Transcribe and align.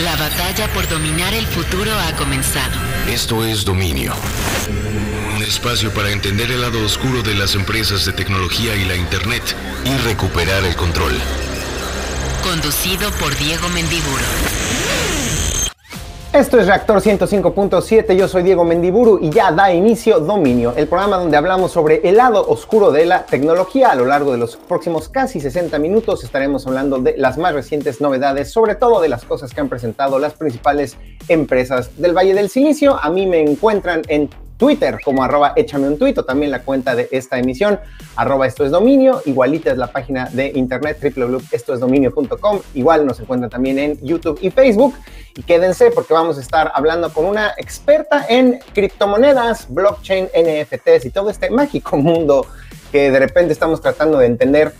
La 0.00 0.14
batalla 0.14 0.70
por 0.74 0.86
dominar 0.88 1.32
el 1.32 1.46
futuro 1.46 1.90
ha 1.98 2.14
comenzado. 2.16 2.78
Esto 3.08 3.46
es 3.46 3.64
Dominio. 3.64 4.12
Un 5.34 5.42
espacio 5.42 5.90
para 5.94 6.10
entender 6.10 6.50
el 6.50 6.60
lado 6.60 6.84
oscuro 6.84 7.22
de 7.22 7.34
las 7.34 7.54
empresas 7.54 8.04
de 8.04 8.12
tecnología 8.12 8.76
y 8.76 8.84
la 8.84 8.94
Internet 8.94 9.56
y 9.86 9.96
recuperar 10.06 10.64
el 10.66 10.76
control. 10.76 11.14
Conducido 12.42 13.10
por 13.12 13.34
Diego 13.38 13.70
Mendiburo. 13.70 14.24
Esto 16.36 16.60
es 16.60 16.66
Reactor 16.66 17.00
105.7, 17.00 18.14
yo 18.14 18.28
soy 18.28 18.42
Diego 18.42 18.62
Mendiburu 18.62 19.18
y 19.22 19.30
ya 19.30 19.50
da 19.52 19.72
inicio 19.72 20.20
Dominio, 20.20 20.74
el 20.76 20.86
programa 20.86 21.16
donde 21.16 21.38
hablamos 21.38 21.72
sobre 21.72 22.06
el 22.06 22.18
lado 22.18 22.46
oscuro 22.46 22.92
de 22.92 23.06
la 23.06 23.24
tecnología. 23.24 23.88
A 23.88 23.94
lo 23.94 24.04
largo 24.04 24.32
de 24.32 24.36
los 24.36 24.58
próximos 24.58 25.08
casi 25.08 25.40
60 25.40 25.78
minutos 25.78 26.24
estaremos 26.24 26.66
hablando 26.66 26.98
de 26.98 27.16
las 27.16 27.38
más 27.38 27.54
recientes 27.54 28.02
novedades, 28.02 28.50
sobre 28.50 28.74
todo 28.74 29.00
de 29.00 29.08
las 29.08 29.24
cosas 29.24 29.54
que 29.54 29.62
han 29.62 29.70
presentado 29.70 30.18
las 30.18 30.34
principales 30.34 30.98
empresas 31.26 31.96
del 31.96 32.14
Valle 32.14 32.34
del 32.34 32.50
Silicio. 32.50 33.02
A 33.02 33.08
mí 33.08 33.24
me 33.26 33.40
encuentran 33.40 34.02
en 34.08 34.28
Twitter 34.56 34.98
como 35.04 35.22
arroba 35.22 35.52
échame 35.56 35.88
un 35.88 35.98
tuit 35.98 36.16
o 36.18 36.24
también 36.24 36.50
la 36.50 36.62
cuenta 36.62 36.94
de 36.94 37.08
esta 37.10 37.38
emisión 37.38 37.78
arroba 38.16 38.46
esto 38.46 38.64
es 38.64 38.70
dominio, 38.70 39.22
igualita 39.26 39.70
es 39.70 39.78
la 39.78 39.88
página 39.88 40.28
de 40.32 40.52
internet 40.54 40.98
www.estoesdominio.com, 41.02 42.60
igual 42.74 43.06
nos 43.06 43.20
encuentran 43.20 43.50
también 43.50 43.78
en 43.78 43.98
YouTube 44.00 44.38
y 44.40 44.50
Facebook 44.50 44.94
y 45.36 45.42
quédense 45.42 45.90
porque 45.90 46.14
vamos 46.14 46.38
a 46.38 46.40
estar 46.40 46.72
hablando 46.74 47.12
con 47.12 47.26
una 47.26 47.52
experta 47.56 48.24
en 48.28 48.58
criptomonedas, 48.72 49.66
blockchain, 49.68 50.26
NFTs 50.26 51.04
y 51.04 51.10
todo 51.10 51.30
este 51.30 51.50
mágico 51.50 51.96
mundo 51.96 52.46
que 52.90 53.10
de 53.10 53.18
repente 53.18 53.52
estamos 53.52 53.80
tratando 53.80 54.18
de 54.18 54.26
entender 54.26 54.72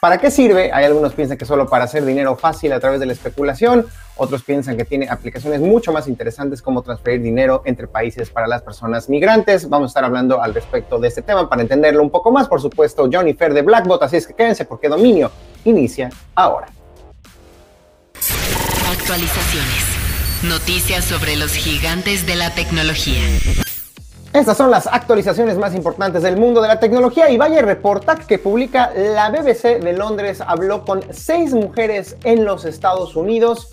¿Para 0.00 0.18
qué 0.18 0.30
sirve? 0.30 0.70
Hay 0.72 0.84
algunos 0.84 1.12
piensan 1.14 1.36
que 1.36 1.44
solo 1.44 1.66
para 1.66 1.82
hacer 1.82 2.04
dinero 2.04 2.36
fácil 2.36 2.72
a 2.72 2.78
través 2.78 3.00
de 3.00 3.06
la 3.06 3.12
especulación, 3.12 3.84
otros 4.14 4.44
piensan 4.44 4.76
que 4.76 4.84
tiene 4.84 5.08
aplicaciones 5.08 5.60
mucho 5.60 5.92
más 5.92 6.06
interesantes 6.06 6.62
como 6.62 6.82
transferir 6.82 7.20
dinero 7.20 7.62
entre 7.64 7.88
países 7.88 8.30
para 8.30 8.46
las 8.46 8.62
personas 8.62 9.08
migrantes. 9.08 9.68
Vamos 9.68 9.88
a 9.88 9.90
estar 9.90 10.04
hablando 10.04 10.40
al 10.40 10.54
respecto 10.54 11.00
de 11.00 11.08
este 11.08 11.22
tema 11.22 11.48
para 11.48 11.62
entenderlo 11.62 12.00
un 12.00 12.10
poco 12.10 12.30
más. 12.30 12.46
Por 12.46 12.60
supuesto, 12.60 13.08
Johnny 13.12 13.34
Fair 13.34 13.52
de 13.52 13.62
Blackbot, 13.62 14.00
así 14.04 14.18
es 14.18 14.28
que 14.28 14.34
quédense 14.34 14.64
porque 14.64 14.88
Dominio 14.88 15.32
inicia 15.64 16.10
ahora. 16.36 16.68
Actualizaciones. 18.92 20.44
Noticias 20.44 21.06
sobre 21.06 21.34
los 21.34 21.50
gigantes 21.54 22.24
de 22.24 22.36
la 22.36 22.54
tecnología. 22.54 23.22
Estas 24.32 24.58
son 24.58 24.70
las 24.70 24.86
actualizaciones 24.86 25.56
más 25.56 25.74
importantes 25.74 26.22
del 26.22 26.36
mundo 26.36 26.60
de 26.60 26.68
la 26.68 26.78
tecnología 26.78 27.30
y 27.30 27.38
vaya 27.38 27.62
reportaje 27.62 28.24
que 28.26 28.38
publica 28.38 28.92
la 28.94 29.30
BBC 29.30 29.80
de 29.82 29.94
Londres. 29.94 30.42
Habló 30.46 30.84
con 30.84 31.02
seis 31.10 31.54
mujeres 31.54 32.14
en 32.24 32.44
los 32.44 32.66
Estados 32.66 33.16
Unidos 33.16 33.70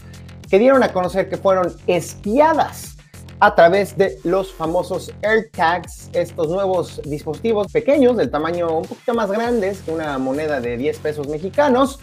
que 0.50 0.58
dieron 0.58 0.81
a 0.81 0.94
conocer 0.94 1.28
que 1.28 1.36
fueron 1.36 1.75
espiadas 1.88 2.95
a 3.42 3.53
través 3.53 3.97
de 3.97 4.17
los 4.23 4.53
famosos 4.53 5.12
AirTags, 5.23 6.09
estos 6.14 6.47
nuevos 6.47 7.02
dispositivos 7.03 7.69
pequeños 7.69 8.16
del 8.16 8.31
tamaño 8.31 8.78
un 8.78 8.86
poquito 8.86 9.14
más 9.14 9.30
grandes 9.30 9.81
que 9.81 9.92
una 9.92 10.17
moneda 10.17 10.62
de 10.62 10.78
10 10.78 11.00
pesos 11.00 11.28
mexicanos 11.28 12.00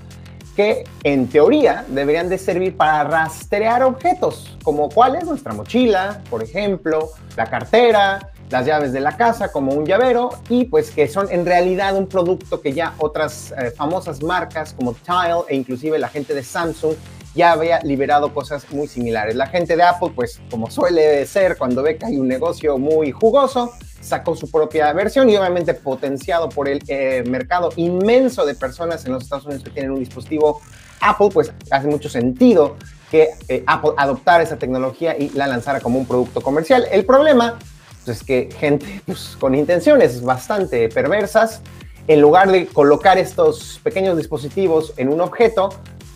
que 0.55 0.84
en 1.05 1.28
teoría 1.28 1.87
deberían 1.89 2.28
de 2.28 2.37
servir 2.37 2.77
para 2.77 3.05
rastrear 3.05 3.83
objetos, 3.83 4.59
como 4.62 4.91
cuáles 4.91 5.25
nuestra 5.25 5.55
mochila, 5.55 6.20
por 6.28 6.42
ejemplo, 6.42 7.11
la 7.37 7.47
cartera, 7.47 8.31
las 8.53 8.67
llaves 8.67 8.92
de 8.92 9.00
la 9.00 9.17
casa 9.17 9.50
como 9.50 9.72
un 9.72 9.86
llavero 9.86 10.31
y 10.50 10.67
pues 10.67 10.91
que 10.91 11.08
son 11.08 11.27
en 11.31 11.47
realidad 11.47 11.97
un 11.97 12.06
producto 12.06 12.61
que 12.61 12.75
ya 12.75 12.94
otras 12.98 13.53
eh, 13.53 13.70
famosas 13.70 14.22
marcas 14.22 14.75
como 14.75 14.92
Tile 14.92 15.44
e 15.48 15.56
inclusive 15.56 15.98
la 15.98 16.09
gente 16.09 16.34
de 16.34 16.44
Samsung 16.44 16.94
ya 17.34 17.53
había 17.53 17.81
liberado 17.81 18.34
cosas 18.34 18.70
muy 18.70 18.86
similares. 18.89 19.36
La 19.36 19.47
gente 19.47 19.75
de 19.75 19.83
Apple 19.83 20.12
pues 20.14 20.39
como 20.50 20.70
suele 20.70 21.25
ser 21.25 21.56
cuando 21.56 21.83
ve 21.83 21.97
que 21.97 22.05
hay 22.05 22.19
un 22.19 22.28
negocio 22.28 22.77
muy 22.77 23.11
jugoso, 23.11 23.72
sacó 24.03 24.36
su 24.36 24.50
propia 24.50 24.92
versión 24.92 25.31
y 25.31 25.37
obviamente 25.37 25.72
potenciado 25.72 26.50
por 26.50 26.69
el 26.69 26.82
eh, 26.88 27.25
mercado 27.26 27.71
inmenso 27.76 28.44
de 28.44 28.55
personas 28.55 29.06
en 29.06 29.12
los 29.15 29.22
Estados 29.22 29.47
Unidos 29.47 29.65
que 29.65 29.71
tienen 29.71 29.93
un 29.93 30.00
dispositivo 30.00 30.60
Apple, 31.00 31.31
pues 31.32 31.50
hace 31.71 31.88
mucho 31.88 32.10
sentido 32.10 32.76
que 33.10 33.31
eh, 33.49 33.65
Apple 33.66 33.93
adoptara 33.97 34.43
esa 34.43 34.59
tecnología 34.59 35.16
y 35.19 35.31
la 35.31 35.47
lanzara 35.47 35.81
como 35.81 35.99
un 35.99 36.06
producto 36.06 36.43
comercial. 36.43 36.87
El 36.93 37.06
problema 37.06 37.59
pues 38.04 38.18
es 38.18 38.24
que 38.24 38.48
gente 38.58 39.02
pues, 39.06 39.36
con 39.38 39.54
intenciones 39.54 40.22
bastante 40.22 40.88
perversas, 40.88 41.60
en 42.08 42.20
lugar 42.20 42.50
de 42.50 42.66
colocar 42.66 43.18
estos 43.18 43.80
pequeños 43.82 44.16
dispositivos 44.16 44.92
en 44.96 45.08
un 45.08 45.20
objeto, 45.20 45.70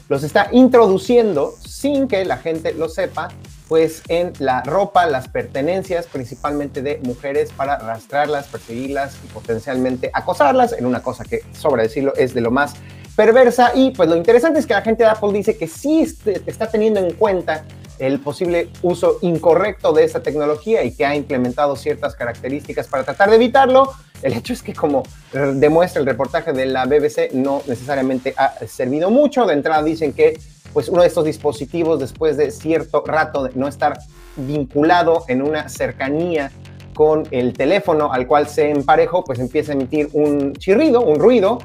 los 0.08 0.22
está 0.22 0.48
introduciendo 0.52 1.54
sin 1.64 2.08
que 2.08 2.24
la 2.24 2.38
gente 2.38 2.74
lo 2.74 2.88
sepa, 2.88 3.28
pues 3.68 4.02
en 4.08 4.32
la 4.38 4.62
ropa, 4.62 5.06
las 5.06 5.28
pertenencias 5.28 6.06
principalmente 6.06 6.82
de 6.82 7.00
mujeres 7.02 7.50
para 7.52 7.78
rastrearlas, 7.78 8.46
perseguirlas 8.46 9.16
y 9.24 9.32
potencialmente 9.32 10.10
acosarlas 10.12 10.72
en 10.72 10.86
una 10.86 11.02
cosa 11.02 11.24
que, 11.24 11.42
sobra 11.52 11.82
decirlo, 11.82 12.14
es 12.14 12.34
de 12.34 12.40
lo 12.40 12.50
más 12.50 12.74
perversa. 13.16 13.72
Y 13.74 13.90
pues 13.90 14.08
lo 14.08 14.16
interesante 14.16 14.60
es 14.60 14.66
que 14.66 14.74
la 14.74 14.82
gente 14.82 15.02
de 15.02 15.10
Apple 15.10 15.32
dice 15.32 15.56
que 15.56 15.66
sí 15.66 16.06
está 16.46 16.68
teniendo 16.68 17.00
en 17.00 17.14
cuenta 17.14 17.64
el 17.98 18.20
posible 18.20 18.68
uso 18.82 19.18
incorrecto 19.22 19.92
de 19.92 20.04
esta 20.04 20.22
tecnología 20.22 20.84
y 20.84 20.92
que 20.92 21.06
ha 21.06 21.14
implementado 21.14 21.76
ciertas 21.76 22.14
características 22.14 22.86
para 22.88 23.04
tratar 23.04 23.30
de 23.30 23.36
evitarlo. 23.36 23.92
El 24.22 24.32
hecho 24.32 24.52
es 24.52 24.62
que, 24.62 24.72
como 24.72 25.02
demuestra 25.32 26.00
el 26.00 26.06
reportaje 26.06 26.52
de 26.52 26.66
la 26.66 26.86
BBC, 26.86 27.32
no 27.32 27.62
necesariamente 27.66 28.34
ha 28.36 28.54
servido 28.66 29.10
mucho. 29.10 29.46
De 29.46 29.54
entrada 29.54 29.82
dicen 29.82 30.12
que 30.12 30.38
pues 30.72 30.88
uno 30.90 31.00
de 31.00 31.08
estos 31.08 31.24
dispositivos, 31.24 31.98
después 31.98 32.36
de 32.36 32.50
cierto 32.50 33.02
rato 33.06 33.42
de 33.44 33.50
no 33.54 33.66
estar 33.66 33.98
vinculado 34.36 35.24
en 35.28 35.40
una 35.40 35.70
cercanía 35.70 36.50
con 36.92 37.26
el 37.30 37.54
teléfono 37.54 38.12
al 38.12 38.26
cual 38.26 38.46
se 38.46 38.70
emparejó, 38.70 39.24
pues 39.24 39.38
empieza 39.38 39.72
a 39.72 39.74
emitir 39.74 40.10
un 40.12 40.54
chirrido, 40.54 41.00
un 41.00 41.18
ruido. 41.18 41.60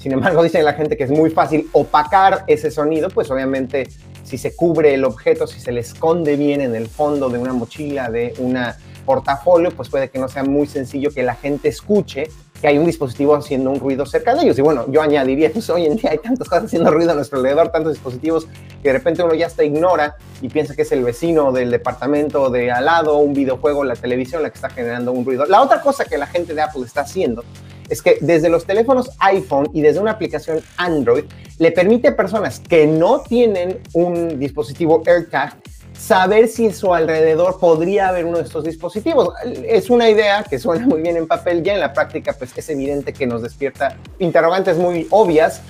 Sin 0.00 0.12
embargo, 0.12 0.42
dicen 0.42 0.64
la 0.64 0.74
gente 0.74 0.96
que 0.96 1.04
es 1.04 1.10
muy 1.10 1.30
fácil 1.30 1.68
opacar 1.72 2.44
ese 2.46 2.70
sonido, 2.70 3.08
pues 3.08 3.30
obviamente 3.30 3.88
si 4.26 4.38
se 4.38 4.54
cubre 4.54 4.92
el 4.92 5.04
objeto, 5.04 5.46
si 5.46 5.60
se 5.60 5.72
le 5.72 5.80
esconde 5.80 6.36
bien 6.36 6.60
en 6.60 6.74
el 6.74 6.88
fondo 6.88 7.28
de 7.28 7.38
una 7.38 7.52
mochila, 7.52 8.10
de 8.10 8.34
un 8.38 8.58
portafolio, 9.04 9.70
pues 9.70 9.88
puede 9.88 10.10
que 10.10 10.18
no 10.18 10.28
sea 10.28 10.42
muy 10.42 10.66
sencillo 10.66 11.10
que 11.10 11.22
la 11.22 11.36
gente 11.36 11.68
escuche 11.68 12.28
que 12.60 12.66
hay 12.68 12.78
un 12.78 12.86
dispositivo 12.86 13.34
haciendo 13.34 13.70
un 13.70 13.78
ruido 13.78 14.06
cerca 14.06 14.34
de 14.34 14.42
ellos. 14.42 14.58
Y 14.58 14.62
bueno, 14.62 14.86
yo 14.90 15.02
añadiría, 15.02 15.50
pues 15.52 15.68
hoy 15.70 15.86
en 15.86 15.96
día 15.96 16.10
hay 16.10 16.18
tantas 16.18 16.48
cosas 16.48 16.64
haciendo 16.64 16.90
ruido 16.90 17.12
a 17.12 17.14
nuestro 17.14 17.38
alrededor, 17.38 17.68
tantos 17.68 17.92
dispositivos 17.92 18.46
que 18.82 18.88
de 18.88 18.92
repente 18.94 19.22
uno 19.22 19.34
ya 19.34 19.46
hasta 19.46 19.62
ignora 19.62 20.16
y 20.40 20.48
piensa 20.48 20.74
que 20.74 20.82
es 20.82 20.92
el 20.92 21.04
vecino 21.04 21.52
del 21.52 21.70
departamento 21.70 22.50
de 22.50 22.70
al 22.70 22.86
lado, 22.86 23.18
un 23.18 23.34
videojuego, 23.34 23.84
la 23.84 23.94
televisión 23.94 24.42
la 24.42 24.50
que 24.50 24.56
está 24.56 24.70
generando 24.70 25.12
un 25.12 25.24
ruido. 25.24 25.46
La 25.46 25.62
otra 25.62 25.80
cosa 25.80 26.04
que 26.04 26.18
la 26.18 26.26
gente 26.26 26.54
de 26.54 26.62
Apple 26.62 26.82
está 26.84 27.02
haciendo 27.02 27.44
es 27.88 28.02
que 28.02 28.18
desde 28.20 28.48
los 28.48 28.64
teléfonos 28.64 29.10
iPhone 29.20 29.68
y 29.72 29.80
desde 29.80 30.00
una 30.00 30.12
aplicación 30.12 30.60
Android 30.76 31.24
le 31.58 31.72
permite 31.72 32.08
a 32.08 32.16
personas 32.16 32.60
que 32.60 32.86
no 32.86 33.20
tienen 33.20 33.80
un 33.92 34.38
dispositivo 34.38 35.02
AirTag 35.06 35.56
saber 35.98 36.48
si 36.48 36.66
en 36.66 36.74
su 36.74 36.92
alrededor 36.92 37.58
podría 37.58 38.08
haber 38.08 38.26
uno 38.26 38.38
de 38.38 38.44
estos 38.44 38.64
dispositivos. 38.64 39.32
Es 39.64 39.88
una 39.90 40.10
idea 40.10 40.44
que 40.44 40.58
suena 40.58 40.86
muy 40.86 41.00
bien 41.00 41.16
en 41.16 41.26
papel, 41.26 41.62
ya 41.62 41.74
en 41.74 41.80
la 41.80 41.92
práctica 41.92 42.34
pues 42.34 42.52
es 42.56 42.68
evidente 42.68 43.12
que 43.12 43.26
nos 43.26 43.42
despierta 43.42 43.96
interrogantes 44.18 44.76
muy 44.76 45.06
obvias. 45.10 45.62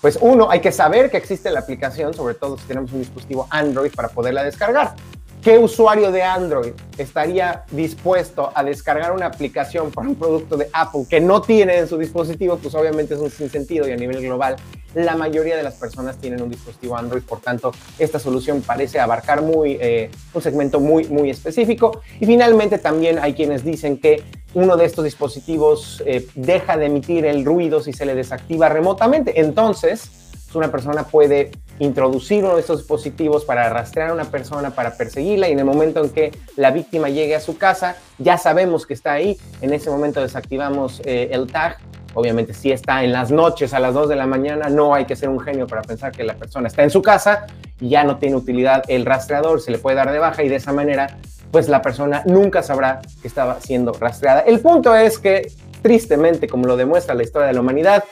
Pues 0.00 0.18
uno, 0.20 0.50
hay 0.50 0.60
que 0.60 0.72
saber 0.72 1.10
que 1.10 1.16
existe 1.16 1.50
la 1.50 1.60
aplicación, 1.60 2.12
sobre 2.12 2.34
todo 2.34 2.58
si 2.58 2.66
tenemos 2.66 2.92
un 2.92 3.00
dispositivo 3.00 3.46
Android 3.50 3.90
para 3.94 4.08
poderla 4.08 4.42
descargar. 4.42 4.94
¿Qué 5.44 5.58
usuario 5.58 6.10
de 6.10 6.22
Android 6.22 6.72
estaría 6.96 7.64
dispuesto 7.70 8.50
a 8.54 8.64
descargar 8.64 9.12
una 9.12 9.26
aplicación 9.26 9.90
para 9.90 10.08
un 10.08 10.14
producto 10.14 10.56
de 10.56 10.70
Apple 10.72 11.02
que 11.06 11.20
no 11.20 11.42
tiene 11.42 11.76
en 11.76 11.86
su 11.86 11.98
dispositivo? 11.98 12.56
Pues 12.56 12.74
obviamente 12.74 13.12
es 13.12 13.20
un 13.20 13.30
sinsentido 13.30 13.86
y 13.86 13.92
a 13.92 13.96
nivel 13.96 14.22
global 14.22 14.56
la 14.94 15.16
mayoría 15.16 15.54
de 15.54 15.62
las 15.62 15.74
personas 15.74 16.16
tienen 16.16 16.40
un 16.40 16.48
dispositivo 16.48 16.96
Android, 16.96 17.22
por 17.24 17.40
tanto 17.40 17.72
esta 17.98 18.18
solución 18.18 18.62
parece 18.62 18.98
abarcar 19.00 19.44
eh, 19.66 20.10
un 20.32 20.40
segmento 20.40 20.80
muy, 20.80 21.08
muy 21.08 21.28
específico. 21.28 22.00
Y 22.18 22.24
finalmente 22.24 22.78
también 22.78 23.18
hay 23.18 23.34
quienes 23.34 23.64
dicen 23.64 23.98
que 23.98 24.22
uno 24.54 24.78
de 24.78 24.86
estos 24.86 25.04
dispositivos 25.04 26.02
eh, 26.06 26.26
deja 26.36 26.78
de 26.78 26.86
emitir 26.86 27.26
el 27.26 27.44
ruido 27.44 27.82
si 27.82 27.92
se 27.92 28.06
le 28.06 28.14
desactiva 28.14 28.70
remotamente. 28.70 29.38
Entonces, 29.38 30.10
una 30.54 30.70
persona 30.70 31.04
puede 31.04 31.50
introducir 31.78 32.44
uno 32.44 32.54
de 32.54 32.60
estos 32.60 32.78
dispositivos 32.78 33.44
para 33.44 33.68
rastrear 33.68 34.10
a 34.10 34.14
una 34.14 34.24
persona, 34.24 34.70
para 34.70 34.96
perseguirla 34.96 35.48
y 35.48 35.52
en 35.52 35.58
el 35.58 35.64
momento 35.64 36.02
en 36.02 36.10
que 36.10 36.32
la 36.56 36.70
víctima 36.70 37.08
llegue 37.08 37.34
a 37.34 37.40
su 37.40 37.56
casa, 37.56 37.96
ya 38.18 38.38
sabemos 38.38 38.86
que 38.86 38.94
está 38.94 39.12
ahí, 39.12 39.38
en 39.60 39.72
ese 39.72 39.90
momento 39.90 40.20
desactivamos 40.20 41.00
eh, 41.04 41.30
el 41.32 41.46
tag. 41.46 41.78
Obviamente 42.16 42.54
si 42.54 42.70
está 42.70 43.02
en 43.02 43.12
las 43.12 43.32
noches 43.32 43.74
a 43.74 43.80
las 43.80 43.92
2 43.92 44.08
de 44.08 44.16
la 44.16 44.26
mañana, 44.26 44.68
no 44.68 44.94
hay 44.94 45.04
que 45.04 45.16
ser 45.16 45.28
un 45.28 45.40
genio 45.40 45.66
para 45.66 45.82
pensar 45.82 46.12
que 46.12 46.22
la 46.22 46.34
persona 46.34 46.68
está 46.68 46.84
en 46.84 46.90
su 46.90 47.02
casa 47.02 47.46
y 47.80 47.88
ya 47.88 48.04
no 48.04 48.18
tiene 48.18 48.36
utilidad 48.36 48.84
el 48.86 49.04
rastreador, 49.04 49.60
se 49.60 49.72
le 49.72 49.78
puede 49.78 49.96
dar 49.96 50.12
de 50.12 50.20
baja 50.20 50.44
y 50.44 50.48
de 50.48 50.56
esa 50.56 50.72
manera 50.72 51.18
pues 51.50 51.68
la 51.68 51.82
persona 51.82 52.22
nunca 52.26 52.62
sabrá 52.62 53.00
que 53.22 53.28
estaba 53.28 53.60
siendo 53.60 53.92
rastreada. 53.92 54.40
El 54.40 54.60
punto 54.60 54.94
es 54.94 55.18
que 55.18 55.52
tristemente, 55.82 56.48
como 56.48 56.66
lo 56.66 56.76
demuestra 56.76 57.14
la 57.14 57.22
historia 57.22 57.46
de 57.46 57.54
la 57.54 57.60
humanidad, 57.60 58.02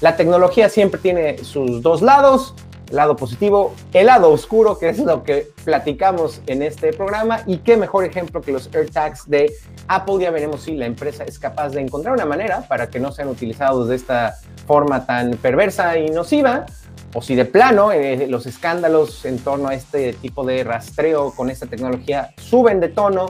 la 0.00 0.16
tecnología 0.16 0.68
siempre 0.68 1.00
tiene 1.00 1.38
sus 1.44 1.82
dos 1.82 2.02
lados. 2.02 2.54
Lado 2.90 3.16
positivo, 3.16 3.74
el 3.92 4.06
lado 4.06 4.30
oscuro, 4.30 4.78
que 4.78 4.88
es 4.88 4.98
lo 4.98 5.22
que 5.22 5.48
platicamos 5.64 6.40
en 6.46 6.62
este 6.62 6.92
programa, 6.92 7.42
y 7.46 7.58
qué 7.58 7.76
mejor 7.76 8.04
ejemplo 8.04 8.40
que 8.40 8.52
los 8.52 8.68
AirTags 8.74 9.28
de 9.28 9.52
Apple. 9.88 10.16
Ya 10.20 10.30
veremos 10.30 10.62
si 10.62 10.74
la 10.74 10.86
empresa 10.86 11.24
es 11.24 11.38
capaz 11.38 11.70
de 11.70 11.80
encontrar 11.80 12.14
una 12.14 12.26
manera 12.26 12.62
para 12.68 12.88
que 12.88 13.00
no 13.00 13.12
sean 13.12 13.28
utilizados 13.28 13.88
de 13.88 13.96
esta 13.96 14.36
forma 14.66 15.06
tan 15.06 15.32
perversa 15.32 15.98
y 15.98 16.10
nociva, 16.10 16.66
o 17.14 17.22
si 17.22 17.34
de 17.34 17.44
plano 17.44 17.92
eh, 17.92 18.26
los 18.28 18.46
escándalos 18.46 19.24
en 19.24 19.38
torno 19.38 19.68
a 19.68 19.74
este 19.74 20.12
tipo 20.12 20.44
de 20.44 20.62
rastreo 20.64 21.32
con 21.34 21.50
esta 21.50 21.66
tecnología 21.66 22.34
suben 22.36 22.80
de 22.80 22.88
tono, 22.88 23.28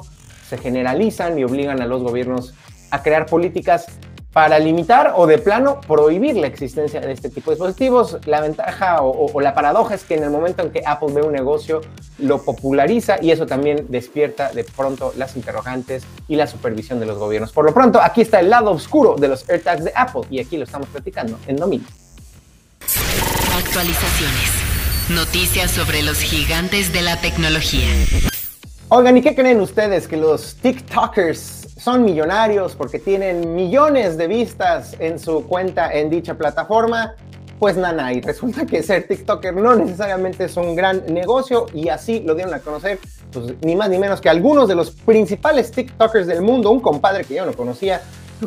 se 0.48 0.58
generalizan 0.58 1.38
y 1.38 1.44
obligan 1.44 1.80
a 1.80 1.86
los 1.86 2.02
gobiernos 2.02 2.54
a 2.90 3.02
crear 3.02 3.26
políticas 3.26 3.86
para 4.38 4.60
limitar 4.60 5.14
o 5.16 5.26
de 5.26 5.38
plano 5.38 5.80
prohibir 5.80 6.36
la 6.36 6.46
existencia 6.46 7.00
de 7.00 7.10
este 7.10 7.28
tipo 7.28 7.50
de 7.50 7.56
dispositivos. 7.56 8.18
La 8.24 8.40
ventaja 8.40 9.02
o, 9.02 9.40
la 9.40 9.52
paradoja 9.52 9.96
es 9.96 10.04
que 10.04 10.14
en 10.14 10.22
el 10.22 10.30
momento 10.30 10.62
en 10.62 10.70
que 10.70 10.80
Apple 10.86 11.08
ve 11.12 11.22
un 11.22 11.32
negocio, 11.32 11.80
lo 12.18 12.40
populariza 12.44 13.16
y 13.20 13.32
eso 13.32 13.46
también 13.46 13.86
despierta 13.88 14.52
de 14.52 14.62
pronto 14.62 15.12
las 15.16 15.34
interrogantes 15.34 16.04
y 16.28 16.36
la 16.36 16.46
supervisión 16.46 17.00
de 17.00 17.06
los 17.06 17.18
gobiernos. 17.18 17.50
Por 17.50 17.64
lo 17.64 17.74
pronto, 17.74 18.00
aquí 18.00 18.20
está 18.20 18.38
el 18.38 18.48
lado 18.48 18.70
oscuro 18.70 19.16
de 19.16 19.26
los 19.26 19.48
AirTags 19.50 19.82
de 19.82 19.92
Apple 19.96 20.22
y 20.30 20.38
aquí 20.38 20.56
lo 20.56 20.62
estamos 20.62 20.86
platicando 20.86 21.36
en 21.48 21.56
dominio. 21.56 21.88
Actualizaciones. 23.58 24.52
Noticias 25.16 25.72
sobre 25.72 26.02
los 26.02 26.18
gigantes 26.18 26.92
de 26.92 27.02
la 27.02 27.20
tecnología. 27.20 27.88
Oigan, 28.90 29.18
¿y 29.18 29.20
qué 29.20 29.34
creen 29.34 29.60
ustedes? 29.60 30.08
Que 30.08 30.16
los 30.16 30.54
TikTokers 30.54 31.74
son 31.76 32.06
millonarios 32.06 32.74
porque 32.74 32.98
tienen 32.98 33.54
millones 33.54 34.16
de 34.16 34.26
vistas 34.26 34.96
en 34.98 35.18
su 35.18 35.46
cuenta 35.46 35.92
en 35.92 36.08
dicha 36.08 36.38
plataforma, 36.38 37.14
pues 37.58 37.76
nada, 37.76 38.10
y 38.14 38.22
resulta 38.22 38.64
que 38.64 38.82
ser 38.82 39.06
TikToker 39.06 39.54
no 39.54 39.74
necesariamente 39.74 40.44
es 40.44 40.56
un 40.56 40.74
gran 40.74 41.04
negocio 41.12 41.66
y 41.74 41.90
así 41.90 42.20
lo 42.20 42.34
dieron 42.34 42.54
a 42.54 42.60
conocer, 42.60 42.98
pues 43.30 43.56
ni 43.60 43.76
más 43.76 43.90
ni 43.90 43.98
menos 43.98 44.22
que 44.22 44.30
algunos 44.30 44.66
de 44.68 44.76
los 44.76 44.90
principales 44.90 45.70
TikTokers 45.70 46.26
del 46.26 46.40
mundo, 46.40 46.70
un 46.70 46.80
compadre 46.80 47.24
que 47.24 47.34
yo 47.34 47.44
no 47.44 47.52
conocía, 47.52 48.00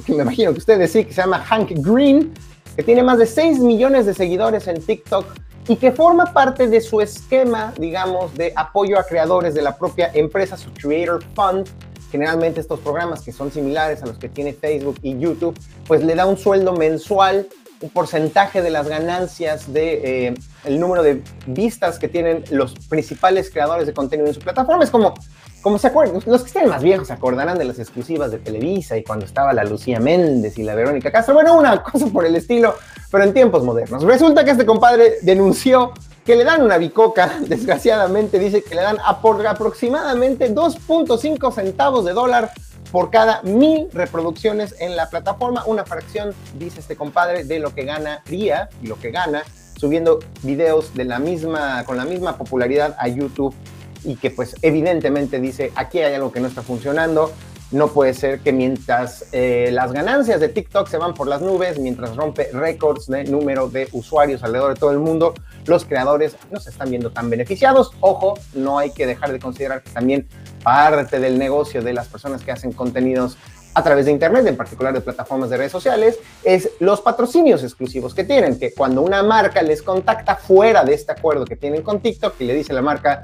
que 0.08 0.16
me 0.16 0.24
imagino 0.24 0.54
que 0.54 0.58
ustedes 0.58 0.92
sí, 0.92 1.06
que 1.06 1.14
se 1.14 1.22
llama 1.22 1.38
Hank 1.38 1.70
Green, 1.86 2.34
que 2.76 2.82
tiene 2.82 3.04
más 3.04 3.20
de 3.20 3.28
6 3.28 3.60
millones 3.60 4.08
de 4.08 4.16
seguidores 4.16 4.68
en 4.68 4.82
TikTok 4.82 5.24
y 5.68 5.76
que 5.76 5.92
forma 5.92 6.34
parte 6.34 6.68
de 6.68 6.82
su 6.82 7.02
esquema, 7.02 7.74
digamos, 7.78 8.34
de 8.36 8.54
apoyo 8.56 9.00
a 9.00 9.04
creadores 9.04 9.54
de 9.54 9.62
la 9.62 9.78
propia 9.78 10.12
empresa, 10.14 10.58
su 10.58 10.72
Creator 10.74 11.24
Fund, 11.36 11.68
generalmente 12.12 12.60
estos 12.60 12.80
programas 12.80 13.22
que 13.22 13.32
son 13.32 13.52
similares 13.52 14.04
a 14.04 14.06
los 14.06 14.18
que 14.18 14.28
tiene 14.28 14.54
Facebook 14.54 14.98
y 15.02 15.18
YouTube, 15.18 15.58
pues 15.88 16.04
le 16.04 16.16
da 16.16 16.26
un 16.26 16.38
sueldo 16.38 16.74
mensual, 16.74 17.48
un 17.80 17.90
porcentaje 17.90 18.62
de 18.62 18.70
las 18.70 18.88
ganancias 18.88 19.72
de 19.72 20.28
eh, 20.28 20.34
el 20.66 20.80
número 20.80 21.04
de 21.04 21.24
vistas 21.48 21.98
que 21.98 22.08
tienen 22.08 22.44
los 22.52 22.74
principales 22.90 23.50
creadores 23.50 23.88
de 23.88 23.94
contenido 23.94 24.28
en 24.28 24.34
su 24.34 24.42
plataforma. 24.42 24.84
Es 24.84 24.92
como, 24.92 25.14
como 25.62 25.80
se 25.80 25.88
acuerdan, 25.88 26.22
los 26.26 26.42
que 26.42 26.48
estén 26.48 26.70
más 26.70 26.84
viejos 26.84 27.08
se 27.08 27.14
acordarán 27.14 27.58
de 27.58 27.66
las 27.66 27.80
exclusivas 27.80 28.30
de 28.30 28.38
Televisa 28.38 28.98
y 28.98 29.04
cuando 29.04 29.26
estaba 29.26 29.54
la 29.54 29.64
Lucía 29.64 30.00
Méndez 30.00 30.58
y 30.60 30.64
la 30.64 30.76
Verónica 30.76 31.12
Castro. 31.12 31.34
Bueno, 31.34 31.58
una 31.58 31.82
cosa 31.82 32.06
por 32.08 32.26
el 32.26 32.36
estilo, 32.36 32.76
pero 33.12 33.26
en 33.26 33.34
tiempos 33.34 33.64
modernos. 33.64 34.04
Resulta 34.04 34.44
que 34.44 34.52
este 34.52 34.66
compadre 34.66 35.18
denunció 35.22 35.92
que 36.26 36.36
le 36.36 36.44
dan 36.44 36.64
una 36.64 36.78
bicoca, 36.78 37.40
desgraciadamente 37.48 38.40
dice 38.40 38.64
que 38.64 38.76
le 38.76 38.82
dan 38.82 38.98
aproximadamente 39.06 40.54
2.5 40.54 41.54
centavos 41.54 42.06
de 42.06 42.14
dólar 42.14 42.52
por 42.92 43.10
cada 43.10 43.42
mil 43.44 43.88
reproducciones 43.94 44.76
en 44.80 44.96
la 44.96 45.10
plataforma, 45.10 45.64
una 45.66 45.86
fracción, 45.86 46.34
dice 46.58 46.80
este 46.80 46.96
compadre, 46.96 47.44
de 47.44 47.60
lo 47.60 47.74
que 47.74 47.86
ganaría 47.86 48.70
y 48.82 48.88
lo 48.88 49.00
que 49.00 49.12
gana 49.12 49.44
subiendo 49.78 50.20
videos 50.44 50.94
de 50.94 51.06
la 51.06 51.18
misma, 51.18 51.84
con 51.86 51.98
la 51.98 52.06
misma 52.06 52.38
popularidad 52.38 52.96
a 53.00 53.08
YouTube. 53.08 53.56
Y 54.04 54.16
que 54.16 54.32
pues 54.32 54.56
evidentemente 54.64 55.40
dice 55.40 55.72
aquí 55.76 56.00
hay 56.00 56.16
algo 56.16 56.32
que 56.32 56.40
no 56.40 56.48
está 56.48 56.64
funcionando, 56.64 57.32
no 57.72 57.88
puede 57.88 58.14
ser 58.14 58.40
que 58.40 58.52
mientras 58.52 59.26
eh, 59.32 59.70
las 59.72 59.94
ganancias 59.94 60.40
de 60.40 60.50
TikTok 60.50 60.88
se 60.88 60.98
van 60.98 61.14
por 61.14 61.28
las 61.28 61.42
nubes, 61.42 61.80
mientras 61.80 62.16
rompe 62.16 62.50
récords 62.52 63.08
de 63.08 63.24
número 63.24 63.70
de 63.70 63.88
usuarios 63.94 64.44
alrededor 64.44 64.74
de 64.74 64.80
todo 64.80 64.92
el 64.92 65.00
mundo, 65.00 65.34
los 65.66 65.86
creadores 65.86 66.36
no 66.52 66.60
se 66.60 66.70
están 66.70 66.90
viendo 66.90 67.12
tan 67.12 67.30
beneficiados. 67.30 67.92
Ojo, 68.02 68.34
no 68.54 68.78
hay 68.78 68.92
que 68.92 69.08
dejar 69.08 69.32
de 69.32 69.40
considerar 69.40 69.84
que 69.84 69.92
también 69.92 70.28
parte 70.64 71.20
del 71.20 71.40
negocio 71.40 71.82
de 71.82 71.94
las 71.94 72.08
personas 72.08 72.44
que 72.44 72.52
hacen 72.52 72.74
contenidos 72.74 73.38
a 73.74 73.84
través 73.84 74.06
de 74.06 74.12
Internet, 74.12 74.46
en 74.48 74.58
particular 74.58 74.94
de 74.94 75.00
plataformas 75.00 75.50
de 75.50 75.58
redes 75.58 75.72
sociales, 75.72 76.20
es 76.44 76.72
los 76.80 77.00
patrocinios 77.00 77.64
exclusivos 77.64 78.14
que 78.14 78.26
tienen, 78.26 78.60
que 78.60 78.74
cuando 78.74 79.02
una 79.02 79.24
marca 79.24 79.62
les 79.62 79.82
contacta 79.82 80.36
fuera 80.36 80.84
de 80.84 80.94
este 80.94 81.14
acuerdo 81.14 81.46
que 81.46 81.56
tienen 81.56 81.82
con 81.82 82.02
TikTok 82.02 82.36
y 82.40 82.46
le 82.46 82.54
dice 82.54 82.74
a 82.74 82.76
la 82.76 82.82
marca, 82.82 83.24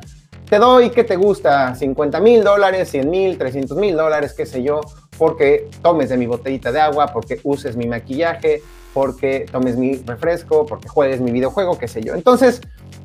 te 0.50 0.60
doy, 0.60 0.92
¿qué 0.92 1.04
te 1.04 1.18
gusta? 1.18 1.76
50 1.76 2.20
mil 2.22 2.44
dólares, 2.44 2.90
100 2.90 3.10
mil, 3.10 3.38
300 3.38 3.78
mil 3.78 3.96
dólares, 3.98 4.34
qué 4.34 4.46
sé 4.46 4.64
yo, 4.64 4.82
porque 5.18 5.70
tomes 5.82 6.10
de 6.10 6.18
mi 6.18 6.26
botellita 6.26 6.72
de 6.72 6.80
agua, 6.80 7.08
porque 7.08 7.42
uses 7.44 7.76
mi 7.76 7.86
maquillaje, 7.86 8.62
porque 8.94 9.46
tomes 9.52 9.76
mi 9.76 9.98
refresco, 9.98 10.66
porque 10.66 10.88
juegues 10.88 11.20
mi 11.20 11.32
videojuego, 11.32 11.78
qué 11.78 11.88
sé 11.88 12.02
yo. 12.02 12.14
Entonces, 12.14 12.62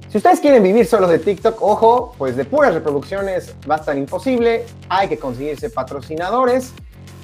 si 0.09 0.19
ustedes 0.19 0.41
quieren 0.41 0.63
vivir 0.63 0.87
solo 0.87 1.09
de 1.09 1.19
TikTok, 1.19 1.61
ojo, 1.61 2.15
pues 2.17 2.37
de 2.37 2.45
puras 2.45 2.75
reproducciones 2.75 3.55
va 3.69 3.77
a 3.77 3.79
estar 3.79 3.99
imposible, 3.99 4.65
hay 4.89 5.09
que 5.09 5.19
conseguirse 5.19 5.69
patrocinadores 5.69 6.73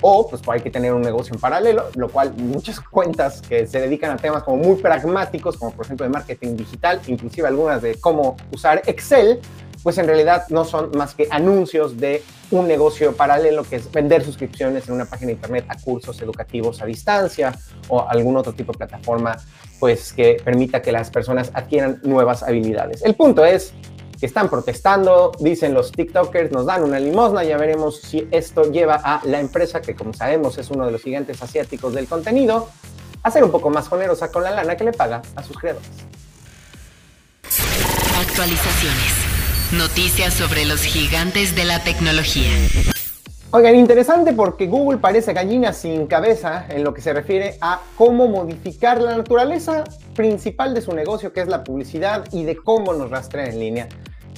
o 0.01 0.29
pues 0.29 0.43
hay 0.49 0.61
que 0.61 0.71
tener 0.71 0.95
un 0.95 1.03
negocio 1.03 1.35
en 1.35 1.41
paralelo, 1.41 1.87
lo 1.95 2.09
cual 2.09 2.33
muchas 2.37 2.81
cuentas 2.81 3.43
que 3.43 3.67
se 3.67 3.81
dedican 3.81 4.13
a 4.13 4.17
temas 4.17 4.43
como 4.43 4.57
muy 4.57 4.77
pragmáticos, 4.77 5.57
como 5.57 5.73
por 5.73 5.85
ejemplo 5.85 6.05
de 6.05 6.11
marketing 6.11 6.57
digital, 6.57 7.01
inclusive 7.07 7.47
algunas 7.47 7.83
de 7.83 7.97
cómo 8.01 8.37
usar 8.53 8.83
Excel, 8.87 9.41
pues 9.89 9.97
en 9.97 10.07
realidad 10.07 10.45
no 10.51 10.67
son 10.67 10.91
más 10.99 11.15
que 11.15 11.29
anuncios 11.31 11.97
de 11.97 12.23
un 12.51 12.69
negocio 12.69 13.17
paralelo 13.17 13.65
que 13.65 13.77
es 13.77 13.91
vender 13.91 14.23
suscripciones 14.23 14.87
en 14.87 14.93
una 14.93 15.07
página 15.07 15.29
de 15.29 15.33
internet 15.37 15.65
a 15.67 15.79
cursos 15.79 16.21
educativos 16.21 16.83
a 16.83 16.85
distancia 16.85 17.59
o 17.89 18.07
algún 18.07 18.37
otro 18.37 18.53
tipo 18.53 18.73
de 18.73 18.77
plataforma 18.77 19.39
pues 19.81 20.13
que 20.13 20.43
permita 20.45 20.83
que 20.83 20.93
las 20.93 21.09
personas 21.09 21.51
adquieran 21.55 22.01
nuevas 22.03 22.43
habilidades. 22.43 23.03
El 23.03 23.15
punto 23.15 23.47
es 23.47 23.73
que 24.21 24.27
están 24.27 24.51
protestando, 24.51 25.33
dicen 25.41 25.73
los 25.73 25.91
TikTokers, 25.91 26.53
nos 26.53 26.67
dan 26.67 26.85
una 26.85 27.01
limosna, 27.01 27.43
ya 27.43 27.57
veremos 27.57 28.03
si 28.03 28.29
esto 28.31 28.71
lleva 28.71 28.97
a 28.97 29.23
la 29.25 29.41
empresa, 29.41 29.81
que 29.81 29.97
como 29.97 30.13
sabemos 30.13 30.59
es 30.59 30.69
uno 30.71 30.85
de 30.85 30.93
los 30.93 31.01
gigantes 31.01 31.43
asiáticos 31.43 31.95
del 31.95 32.07
contenido, 32.07 32.69
a 33.23 33.31
ser 33.31 33.43
un 33.43 33.51
poco 33.51 33.71
más 33.71 33.89
generosa 33.89 34.31
con 34.31 34.43
la 34.43 34.51
lana 34.51 34.77
que 34.77 34.85
le 34.85 34.93
paga 34.93 35.23
a 35.35 35.43
sus 35.43 35.57
creadores. 35.57 35.89
Actualizaciones. 38.21 39.28
Noticias 39.73 40.33
sobre 40.33 40.65
los 40.65 40.81
gigantes 40.81 41.55
de 41.55 41.67
la 41.67 41.85
tecnología. 41.85 42.49
Oigan, 43.51 43.75
interesante 43.75 44.33
porque 44.33 44.67
Google 44.67 44.97
parece 44.97 45.35
gallina 45.35 45.75
sin 45.75 46.07
cabeza 46.07 46.65
en 46.71 46.85
lo 46.85 46.95
que 46.95 47.03
se 47.03 47.13
refiere 47.13 47.59
a 47.61 47.83
cómo 47.95 48.29
modificar 48.29 48.99
la 48.99 49.15
naturaleza 49.15 49.85
principal 50.15 50.73
de 50.73 50.81
su 50.81 50.95
negocio, 50.95 51.35
que 51.35 51.43
es 51.43 51.49
la 51.49 51.65
publicidad 51.65 52.25
y 52.33 52.45
de 52.45 52.57
cómo 52.57 52.95
nos 52.95 53.11
rastrea 53.11 53.45
en 53.45 53.61
línea. 53.61 53.89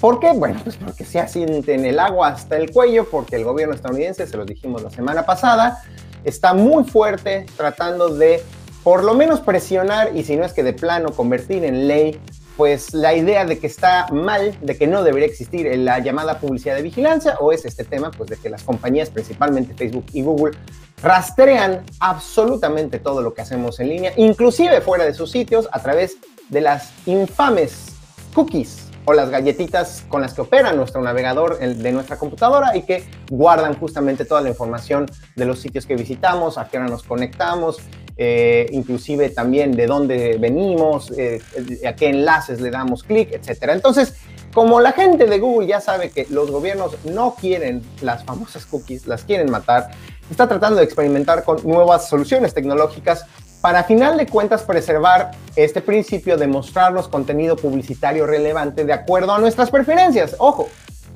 ¿Por 0.00 0.18
qué? 0.18 0.32
Bueno, 0.32 0.58
pues 0.64 0.76
porque 0.76 1.04
se 1.04 1.20
asienten 1.20 1.84
el 1.84 2.00
agua 2.00 2.30
hasta 2.30 2.56
el 2.56 2.72
cuello, 2.72 3.08
porque 3.08 3.36
el 3.36 3.44
gobierno 3.44 3.76
estadounidense, 3.76 4.26
se 4.26 4.36
los 4.36 4.46
dijimos 4.46 4.82
la 4.82 4.90
semana 4.90 5.24
pasada, 5.26 5.80
está 6.24 6.54
muy 6.54 6.82
fuerte 6.82 7.46
tratando 7.56 8.08
de 8.08 8.42
por 8.82 9.04
lo 9.04 9.14
menos 9.14 9.38
presionar 9.38 10.10
y 10.16 10.24
si 10.24 10.34
no 10.34 10.44
es 10.44 10.52
que 10.52 10.64
de 10.64 10.72
plano 10.72 11.12
convertir 11.12 11.64
en 11.64 11.86
ley 11.86 12.18
pues 12.56 12.92
la 12.92 13.14
idea 13.14 13.44
de 13.44 13.58
que 13.58 13.66
está 13.66 14.06
mal, 14.12 14.56
de 14.60 14.76
que 14.76 14.86
no 14.86 15.02
debería 15.02 15.26
existir 15.26 15.66
la 15.78 15.98
llamada 15.98 16.38
publicidad 16.38 16.76
de 16.76 16.82
vigilancia, 16.82 17.36
o 17.40 17.52
es 17.52 17.64
este 17.64 17.84
tema, 17.84 18.10
pues 18.10 18.30
de 18.30 18.36
que 18.36 18.50
las 18.50 18.62
compañías, 18.62 19.10
principalmente 19.10 19.74
Facebook 19.74 20.06
y 20.12 20.22
Google, 20.22 20.56
rastrean 21.02 21.82
absolutamente 22.00 22.98
todo 22.98 23.22
lo 23.22 23.32
que 23.32 23.42
hacemos 23.42 23.80
en 23.80 23.88
línea, 23.88 24.12
inclusive 24.16 24.80
fuera 24.80 25.04
de 25.04 25.14
sus 25.14 25.30
sitios, 25.30 25.68
a 25.72 25.80
través 25.80 26.16
de 26.48 26.60
las 26.60 26.92
infames 27.06 27.94
cookies 28.34 28.90
o 29.06 29.12
las 29.12 29.30
galletitas 29.30 30.04
con 30.08 30.20
las 30.20 30.34
que 30.34 30.42
opera 30.42 30.72
nuestro 30.72 31.00
navegador 31.00 31.58
de 31.58 31.92
nuestra 31.92 32.16
computadora 32.16 32.76
y 32.76 32.82
que 32.82 33.04
guardan 33.30 33.74
justamente 33.78 34.24
toda 34.24 34.42
la 34.42 34.50
información 34.50 35.06
de 35.36 35.46
los 35.46 35.60
sitios 35.60 35.86
que 35.86 35.96
visitamos, 35.96 36.58
a 36.58 36.68
qué 36.68 36.78
hora 36.78 36.86
nos 36.86 37.02
conectamos, 37.02 37.78
eh, 38.16 38.66
inclusive 38.72 39.30
también 39.30 39.72
de 39.72 39.86
dónde 39.86 40.36
venimos, 40.38 41.12
eh, 41.16 41.40
a 41.86 41.94
qué 41.94 42.08
enlaces 42.08 42.60
le 42.60 42.70
damos 42.70 43.02
clic, 43.02 43.32
etcétera. 43.32 43.72
Entonces, 43.72 44.14
como 44.52 44.80
la 44.80 44.92
gente 44.92 45.26
de 45.26 45.38
Google 45.38 45.68
ya 45.68 45.80
sabe 45.80 46.10
que 46.10 46.26
los 46.30 46.50
gobiernos 46.50 46.96
no 47.04 47.34
quieren 47.34 47.82
las 48.02 48.24
famosas 48.24 48.66
cookies, 48.66 49.06
las 49.06 49.24
quieren 49.24 49.50
matar, 49.50 49.90
está 50.30 50.48
tratando 50.48 50.78
de 50.78 50.84
experimentar 50.84 51.44
con 51.44 51.62
nuevas 51.64 52.08
soluciones 52.08 52.52
tecnológicas 52.52 53.24
para, 53.60 53.84
final 53.84 54.16
de 54.16 54.26
cuentas, 54.26 54.62
preservar 54.62 55.32
este 55.54 55.80
principio 55.82 56.36
de 56.36 56.46
mostrarnos 56.46 57.08
contenido 57.08 57.56
publicitario 57.56 58.26
relevante 58.26 58.84
de 58.84 58.92
acuerdo 58.92 59.32
a 59.32 59.38
nuestras 59.38 59.70
preferencias. 59.70 60.34
Ojo, 60.38 60.68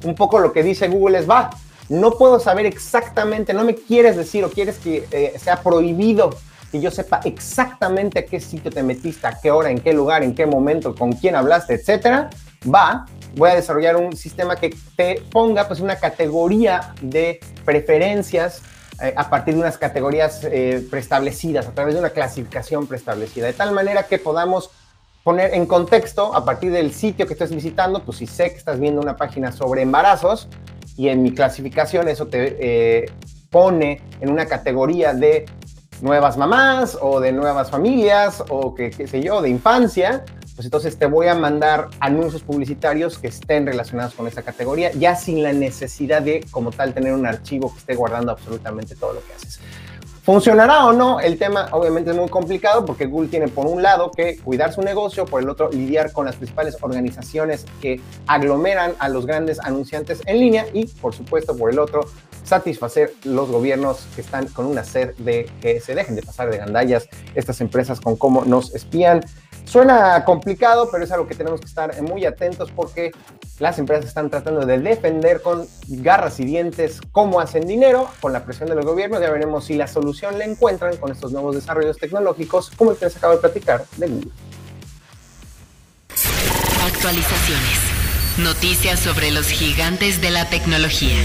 un 0.04 0.14
poco 0.14 0.38
lo 0.38 0.52
que 0.52 0.62
dice 0.62 0.88
Google 0.88 1.18
es, 1.18 1.28
va, 1.28 1.50
no 1.88 2.12
puedo 2.12 2.38
saber 2.38 2.66
exactamente, 2.66 3.54
no 3.54 3.64
me 3.64 3.74
quieres 3.74 4.16
decir 4.16 4.44
o 4.44 4.50
quieres 4.50 4.78
que 4.78 5.06
eh, 5.10 5.34
sea 5.38 5.62
prohibido 5.62 6.30
que 6.74 6.80
yo 6.80 6.90
sepa 6.90 7.20
exactamente 7.22 8.18
a 8.18 8.26
qué 8.26 8.40
sitio 8.40 8.68
te 8.68 8.82
metiste, 8.82 9.28
a 9.28 9.38
qué 9.40 9.52
hora, 9.52 9.70
en 9.70 9.78
qué 9.78 9.92
lugar, 9.92 10.24
en 10.24 10.34
qué 10.34 10.44
momento, 10.44 10.92
con 10.92 11.12
quién 11.12 11.36
hablaste, 11.36 11.74
etcétera, 11.74 12.30
va, 12.66 13.06
voy 13.36 13.50
a 13.50 13.54
desarrollar 13.54 13.96
un 13.96 14.16
sistema 14.16 14.56
que 14.56 14.74
te 14.96 15.22
ponga 15.30 15.68
pues 15.68 15.78
una 15.78 15.94
categoría 15.94 16.92
de 17.00 17.38
preferencias 17.64 18.62
eh, 19.00 19.14
a 19.16 19.30
partir 19.30 19.54
de 19.54 19.60
unas 19.60 19.78
categorías 19.78 20.42
eh, 20.42 20.84
preestablecidas, 20.90 21.68
a 21.68 21.70
través 21.70 21.94
de 21.94 22.00
una 22.00 22.10
clasificación 22.10 22.88
preestablecida, 22.88 23.46
de 23.46 23.52
tal 23.52 23.70
manera 23.70 24.08
que 24.08 24.18
podamos 24.18 24.70
poner 25.22 25.54
en 25.54 25.66
contexto 25.66 26.34
a 26.34 26.44
partir 26.44 26.72
del 26.72 26.92
sitio 26.92 27.28
que 27.28 27.34
estés 27.34 27.54
visitando, 27.54 28.02
pues 28.02 28.18
si 28.18 28.26
sé 28.26 28.50
que 28.50 28.56
estás 28.56 28.80
viendo 28.80 29.00
una 29.00 29.16
página 29.16 29.52
sobre 29.52 29.82
embarazos 29.82 30.48
y 30.96 31.06
en 31.06 31.22
mi 31.22 31.32
clasificación 31.32 32.08
eso 32.08 32.26
te 32.26 32.56
eh, 32.58 33.12
pone 33.48 34.02
en 34.20 34.28
una 34.28 34.46
categoría 34.46 35.14
de 35.14 35.46
nuevas 36.04 36.36
mamás 36.36 36.98
o 37.00 37.18
de 37.18 37.32
nuevas 37.32 37.70
familias 37.70 38.44
o 38.50 38.74
que, 38.74 38.90
qué 38.90 39.06
sé 39.06 39.22
yo, 39.22 39.40
de 39.40 39.48
infancia, 39.48 40.22
pues 40.54 40.66
entonces 40.66 40.98
te 40.98 41.06
voy 41.06 41.28
a 41.28 41.34
mandar 41.34 41.88
anuncios 41.98 42.42
publicitarios 42.42 43.18
que 43.18 43.28
estén 43.28 43.66
relacionados 43.66 44.12
con 44.12 44.28
esa 44.28 44.42
categoría, 44.42 44.92
ya 44.92 45.16
sin 45.16 45.42
la 45.42 45.54
necesidad 45.54 46.20
de, 46.20 46.44
como 46.50 46.72
tal, 46.72 46.92
tener 46.92 47.14
un 47.14 47.24
archivo 47.24 47.72
que 47.72 47.78
esté 47.78 47.94
guardando 47.94 48.32
absolutamente 48.32 48.94
todo 48.94 49.14
lo 49.14 49.24
que 49.24 49.32
haces. 49.32 49.60
¿Funcionará 50.22 50.84
o 50.86 50.92
no? 50.92 51.20
El 51.20 51.38
tema 51.38 51.68
obviamente 51.72 52.10
es 52.10 52.16
muy 52.16 52.28
complicado 52.28 52.84
porque 52.84 53.06
Google 53.06 53.28
tiene 53.28 53.48
por 53.48 53.66
un 53.66 53.82
lado 53.82 54.10
que 54.10 54.36
cuidar 54.38 54.74
su 54.74 54.82
negocio, 54.82 55.24
por 55.24 55.42
el 55.42 55.48
otro 55.48 55.70
lidiar 55.70 56.12
con 56.12 56.26
las 56.26 56.36
principales 56.36 56.76
organizaciones 56.82 57.64
que 57.80 58.00
aglomeran 58.26 58.92
a 58.98 59.08
los 59.08 59.24
grandes 59.24 59.58
anunciantes 59.60 60.20
en 60.26 60.38
línea 60.38 60.66
y 60.74 60.86
por 60.86 61.14
supuesto 61.14 61.56
por 61.56 61.70
el 61.70 61.78
otro 61.78 62.06
satisfacer 62.44 63.12
los 63.24 63.50
gobiernos 63.50 64.06
que 64.14 64.20
están 64.20 64.46
con 64.48 64.66
una 64.66 64.84
sed 64.84 65.14
de 65.16 65.50
que 65.60 65.80
se 65.80 65.94
dejen 65.94 66.14
de 66.14 66.22
pasar 66.22 66.50
de 66.50 66.58
gandallas 66.58 67.08
estas 67.34 67.60
empresas 67.60 68.00
con 68.00 68.16
cómo 68.16 68.44
nos 68.44 68.74
espían. 68.74 69.24
Suena 69.64 70.24
complicado, 70.24 70.90
pero 70.92 71.04
es 71.04 71.10
algo 71.10 71.26
que 71.26 71.34
tenemos 71.34 71.60
que 71.60 71.66
estar 71.66 72.00
muy 72.02 72.26
atentos 72.26 72.70
porque 72.70 73.12
las 73.58 73.78
empresas 73.78 74.04
están 74.04 74.28
tratando 74.28 74.66
de 74.66 74.78
defender 74.78 75.40
con 75.40 75.66
garras 75.88 76.38
y 76.38 76.44
dientes 76.44 77.00
cómo 77.12 77.40
hacen 77.40 77.66
dinero 77.66 78.08
con 78.20 78.32
la 78.32 78.44
presión 78.44 78.68
de 78.68 78.74
los 78.74 78.84
gobiernos. 78.84 79.20
Ya 79.20 79.30
veremos 79.30 79.64
si 79.64 79.74
la 79.74 79.86
solución 79.86 80.38
la 80.38 80.44
encuentran 80.44 80.96
con 80.98 81.10
estos 81.10 81.32
nuevos 81.32 81.54
desarrollos 81.54 81.96
tecnológicos, 81.96 82.70
como 82.76 82.90
el 82.90 82.98
que 82.98 83.06
les 83.06 83.16
acabo 83.16 83.34
de 83.34 83.40
platicar 83.40 83.84
de 83.96 84.06
Google. 84.06 84.30
Actualizaciones. 86.84 87.94
Noticias 88.38 89.00
sobre 89.00 89.30
los 89.30 89.46
gigantes 89.46 90.20
de 90.20 90.30
la 90.30 90.50
tecnología. 90.50 91.16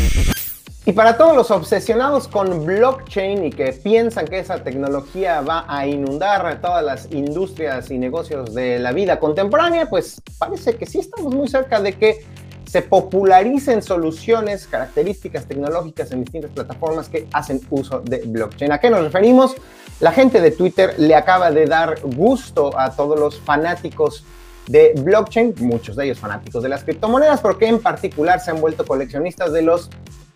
Y 0.86 0.93
para 0.93 1.17
todos 1.17 1.36
los 1.36 1.51
obsesionados 1.51 2.27
con 2.27 2.65
blockchain 2.65 3.45
y 3.45 3.50
que 3.51 3.74
piensan 3.74 4.25
que 4.25 4.39
esa 4.39 4.63
tecnología 4.63 5.41
va 5.41 5.65
a 5.67 5.86
inundar 5.86 6.62
todas 6.62 6.83
las 6.83 7.12
industrias 7.12 7.91
y 7.91 7.98
negocios 7.98 8.55
de 8.55 8.79
la 8.79 8.91
vida 8.91 9.19
contemporánea, 9.19 9.89
pues 9.89 10.21
parece 10.38 10.77
que 10.77 10.86
sí 10.86 11.00
estamos 11.00 11.33
muy 11.36 11.48
cerca 11.48 11.81
de 11.81 11.93
que 11.93 12.25
se 12.65 12.81
popularicen 12.81 13.81
soluciones, 13.81 14.67
características 14.67 15.45
tecnológicas 15.48 16.12
en 16.12 16.24
distintas 16.24 16.51
plataformas 16.51 17.09
que 17.09 17.27
hacen 17.33 17.59
uso 17.71 18.00
de 18.00 18.21
blockchain. 18.25 18.71
¿A 18.71 18.79
qué 18.79 18.89
nos 18.89 19.03
referimos? 19.03 19.55
La 20.00 20.12
gente 20.12 20.39
de 20.39 20.51
Twitter 20.51 20.93
le 20.98 21.13
acaba 21.15 21.51
de 21.51 21.65
dar 21.65 22.00
gusto 22.03 22.77
a 22.79 22.91
todos 22.91 23.19
los 23.19 23.39
fanáticos 23.39 24.24
de 24.67 24.93
blockchain, 24.98 25.55
muchos 25.57 25.95
de 25.95 26.05
ellos 26.05 26.19
fanáticos 26.19 26.62
de 26.62 26.69
las 26.69 26.83
criptomonedas, 26.83 27.41
porque 27.41 27.67
en 27.67 27.79
particular 27.79 28.39
se 28.39 28.51
han 28.51 28.62
vuelto 28.62 28.86
coleccionistas 28.86 29.51
de 29.51 29.63
los 29.63 29.89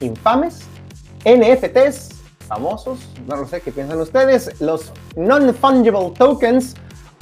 infames, 0.03 0.61
NFTs, 1.25 2.09
famosos, 2.47 2.99
no 3.27 3.37
lo 3.37 3.47
sé 3.47 3.61
qué 3.61 3.71
piensan 3.71 3.99
ustedes, 3.99 4.59
los 4.61 4.91
non-fungible 5.15 6.11
tokens, 6.17 6.75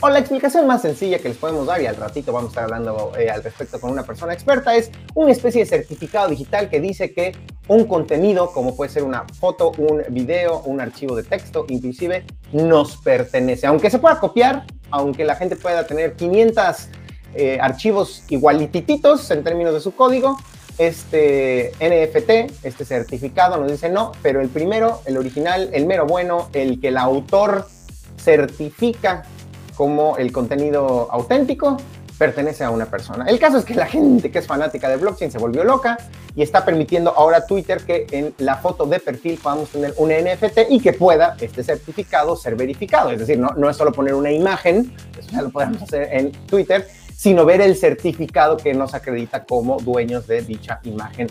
o 0.04 0.10
la 0.10 0.18
explicación 0.18 0.66
más 0.66 0.82
sencilla 0.82 1.20
que 1.20 1.30
les 1.30 1.38
podemos 1.38 1.68
dar, 1.68 1.80
y 1.80 1.86
al 1.86 1.96
ratito 1.96 2.34
vamos 2.34 2.50
a 2.50 2.52
estar 2.52 2.64
hablando 2.64 3.12
eh, 3.18 3.30
al 3.30 3.44
respecto 3.44 3.80
con 3.80 3.92
una 3.92 4.04
persona 4.04 4.34
experta, 4.34 4.76
es 4.76 4.90
una 5.14 5.32
especie 5.32 5.62
de 5.62 5.68
certificado 5.68 6.28
digital 6.30 6.70
que 6.70 6.82
dice 6.82 7.14
que 7.14 7.36
un 7.68 7.86
contenido, 7.86 8.52
como 8.52 8.76
puede 8.76 8.90
ser 8.90 9.04
una 9.04 9.26
foto, 9.40 9.72
un 9.78 10.04
video, 10.10 10.62
un 10.66 10.82
archivo 10.82 11.16
de 11.16 11.24
texto, 11.24 11.66
inclusive, 11.70 12.26
nos 12.52 12.98
pertenece. 12.98 13.68
Aunque 13.68 13.92
se 13.92 14.00
pueda 14.00 14.20
copiar, 14.20 14.66
aunque 14.90 15.24
la 15.24 15.36
gente 15.36 15.56
pueda 15.56 15.86
tener 15.86 16.16
500 16.16 16.90
eh, 17.36 17.60
archivos 17.62 18.24
igualitititos 18.28 19.30
en 19.30 19.44
términos 19.44 19.74
de 19.74 19.80
su 19.80 19.94
código, 19.96 20.38
este 20.88 21.74
NFT, 21.80 22.66
este 22.66 22.86
certificado, 22.86 23.58
nos 23.58 23.72
dice 23.72 23.90
no, 23.90 24.14
pero 24.24 24.42
el 24.42 24.50
primero, 24.50 25.02
el 25.06 25.18
original, 25.18 25.70
el 25.74 25.86
mero 25.86 26.08
bueno, 26.08 26.50
el 26.54 26.80
que 26.80 26.88
el 26.88 26.98
autor 26.98 27.68
certifica 28.18 29.24
como 29.76 30.18
el 30.18 30.32
contenido 30.32 31.08
auténtico, 31.12 31.78
pertenece 32.18 32.64
a 32.64 32.70
una 32.70 32.86
persona. 32.86 33.26
El 33.28 33.40
caso 33.40 33.58
es 33.58 33.66
que 33.66 33.74
la 33.74 33.88
gente 33.88 34.30
que 34.30 34.38
es 34.40 34.46
fanática 34.46 34.88
de 34.88 34.98
blockchain 34.98 35.32
se 35.32 35.40
volvió 35.40 35.64
loca 35.64 35.98
y 36.36 36.44
está 36.44 36.64
permitiendo 36.64 37.10
ahora 37.18 37.48
Twitter 37.48 37.82
que 37.84 38.06
en 38.12 38.36
la 38.38 38.58
foto 38.58 38.86
de 38.86 39.00
perfil 39.00 39.40
podamos 39.42 39.70
tener 39.70 39.96
un 39.98 40.10
NFT 40.10 40.70
y 40.70 40.80
que 40.80 40.94
pueda 40.94 41.36
este 41.42 41.64
certificado 41.64 42.36
ser 42.36 42.56
verificado. 42.56 43.10
Es 43.10 43.20
decir, 43.20 43.40
no, 43.40 43.50
no 43.58 43.70
es 43.70 43.76
solo 43.76 43.92
poner 43.92 44.14
una 44.14 44.32
imagen, 44.32 44.94
eso 45.18 45.30
ya 45.32 45.42
lo 45.42 45.50
podemos 45.50 45.82
hacer 45.82 46.10
en 46.12 46.32
Twitter, 46.46 46.88
sino 47.22 47.46
ver 47.46 47.62
el 47.62 47.76
certificado 47.76 48.58
que 48.58 48.74
nos 48.74 48.96
acredita 48.96 49.44
como 49.44 49.78
dueños 49.78 50.26
de 50.26 50.42
dicha 50.42 50.80
imagen. 50.86 51.28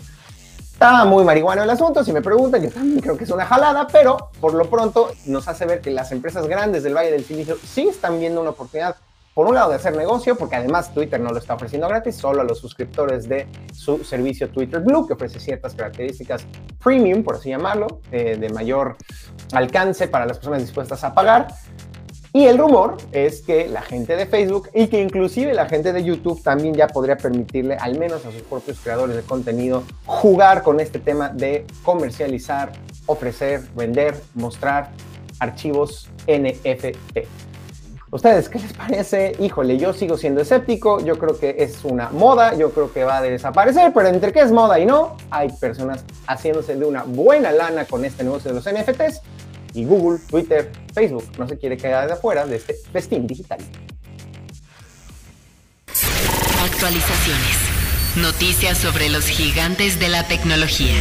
Está 0.61 1.03
muy 1.03 1.25
marihuano 1.25 1.63
el 1.63 1.69
asunto, 1.69 2.01
si 2.05 2.13
me 2.13 2.21
preguntan, 2.21 2.63
yo 2.63 2.71
también 2.71 3.01
creo 3.01 3.17
que 3.17 3.25
es 3.25 3.29
una 3.29 3.45
jalada, 3.45 3.85
pero 3.91 4.29
por 4.39 4.53
lo 4.53 4.69
pronto 4.69 5.11
nos 5.25 5.49
hace 5.49 5.65
ver 5.65 5.81
que 5.81 5.91
las 5.91 6.13
empresas 6.13 6.47
grandes 6.47 6.83
del 6.83 6.95
Valle 6.95 7.11
del 7.11 7.25
Silicio 7.25 7.57
sí 7.61 7.89
están 7.89 8.21
viendo 8.21 8.39
una 8.39 8.51
oportunidad, 8.51 8.95
por 9.33 9.47
un 9.47 9.53
lado, 9.53 9.71
de 9.71 9.75
hacer 9.75 9.93
negocio, 9.97 10.37
porque 10.37 10.55
además 10.55 10.93
Twitter 10.93 11.19
no 11.19 11.31
lo 11.31 11.39
está 11.39 11.55
ofreciendo 11.55 11.89
gratis, 11.89 12.15
solo 12.15 12.39
a 12.39 12.45
los 12.45 12.59
suscriptores 12.59 13.27
de 13.27 13.47
su 13.73 14.01
servicio 14.05 14.49
Twitter 14.49 14.79
Blue, 14.79 15.05
que 15.05 15.11
ofrece 15.11 15.41
ciertas 15.41 15.75
características 15.75 16.45
premium, 16.81 17.21
por 17.21 17.35
así 17.35 17.49
llamarlo, 17.49 17.99
eh, 18.13 18.37
de 18.37 18.49
mayor 18.49 18.95
alcance 19.51 20.07
para 20.07 20.25
las 20.25 20.37
personas 20.37 20.61
dispuestas 20.61 21.03
a 21.03 21.13
pagar. 21.13 21.49
Y 22.33 22.45
el 22.45 22.57
rumor 22.57 22.95
es 23.11 23.41
que 23.41 23.67
la 23.67 23.81
gente 23.81 24.15
de 24.15 24.25
Facebook 24.25 24.69
y 24.73 24.87
que 24.87 25.01
inclusive 25.01 25.53
la 25.53 25.67
gente 25.67 25.91
de 25.91 26.01
YouTube 26.01 26.41
también 26.41 26.73
ya 26.73 26.87
podría 26.87 27.17
permitirle, 27.17 27.75
al 27.75 27.99
menos 27.99 28.25
a 28.25 28.31
sus 28.31 28.41
propios 28.43 28.79
creadores 28.79 29.17
de 29.17 29.21
contenido, 29.23 29.83
jugar 30.05 30.63
con 30.63 30.79
este 30.79 30.99
tema 30.99 31.27
de 31.27 31.65
comercializar, 31.83 32.71
ofrecer, 33.05 33.63
vender, 33.75 34.15
mostrar 34.33 34.91
archivos 35.39 36.09
NFT. 36.25 36.95
¿Ustedes 38.11 38.47
qué 38.47 38.59
les 38.59 38.73
parece? 38.73 39.35
Híjole, 39.39 39.77
yo 39.77 39.91
sigo 39.91 40.15
siendo 40.15 40.41
escéptico, 40.41 41.03
yo 41.03 41.17
creo 41.19 41.37
que 41.37 41.55
es 41.59 41.83
una 41.83 42.11
moda, 42.11 42.55
yo 42.55 42.71
creo 42.71 42.93
que 42.93 43.03
va 43.03 43.17
a 43.17 43.21
desaparecer, 43.21 43.91
pero 43.93 44.07
entre 44.07 44.31
qué 44.31 44.39
es 44.39 44.51
moda 44.53 44.79
y 44.79 44.85
no, 44.85 45.17
hay 45.29 45.49
personas 45.49 46.05
haciéndose 46.27 46.77
de 46.77 46.85
una 46.85 47.03
buena 47.03 47.51
lana 47.51 47.83
con 47.85 48.05
este 48.05 48.23
negocio 48.23 48.53
de 48.53 48.55
los 48.55 48.65
NFTs 48.65 49.21
y 49.73 49.85
Google, 49.85 50.19
Twitter, 50.29 50.71
Facebook 50.93 51.25
no 51.37 51.47
se 51.47 51.57
quiere 51.57 51.77
quedar 51.77 52.07
de 52.07 52.13
afuera 52.13 52.45
de 52.45 52.57
este 52.57 52.73
festín 52.73 53.27
digital. 53.27 53.59
Actualizaciones. 56.63 57.57
Noticias 58.17 58.77
sobre 58.77 59.09
los 59.09 59.25
gigantes 59.25 59.99
de 59.99 60.09
la 60.09 60.27
tecnología. 60.27 60.93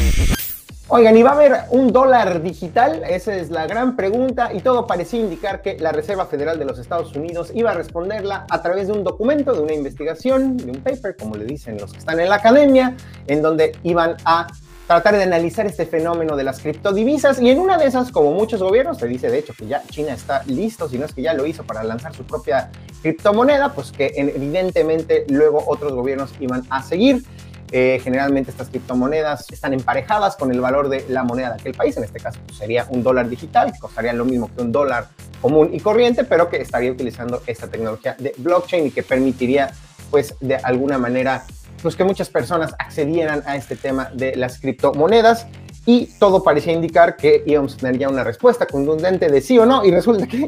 Oigan, 0.92 1.16
¿y 1.16 1.22
va 1.22 1.30
a 1.30 1.34
haber 1.34 1.52
un 1.70 1.92
dólar 1.92 2.42
digital? 2.42 3.04
Esa 3.08 3.36
es 3.36 3.50
la 3.50 3.66
gran 3.68 3.94
pregunta 3.94 4.52
y 4.52 4.60
todo 4.60 4.88
parecía 4.88 5.20
indicar 5.20 5.62
que 5.62 5.78
la 5.78 5.92
Reserva 5.92 6.26
Federal 6.26 6.58
de 6.58 6.64
los 6.64 6.80
Estados 6.80 7.14
Unidos 7.14 7.52
iba 7.54 7.70
a 7.70 7.74
responderla 7.74 8.44
a 8.50 8.60
través 8.60 8.88
de 8.88 8.94
un 8.94 9.04
documento, 9.04 9.52
de 9.52 9.60
una 9.60 9.72
investigación, 9.72 10.56
de 10.56 10.72
un 10.72 10.82
paper, 10.82 11.16
como 11.16 11.36
le 11.36 11.44
dicen 11.44 11.78
los 11.78 11.92
que 11.92 11.98
están 11.98 12.18
en 12.18 12.28
la 12.28 12.36
academia, 12.36 12.96
en 13.28 13.40
donde 13.40 13.70
iban 13.84 14.16
a 14.24 14.48
tratar 14.90 15.16
de 15.16 15.22
analizar 15.22 15.66
este 15.66 15.86
fenómeno 15.86 16.34
de 16.34 16.42
las 16.42 16.58
criptodivisas 16.58 17.40
y 17.40 17.48
en 17.48 17.60
una 17.60 17.78
de 17.78 17.86
esas, 17.86 18.10
como 18.10 18.32
muchos 18.32 18.60
gobiernos, 18.60 18.98
se 18.98 19.06
dice 19.06 19.30
de 19.30 19.38
hecho 19.38 19.54
que 19.56 19.68
ya 19.68 19.84
China 19.88 20.14
está 20.14 20.42
listo, 20.46 20.88
si 20.88 20.98
no 20.98 21.04
es 21.04 21.14
que 21.14 21.22
ya 21.22 21.32
lo 21.32 21.46
hizo 21.46 21.62
para 21.62 21.84
lanzar 21.84 22.12
su 22.12 22.24
propia 22.24 22.72
criptomoneda, 23.00 23.72
pues 23.72 23.92
que 23.92 24.12
evidentemente 24.16 25.26
luego 25.28 25.62
otros 25.68 25.92
gobiernos 25.92 26.32
iban 26.40 26.64
a 26.70 26.82
seguir. 26.82 27.22
Eh, 27.70 28.00
generalmente 28.02 28.50
estas 28.50 28.68
criptomonedas 28.68 29.48
están 29.52 29.74
emparejadas 29.74 30.34
con 30.34 30.50
el 30.50 30.60
valor 30.60 30.88
de 30.88 31.04
la 31.08 31.22
moneda 31.22 31.50
de 31.50 31.54
aquel 31.60 31.74
país, 31.74 31.96
en 31.96 32.02
este 32.02 32.18
caso 32.18 32.40
pues, 32.44 32.58
sería 32.58 32.84
un 32.90 33.04
dólar 33.04 33.28
digital, 33.28 33.72
que 33.72 33.78
costaría 33.78 34.12
lo 34.12 34.24
mismo 34.24 34.50
que 34.52 34.60
un 34.60 34.72
dólar 34.72 35.06
común 35.40 35.70
y 35.72 35.78
corriente, 35.78 36.24
pero 36.24 36.48
que 36.48 36.56
estaría 36.56 36.90
utilizando 36.90 37.42
esta 37.46 37.68
tecnología 37.68 38.16
de 38.18 38.34
blockchain 38.38 38.88
y 38.88 38.90
que 38.90 39.04
permitiría 39.04 39.70
pues 40.10 40.34
de 40.40 40.56
alguna 40.56 40.98
manera 40.98 41.44
pues 41.80 41.96
que 41.96 42.04
muchas 42.04 42.28
personas 42.28 42.74
accedieran 42.78 43.42
a 43.46 43.56
este 43.56 43.76
tema 43.76 44.10
de 44.14 44.36
las 44.36 44.58
criptomonedas. 44.58 45.46
Y 45.86 46.06
todo 46.18 46.42
parecía 46.42 46.72
indicar 46.72 47.16
que 47.16 47.42
íbamos 47.46 47.74
a 47.74 47.78
tener 47.78 47.98
ya 47.98 48.08
una 48.08 48.22
respuesta 48.22 48.66
contundente 48.66 49.28
de 49.28 49.40
sí 49.40 49.58
o 49.58 49.66
no. 49.66 49.84
Y 49.84 49.90
resulta 49.90 50.26
que 50.26 50.46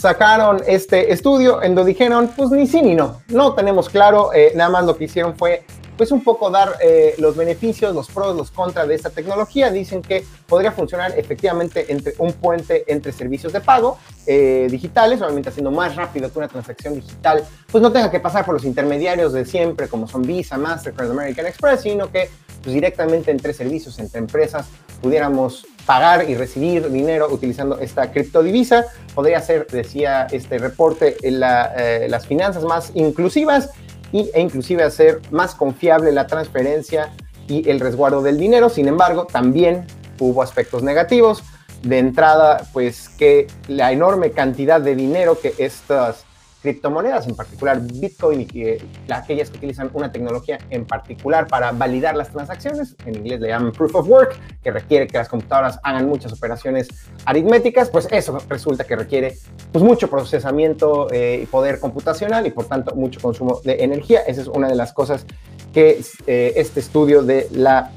sacaron 0.00 0.62
este 0.66 1.12
estudio 1.12 1.62
en 1.62 1.74
donde 1.74 1.92
dijeron 1.92 2.30
pues 2.34 2.50
ni 2.50 2.66
sí 2.66 2.80
ni 2.80 2.94
no, 2.94 3.20
no 3.28 3.52
tenemos 3.52 3.90
claro, 3.90 4.32
eh, 4.32 4.52
nada 4.54 4.70
más 4.70 4.84
lo 4.86 4.96
que 4.96 5.04
hicieron 5.04 5.36
fue 5.36 5.64
pues 6.00 6.12
un 6.12 6.24
poco 6.24 6.48
dar 6.48 6.78
eh, 6.80 7.14
los 7.18 7.36
beneficios, 7.36 7.94
los 7.94 8.08
pros, 8.08 8.34
los 8.34 8.50
contras 8.50 8.88
de 8.88 8.94
esta 8.94 9.10
tecnología. 9.10 9.70
Dicen 9.70 10.00
que 10.00 10.24
podría 10.46 10.72
funcionar 10.72 11.12
efectivamente 11.18 11.92
entre 11.92 12.14
un 12.16 12.32
puente 12.32 12.90
entre 12.90 13.12
servicios 13.12 13.52
de 13.52 13.60
pago 13.60 13.98
eh, 14.26 14.66
digitales, 14.70 15.20
obviamente 15.20 15.50
haciendo 15.50 15.70
más 15.70 15.96
rápido 15.96 16.32
que 16.32 16.38
una 16.38 16.48
transacción 16.48 16.94
digital, 16.94 17.44
pues 17.70 17.82
no 17.82 17.92
tenga 17.92 18.10
que 18.10 18.18
pasar 18.18 18.46
por 18.46 18.54
los 18.54 18.64
intermediarios 18.64 19.34
de 19.34 19.44
siempre, 19.44 19.88
como 19.88 20.08
son 20.08 20.22
Visa, 20.22 20.56
Mastercard, 20.56 21.10
American 21.10 21.44
Express, 21.44 21.82
sino 21.82 22.10
que 22.10 22.30
pues, 22.62 22.72
directamente 22.72 23.30
entre 23.30 23.52
servicios, 23.52 23.98
entre 23.98 24.20
empresas, 24.20 24.68
pudiéramos 25.02 25.66
pagar 25.84 26.30
y 26.30 26.34
recibir 26.34 26.90
dinero 26.90 27.28
utilizando 27.30 27.78
esta 27.78 28.10
criptodivisa. 28.10 28.86
Podría 29.14 29.42
ser, 29.42 29.66
decía 29.66 30.28
este 30.30 30.56
reporte, 30.56 31.18
la, 31.24 31.74
eh, 31.76 32.06
las 32.08 32.26
finanzas 32.26 32.64
más 32.64 32.90
inclusivas 32.94 33.68
y, 34.12 34.30
e 34.34 34.40
inclusive 34.40 34.82
hacer 34.82 35.20
más 35.30 35.54
confiable 35.54 36.12
la 36.12 36.26
transferencia 36.26 37.12
y 37.48 37.68
el 37.68 37.80
resguardo 37.80 38.22
del 38.22 38.38
dinero. 38.38 38.68
Sin 38.68 38.88
embargo, 38.88 39.26
también 39.26 39.86
hubo 40.18 40.42
aspectos 40.42 40.82
negativos. 40.82 41.42
De 41.82 41.98
entrada, 41.98 42.66
pues 42.72 43.08
que 43.08 43.46
la 43.66 43.90
enorme 43.90 44.32
cantidad 44.32 44.80
de 44.80 44.94
dinero 44.94 45.38
que 45.40 45.54
estas 45.58 46.24
criptomonedas, 46.60 47.26
en 47.26 47.34
particular 47.34 47.80
Bitcoin 47.80 48.42
y 48.42 48.46
que, 48.46 48.82
aquellas 49.10 49.50
que 49.50 49.58
utilizan 49.58 49.90
una 49.94 50.12
tecnología 50.12 50.58
en 50.70 50.84
particular 50.84 51.46
para 51.46 51.72
validar 51.72 52.16
las 52.16 52.30
transacciones, 52.30 52.96
en 53.06 53.16
inglés 53.16 53.40
le 53.40 53.48
llaman 53.48 53.72
proof 53.72 53.94
of 53.94 54.08
work, 54.08 54.38
que 54.62 54.70
requiere 54.70 55.06
que 55.06 55.18
las 55.18 55.28
computadoras 55.28 55.80
hagan 55.82 56.08
muchas 56.08 56.32
operaciones 56.32 56.88
aritméticas, 57.24 57.90
pues 57.90 58.08
eso 58.10 58.38
resulta 58.48 58.84
que 58.84 58.96
requiere 58.96 59.36
pues, 59.72 59.84
mucho 59.84 60.08
procesamiento 60.08 61.10
eh, 61.12 61.40
y 61.42 61.46
poder 61.46 61.80
computacional 61.80 62.46
y 62.46 62.50
por 62.50 62.66
tanto 62.66 62.94
mucho 62.94 63.20
consumo 63.20 63.60
de 63.64 63.82
energía. 63.82 64.20
Esa 64.20 64.42
es 64.42 64.48
una 64.48 64.68
de 64.68 64.74
las 64.74 64.92
cosas 64.92 65.26
que 65.72 66.02
eh, 66.26 66.52
este 66.56 66.80
estudio 66.80 67.22
de 67.22 67.48
la 67.52 67.90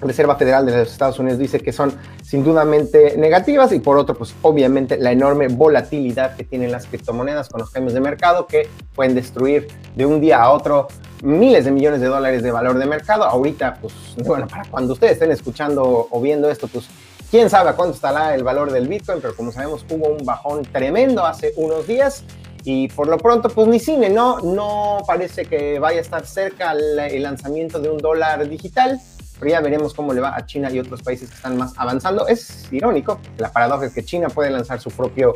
Reserva 0.00 0.36
Federal 0.36 0.64
de 0.66 0.76
los 0.76 0.90
Estados 0.90 1.18
Unidos 1.18 1.38
dice 1.38 1.60
que 1.60 1.72
son 1.72 1.92
sin 2.22 2.42
dudamente 2.42 3.16
negativas 3.16 3.72
y 3.72 3.80
por 3.80 3.98
otro, 3.98 4.14
pues 4.14 4.34
obviamente 4.42 4.96
la 4.98 5.12
enorme 5.12 5.48
volatilidad 5.48 6.36
que 6.36 6.44
tienen 6.44 6.72
las 6.72 6.86
criptomonedas 6.86 7.48
con 7.48 7.60
los 7.60 7.70
cambios 7.70 7.94
de 7.94 8.00
mercado 8.00 8.46
que 8.46 8.68
pueden 8.94 9.14
destruir 9.14 9.68
de 9.94 10.06
un 10.06 10.20
día 10.20 10.42
a 10.42 10.50
otro 10.50 10.88
miles 11.22 11.64
de 11.64 11.70
millones 11.70 12.00
de 12.00 12.06
dólares 12.06 12.42
de 12.42 12.50
valor 12.50 12.78
de 12.78 12.86
mercado. 12.86 13.24
Ahorita, 13.24 13.78
pues 13.80 13.92
bueno, 14.24 14.46
para 14.48 14.64
cuando 14.70 14.94
ustedes 14.94 15.14
estén 15.14 15.30
escuchando 15.32 16.08
o 16.10 16.20
viendo 16.20 16.48
esto, 16.50 16.66
pues 16.68 16.86
quién 17.30 17.50
sabe 17.50 17.70
a 17.70 17.72
cuánto 17.74 17.94
estará 17.94 18.34
el 18.34 18.42
valor 18.42 18.72
del 18.72 18.88
Bitcoin, 18.88 19.20
pero 19.20 19.36
como 19.36 19.52
sabemos 19.52 19.84
hubo 19.90 20.08
un 20.08 20.24
bajón 20.24 20.62
tremendo 20.62 21.24
hace 21.24 21.52
unos 21.56 21.86
días 21.86 22.24
y 22.64 22.88
por 22.88 23.08
lo 23.08 23.16
pronto, 23.18 23.48
pues 23.48 23.68
ni 23.68 23.78
cine, 23.78 24.10
¿no? 24.10 24.40
No 24.40 24.98
parece 25.06 25.44
que 25.46 25.78
vaya 25.78 25.98
a 25.98 26.02
estar 26.02 26.26
cerca 26.26 26.72
el 26.72 27.22
lanzamiento 27.22 27.78
de 27.78 27.90
un 27.90 27.98
dólar 27.98 28.48
digital 28.48 29.00
pero 29.40 29.50
ya 29.52 29.60
veremos 29.60 29.94
cómo 29.94 30.12
le 30.12 30.20
va 30.20 30.36
a 30.36 30.44
China 30.44 30.70
y 30.70 30.78
otros 30.78 31.02
países 31.02 31.30
que 31.30 31.34
están 31.34 31.56
más 31.56 31.72
avanzando. 31.76 32.28
Es 32.28 32.68
irónico, 32.70 33.18
la 33.38 33.50
paradoja 33.50 33.86
es 33.86 33.94
que 33.94 34.04
China 34.04 34.28
puede 34.28 34.50
lanzar 34.50 34.78
su 34.80 34.90
propio 34.90 35.34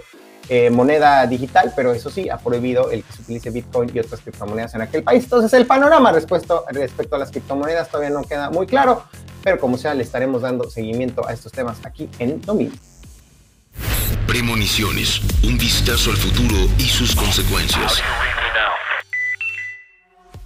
eh, 0.50 0.68
moneda 0.68 1.26
digital, 1.26 1.72
pero 1.74 1.94
eso 1.94 2.10
sí, 2.10 2.28
ha 2.28 2.36
prohibido 2.36 2.90
el 2.90 3.02
que 3.02 3.12
se 3.14 3.22
utilice 3.22 3.50
Bitcoin 3.50 3.90
y 3.94 3.98
otras 3.98 4.20
criptomonedas 4.20 4.74
en 4.74 4.82
aquel 4.82 5.02
país. 5.02 5.24
Entonces 5.24 5.52
el 5.54 5.66
panorama 5.66 6.12
respecto, 6.12 6.66
respecto 6.68 7.16
a 7.16 7.18
las 7.18 7.30
criptomonedas 7.30 7.88
todavía 7.88 8.10
no 8.10 8.22
queda 8.24 8.50
muy 8.50 8.66
claro, 8.66 9.04
pero 9.42 9.58
como 9.58 9.78
sea, 9.78 9.94
le 9.94 10.02
estaremos 10.02 10.42
dando 10.42 10.68
seguimiento 10.68 11.26
a 11.26 11.32
estos 11.32 11.50
temas 11.50 11.78
aquí 11.84 12.10
en 12.18 12.42
Dominio. 12.42 12.78
Premoniciones, 14.26 15.20
un 15.42 15.56
vistazo 15.56 16.10
al 16.10 16.16
futuro 16.18 16.56
y 16.78 16.88
sus 16.88 17.16
consecuencias. 17.16 18.02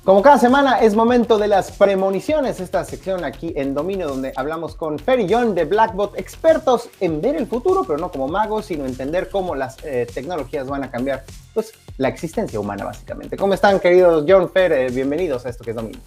Como 0.09 0.23
cada 0.23 0.38
semana 0.38 0.81
es 0.81 0.95
momento 0.95 1.37
de 1.37 1.49
las 1.49 1.71
premoniciones, 1.71 2.61
esta 2.61 2.83
sección 2.83 3.25
aquí 3.27 3.53
en 3.55 3.75
Dominio 3.75 4.09
donde 4.09 4.33
hablamos 4.37 4.75
con 4.75 4.99
Fer 4.99 5.21
y 5.21 5.31
John 5.31 5.55
de 5.55 5.67
Blackbot, 5.67 6.19
expertos 6.19 6.88
en 7.00 7.21
ver 7.21 7.37
el 7.37 7.47
futuro, 7.47 7.85
pero 7.87 7.99
no 7.99 8.11
como 8.11 8.27
magos, 8.27 8.65
sino 8.65 8.87
entender 8.87 9.29
cómo 9.29 9.55
las 9.55 9.77
eh, 9.85 10.07
tecnologías 10.15 10.67
van 10.67 10.83
a 10.83 10.91
cambiar 10.91 11.25
pues, 11.53 11.75
la 11.99 12.09
existencia 12.09 12.59
humana 12.59 12.87
básicamente. 12.87 13.37
¿Cómo 13.37 13.53
están 13.53 13.81
queridos 13.81 14.25
John, 14.27 14.49
Fer? 14.49 14.73
Eh, 14.73 14.91
bienvenidos 14.91 15.45
a 15.45 15.50
esto 15.50 15.62
que 15.62 15.73
es 15.73 15.77
Dominio. 15.77 16.00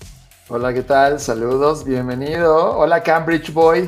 Hola, 0.49 0.73
¿qué 0.73 0.81
tal? 0.81 1.19
Saludos, 1.19 1.83
bienvenido. 1.83 2.79
Hola 2.79 3.03
Cambridge 3.03 3.53
Boy. 3.53 3.87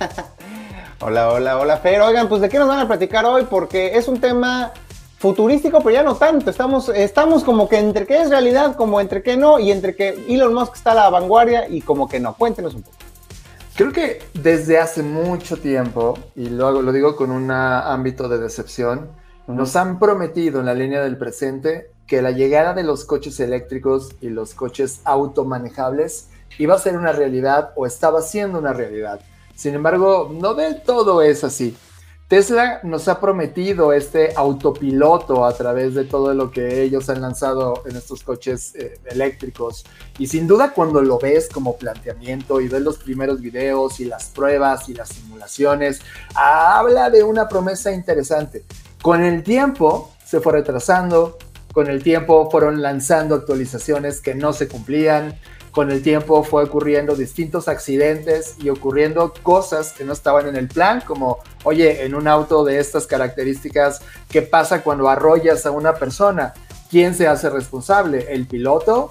hola, 1.02 1.30
hola, 1.30 1.56
hola 1.56 1.76
Fer. 1.76 2.00
Oigan, 2.00 2.28
pues 2.28 2.40
de 2.40 2.48
qué 2.48 2.58
nos 2.58 2.66
van 2.66 2.80
a 2.80 2.88
platicar 2.88 3.24
hoy 3.24 3.46
porque 3.48 3.96
es 3.96 4.08
un 4.08 4.20
tema 4.20 4.72
futurístico, 5.20 5.80
pero 5.80 5.90
ya 5.90 6.02
no 6.02 6.16
tanto. 6.16 6.50
Estamos, 6.50 6.88
estamos 6.88 7.44
como 7.44 7.68
que 7.68 7.78
entre 7.78 8.06
qué 8.06 8.22
es 8.22 8.30
realidad, 8.30 8.74
como 8.74 9.00
entre 9.02 9.22
qué 9.22 9.36
no, 9.36 9.58
y 9.58 9.70
entre 9.70 9.94
que 9.94 10.24
Elon 10.28 10.54
Musk 10.54 10.76
está 10.76 10.92
a 10.92 10.94
la 10.94 11.10
vanguardia 11.10 11.68
y 11.68 11.82
como 11.82 12.08
que 12.08 12.18
no. 12.18 12.34
Cuéntenos 12.34 12.74
un 12.74 12.82
poco. 12.82 12.96
Creo 13.76 13.92
que 13.92 14.22
desde 14.32 14.78
hace 14.78 15.02
mucho 15.02 15.58
tiempo, 15.58 16.18
y 16.34 16.48
lo, 16.48 16.82
lo 16.82 16.90
digo 16.90 17.16
con 17.16 17.30
un 17.30 17.50
ámbito 17.50 18.28
de 18.28 18.38
decepción, 18.38 19.10
nos 19.46 19.76
han 19.76 19.98
prometido 19.98 20.60
en 20.60 20.66
la 20.66 20.74
línea 20.74 21.02
del 21.02 21.18
presente 21.18 21.90
que 22.06 22.22
la 22.22 22.30
llegada 22.30 22.72
de 22.72 22.82
los 22.82 23.04
coches 23.04 23.38
eléctricos 23.40 24.10
y 24.22 24.30
los 24.30 24.54
coches 24.54 25.00
automanejables 25.04 26.28
iba 26.58 26.74
a 26.74 26.78
ser 26.78 26.96
una 26.96 27.12
realidad 27.12 27.72
o 27.76 27.86
estaba 27.86 28.22
siendo 28.22 28.58
una 28.58 28.72
realidad. 28.72 29.20
Sin 29.54 29.74
embargo, 29.74 30.30
no 30.32 30.54
del 30.54 30.82
todo 30.82 31.20
es 31.20 31.44
así. 31.44 31.76
Tesla 32.30 32.78
nos 32.84 33.08
ha 33.08 33.18
prometido 33.18 33.92
este 33.92 34.34
autopiloto 34.36 35.44
a 35.44 35.52
través 35.52 35.96
de 35.96 36.04
todo 36.04 36.32
lo 36.32 36.52
que 36.52 36.80
ellos 36.80 37.10
han 37.10 37.20
lanzado 37.20 37.82
en 37.86 37.96
estos 37.96 38.22
coches 38.22 38.72
eh, 38.76 39.00
eléctricos. 39.06 39.84
Y 40.16 40.28
sin 40.28 40.46
duda 40.46 40.72
cuando 40.72 41.02
lo 41.02 41.18
ves 41.18 41.48
como 41.52 41.76
planteamiento 41.76 42.60
y 42.60 42.68
ves 42.68 42.82
los 42.82 42.98
primeros 42.98 43.40
videos 43.40 43.98
y 43.98 44.04
las 44.04 44.26
pruebas 44.26 44.88
y 44.88 44.94
las 44.94 45.08
simulaciones, 45.08 46.02
habla 46.36 47.10
de 47.10 47.24
una 47.24 47.48
promesa 47.48 47.90
interesante. 47.90 48.62
Con 49.02 49.24
el 49.24 49.42
tiempo 49.42 50.12
se 50.24 50.38
fue 50.38 50.52
retrasando, 50.52 51.36
con 51.72 51.88
el 51.88 52.00
tiempo 52.00 52.48
fueron 52.48 52.80
lanzando 52.80 53.34
actualizaciones 53.34 54.20
que 54.20 54.36
no 54.36 54.52
se 54.52 54.68
cumplían, 54.68 55.36
con 55.70 55.90
el 55.90 56.02
tiempo 56.02 56.42
fue 56.42 56.64
ocurriendo 56.64 57.14
distintos 57.14 57.68
accidentes 57.68 58.56
y 58.58 58.70
ocurriendo 58.70 59.32
cosas 59.42 59.92
que 59.92 60.04
no 60.04 60.12
estaban 60.12 60.48
en 60.48 60.56
el 60.56 60.68
plan, 60.68 61.02
como, 61.06 61.38
oye, 61.64 62.04
en 62.04 62.14
un 62.14 62.26
auto 62.26 62.64
de 62.64 62.78
estas 62.78 63.06
características, 63.06 64.00
¿qué 64.28 64.42
pasa 64.42 64.82
cuando 64.82 65.08
arrollas 65.08 65.66
a 65.66 65.70
una 65.70 65.94
persona? 65.94 66.54
¿Quién 66.90 67.14
se 67.14 67.28
hace 67.28 67.48
responsable? 67.50 68.26
¿El 68.30 68.46
piloto? 68.46 69.08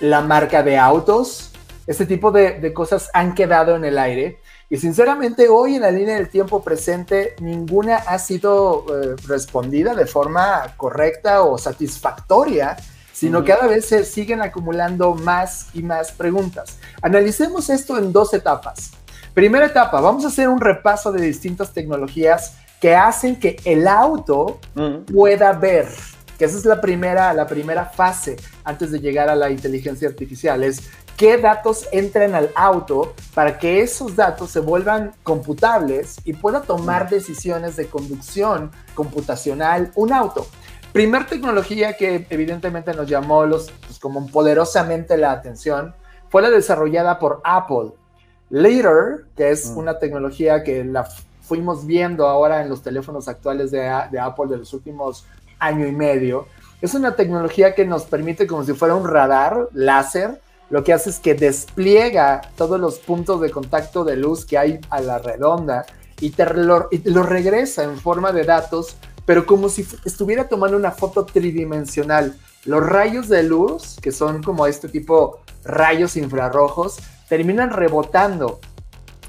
¿La 0.00 0.20
marca 0.20 0.62
de 0.62 0.76
autos? 0.76 1.50
Este 1.86 2.04
tipo 2.04 2.30
de, 2.30 2.72
cosas 2.74 3.10
han 3.14 3.34
quedado 3.34 3.76
en 3.76 3.84
el 3.84 3.98
aire. 3.98 4.40
Y 4.68 4.76
sinceramente 4.76 5.48
hoy 5.48 5.76
en 5.76 5.82
la 5.82 5.90
línea 5.90 6.16
del 6.16 6.28
tiempo 6.28 6.62
presente 6.62 7.34
ninguna 7.40 7.96
ha 7.96 8.18
sido 8.18 8.86
eh, 8.88 9.14
respondida 9.26 9.94
de 9.94 10.06
forma 10.06 10.74
correcta 10.76 11.42
o 11.42 11.58
satisfactoria 11.58 12.76
sino 13.14 13.44
cada 13.44 13.68
vez 13.68 13.86
se 13.86 14.04
siguen 14.04 14.42
acumulando 14.42 15.14
más 15.14 15.68
y 15.72 15.82
más 15.82 16.10
preguntas. 16.10 16.78
Analicemos 17.00 17.70
esto 17.70 17.96
en 17.96 18.12
dos 18.12 18.34
etapas. 18.34 18.90
Primera 19.32 19.66
etapa, 19.66 20.00
vamos 20.00 20.24
a 20.24 20.28
hacer 20.28 20.48
un 20.48 20.60
repaso 20.60 21.12
de 21.12 21.22
distintas 21.24 21.72
tecnologías 21.72 22.56
que 22.80 22.96
hacen 22.96 23.36
que 23.36 23.56
el 23.64 23.86
auto 23.86 24.58
pueda 25.12 25.52
ver, 25.52 25.88
que 26.38 26.44
esa 26.44 26.58
es 26.58 26.64
la 26.64 26.80
primera, 26.80 27.32
la 27.32 27.46
primera 27.46 27.86
fase 27.86 28.36
antes 28.64 28.90
de 28.90 28.98
llegar 28.98 29.28
a 29.28 29.36
la 29.36 29.48
inteligencia 29.48 30.08
artificial, 30.08 30.64
es 30.64 30.82
qué 31.16 31.38
datos 31.38 31.88
entran 31.92 32.34
al 32.34 32.50
auto 32.56 33.14
para 33.32 33.58
que 33.58 33.80
esos 33.80 34.16
datos 34.16 34.50
se 34.50 34.58
vuelvan 34.58 35.12
computables 35.22 36.16
y 36.24 36.32
pueda 36.32 36.62
tomar 36.62 37.08
decisiones 37.08 37.76
de 37.76 37.86
conducción 37.86 38.72
computacional 38.94 39.92
un 39.94 40.12
auto. 40.12 40.48
Primer 40.94 41.26
tecnología 41.26 41.96
que 41.96 42.24
evidentemente 42.30 42.94
nos 42.94 43.08
llamó 43.08 43.46
los, 43.46 43.72
pues, 43.84 43.98
como 43.98 44.28
poderosamente 44.28 45.16
la 45.16 45.32
atención 45.32 45.92
fue 46.28 46.40
la 46.40 46.50
desarrollada 46.50 47.18
por 47.18 47.40
Apple. 47.42 47.94
Later, 48.48 49.24
que 49.36 49.50
es 49.50 49.72
mm. 49.72 49.76
una 49.76 49.98
tecnología 49.98 50.62
que 50.62 50.84
la 50.84 51.08
fuimos 51.42 51.84
viendo 51.84 52.28
ahora 52.28 52.62
en 52.62 52.68
los 52.68 52.80
teléfonos 52.80 53.26
actuales 53.26 53.72
de, 53.72 53.80
de 54.12 54.20
Apple 54.20 54.46
de 54.48 54.58
los 54.58 54.72
últimos 54.72 55.26
año 55.58 55.84
y 55.84 55.90
medio, 55.90 56.46
es 56.80 56.94
una 56.94 57.16
tecnología 57.16 57.74
que 57.74 57.84
nos 57.84 58.04
permite 58.04 58.46
como 58.46 58.62
si 58.62 58.72
fuera 58.72 58.94
un 58.94 59.08
radar 59.08 59.68
láser, 59.72 60.40
lo 60.70 60.84
que 60.84 60.92
hace 60.92 61.10
es 61.10 61.18
que 61.18 61.34
despliega 61.34 62.40
todos 62.56 62.78
los 62.78 63.00
puntos 63.00 63.40
de 63.40 63.50
contacto 63.50 64.04
de 64.04 64.16
luz 64.16 64.44
que 64.44 64.58
hay 64.58 64.78
a 64.90 65.00
la 65.00 65.18
redonda 65.18 65.86
y 66.20 66.30
te 66.30 66.44
y 66.92 67.10
lo 67.10 67.22
regresa 67.24 67.82
en 67.82 67.98
forma 67.98 68.30
de 68.30 68.44
datos 68.44 68.96
pero 69.26 69.46
como 69.46 69.68
si 69.68 69.86
estuviera 70.04 70.48
tomando 70.48 70.76
una 70.76 70.90
foto 70.90 71.24
tridimensional. 71.24 72.36
Los 72.64 72.84
rayos 72.84 73.28
de 73.28 73.42
luz, 73.42 73.96
que 74.00 74.12
son 74.12 74.42
como 74.42 74.66
este 74.66 74.88
tipo 74.88 75.40
rayos 75.64 76.16
infrarrojos, 76.16 76.98
terminan 77.28 77.70
rebotando 77.70 78.60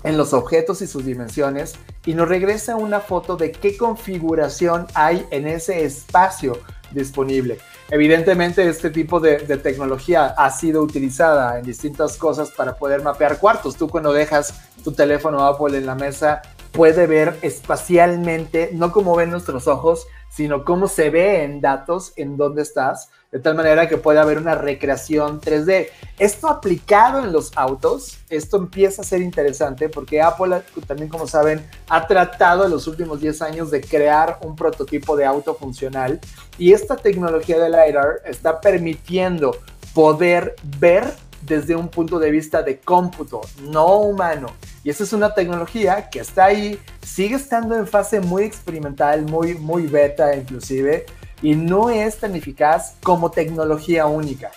en 0.03 0.17
los 0.17 0.33
objetos 0.33 0.81
y 0.81 0.87
sus 0.87 1.03
dimensiones 1.03 1.75
y 2.05 2.13
nos 2.13 2.29
regresa 2.29 2.75
una 2.75 2.99
foto 2.99 3.35
de 3.35 3.51
qué 3.51 3.75
configuración 3.75 4.85
hay 4.93 5.25
en 5.31 5.47
ese 5.47 5.83
espacio 5.83 6.59
disponible. 6.91 7.57
evidentemente 7.89 8.67
este 8.67 8.89
tipo 8.89 9.19
de, 9.19 9.39
de, 9.39 9.57
tecnología 9.57 10.27
ha 10.37 10.49
sido 10.51 10.81
utilizada 10.81 11.59
en 11.59 11.65
distintas 11.65 12.17
cosas 12.17 12.51
para 12.51 12.77
poder 12.77 13.03
mapear 13.03 13.37
cuartos. 13.39 13.75
Tú 13.75 13.87
cuando 13.89 14.13
dejas 14.13 14.53
tu 14.83 14.91
teléfono 14.91 15.45
Apple 15.45 15.77
en 15.77 15.85
la 15.85 15.95
mesa, 15.95 16.41
puede 16.75 17.07
ver 17.07 17.37
espacialmente, 17.41 18.69
no 18.73 18.91
como 18.91 19.15
ven 19.15 19.31
nuestros 19.31 19.65
ojos, 19.67 20.07
sino 20.29 20.65
cómo 20.65 20.89
se 20.89 21.09
ve 21.09 21.43
en 21.43 21.61
datos 21.61 22.11
en 22.17 22.35
dónde 22.35 22.63
estás, 22.63 23.09
de 23.31 23.39
tal 23.39 23.55
manera 23.55 23.87
que 23.87 23.95
puede 23.95 24.19
haber 24.19 24.37
una 24.37 24.55
recreación 24.55 25.39
3D. 25.39 25.87
Esto 26.19 26.49
aplicado 26.49 27.19
en 27.19 27.31
los 27.31 27.55
autos, 27.55 28.17
esto 28.29 28.57
empieza 28.57 29.01
a 29.01 29.05
ser 29.05 29.21
interesante 29.21 29.87
porque 29.87 30.21
Apple, 30.21 30.61
también 30.85 31.07
como 31.07 31.27
saben, 31.27 31.65
ha 31.87 32.05
tratado 32.07 32.65
en 32.65 32.71
los 32.71 32.87
últimos 32.87 33.21
10 33.21 33.41
años 33.41 33.71
de 33.71 33.79
crear 33.79 34.39
un 34.43 34.57
prototipo 34.57 35.15
de 35.15 35.25
auto 35.25 35.55
funcional 35.55 36.19
y 36.57 36.73
esta 36.73 36.97
tecnología 36.97 37.57
de 37.57 37.69
LiDAR 37.69 38.21
está 38.25 38.59
permitiendo 38.59 39.57
poder 39.93 40.55
ver 40.77 41.13
desde 41.45 41.75
un 41.75 41.89
punto 41.89 42.19
de 42.19 42.31
vista 42.31 42.61
de 42.63 42.79
cómputo, 42.79 43.41
no 43.61 43.97
humano. 43.97 44.47
Y 44.83 44.89
esa 44.89 45.03
es 45.03 45.13
una 45.13 45.33
tecnología 45.33 46.09
que 46.09 46.19
está 46.19 46.45
ahí, 46.45 46.79
sigue 47.01 47.35
estando 47.35 47.75
en 47.75 47.87
fase 47.87 48.19
muy 48.19 48.43
experimental, 48.43 49.23
muy, 49.23 49.55
muy 49.55 49.87
beta 49.87 50.35
inclusive, 50.35 51.05
y 51.41 51.55
no 51.55 51.89
es 51.89 52.17
tan 52.17 52.35
eficaz 52.35 52.95
como 53.03 53.31
tecnología 53.31 54.05
única. 54.05 54.51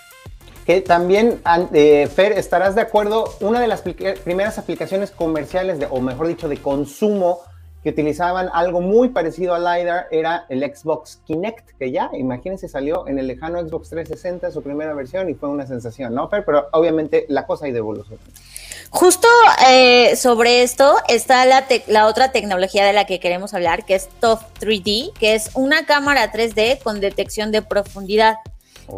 Que 0.64 0.82
también, 0.82 1.40
eh, 1.72 2.08
Fer, 2.14 2.32
estarás 2.32 2.74
de 2.74 2.82
acuerdo, 2.82 3.34
una 3.40 3.60
de 3.60 3.68
las 3.68 3.80
primeras 3.82 4.58
aplicaciones 4.58 5.10
comerciales, 5.10 5.78
de, 5.78 5.86
o 5.86 6.00
mejor 6.00 6.28
dicho, 6.28 6.48
de 6.48 6.58
consumo 6.58 7.40
que 7.88 7.92
utilizaban 8.02 8.50
algo 8.52 8.82
muy 8.82 9.08
parecido 9.08 9.54
al 9.54 9.64
LiDAR 9.64 10.08
era 10.10 10.44
el 10.50 10.60
Xbox 10.60 11.20
Kinect, 11.26 11.70
que 11.78 11.90
ya, 11.90 12.10
imagínense, 12.12 12.68
salió 12.68 13.08
en 13.08 13.18
el 13.18 13.26
lejano 13.26 13.60
Xbox 13.66 13.88
360, 13.88 14.50
su 14.50 14.62
primera 14.62 14.92
versión, 14.92 15.30
y 15.30 15.34
fue 15.34 15.48
una 15.48 15.66
sensación, 15.66 16.14
¿no? 16.14 16.28
Pero, 16.28 16.44
pero 16.44 16.68
obviamente 16.72 17.24
la 17.30 17.46
cosa 17.46 17.64
ha 17.64 17.68
ido 17.68 17.78
evolucionando. 17.78 18.30
Justo 18.90 19.26
eh, 19.70 20.16
sobre 20.16 20.62
esto 20.62 20.96
está 21.08 21.46
la, 21.46 21.66
la, 21.86 22.06
otra 22.06 22.30
tecnología 22.30 22.84
de 22.84 22.92
la 22.92 23.06
que 23.06 23.20
queremos 23.20 23.54
hablar, 23.54 23.86
que 23.86 23.94
es 23.94 24.08
TOF 24.20 24.42
3D, 24.60 25.14
que 25.14 25.34
es 25.34 25.50
una 25.54 25.86
cámara 25.86 26.30
3D 26.30 26.82
con 26.82 27.00
detección 27.00 27.52
de 27.52 27.62
profundidad. 27.62 28.36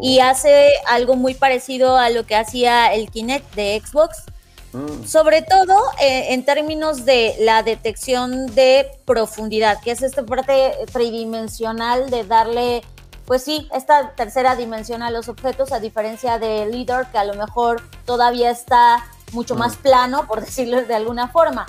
Y 0.02 0.18
oh. 0.18 0.24
hace 0.24 0.72
algo 0.88 1.14
muy 1.14 1.34
parecido 1.34 1.96
a 1.96 2.10
lo 2.10 2.26
que 2.26 2.34
hacía 2.34 2.92
el 2.92 3.08
Kinect 3.08 3.54
de 3.54 3.80
Xbox, 3.84 4.24
Mm. 4.72 5.04
Sobre 5.04 5.42
todo 5.42 5.76
eh, 6.00 6.32
en 6.32 6.44
términos 6.44 7.04
de 7.04 7.34
la 7.40 7.62
detección 7.62 8.46
de 8.54 8.90
profundidad, 9.04 9.80
que 9.80 9.90
es 9.90 10.02
esta 10.02 10.24
parte 10.24 10.72
tridimensional 10.92 12.10
de 12.10 12.24
darle, 12.24 12.82
pues 13.24 13.42
sí, 13.42 13.68
esta 13.72 14.10
tercera 14.14 14.54
dimensión 14.54 15.02
a 15.02 15.10
los 15.10 15.28
objetos, 15.28 15.72
a 15.72 15.80
diferencia 15.80 16.38
del 16.38 16.70
LIDAR, 16.70 17.10
que 17.10 17.18
a 17.18 17.24
lo 17.24 17.34
mejor 17.34 17.82
todavía 18.04 18.50
está 18.50 19.04
mucho 19.32 19.56
más 19.56 19.76
mm. 19.78 19.82
plano, 19.82 20.26
por 20.26 20.40
decirlo 20.44 20.82
de 20.82 20.94
alguna 20.94 21.28
forma. 21.28 21.66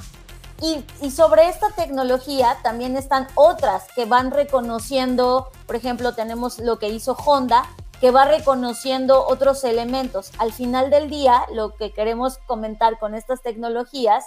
Y, 0.61 0.85
y, 1.01 1.09
sobre 1.09 1.49
esta 1.49 1.69
tecnología 1.71 2.55
también 2.61 2.95
están 2.95 3.27
otras 3.33 3.85
que 3.95 4.05
van 4.05 4.29
reconociendo, 4.29 5.49
por 5.65 5.75
ejemplo, 5.75 6.13
tenemos 6.13 6.59
lo 6.59 6.77
que 6.77 6.89
hizo 6.89 7.13
Honda, 7.13 7.63
que 8.01 8.09
va 8.09 8.25
reconociendo 8.25 9.25
otros 9.27 9.63
elementos. 9.63 10.31
Al 10.39 10.51
final 10.51 10.89
del 10.89 11.09
día, 11.09 11.45
lo 11.53 11.75
que 11.75 11.93
queremos 11.93 12.39
comentar 12.47 12.97
con 12.97 13.13
estas 13.13 13.43
tecnologías 13.43 14.25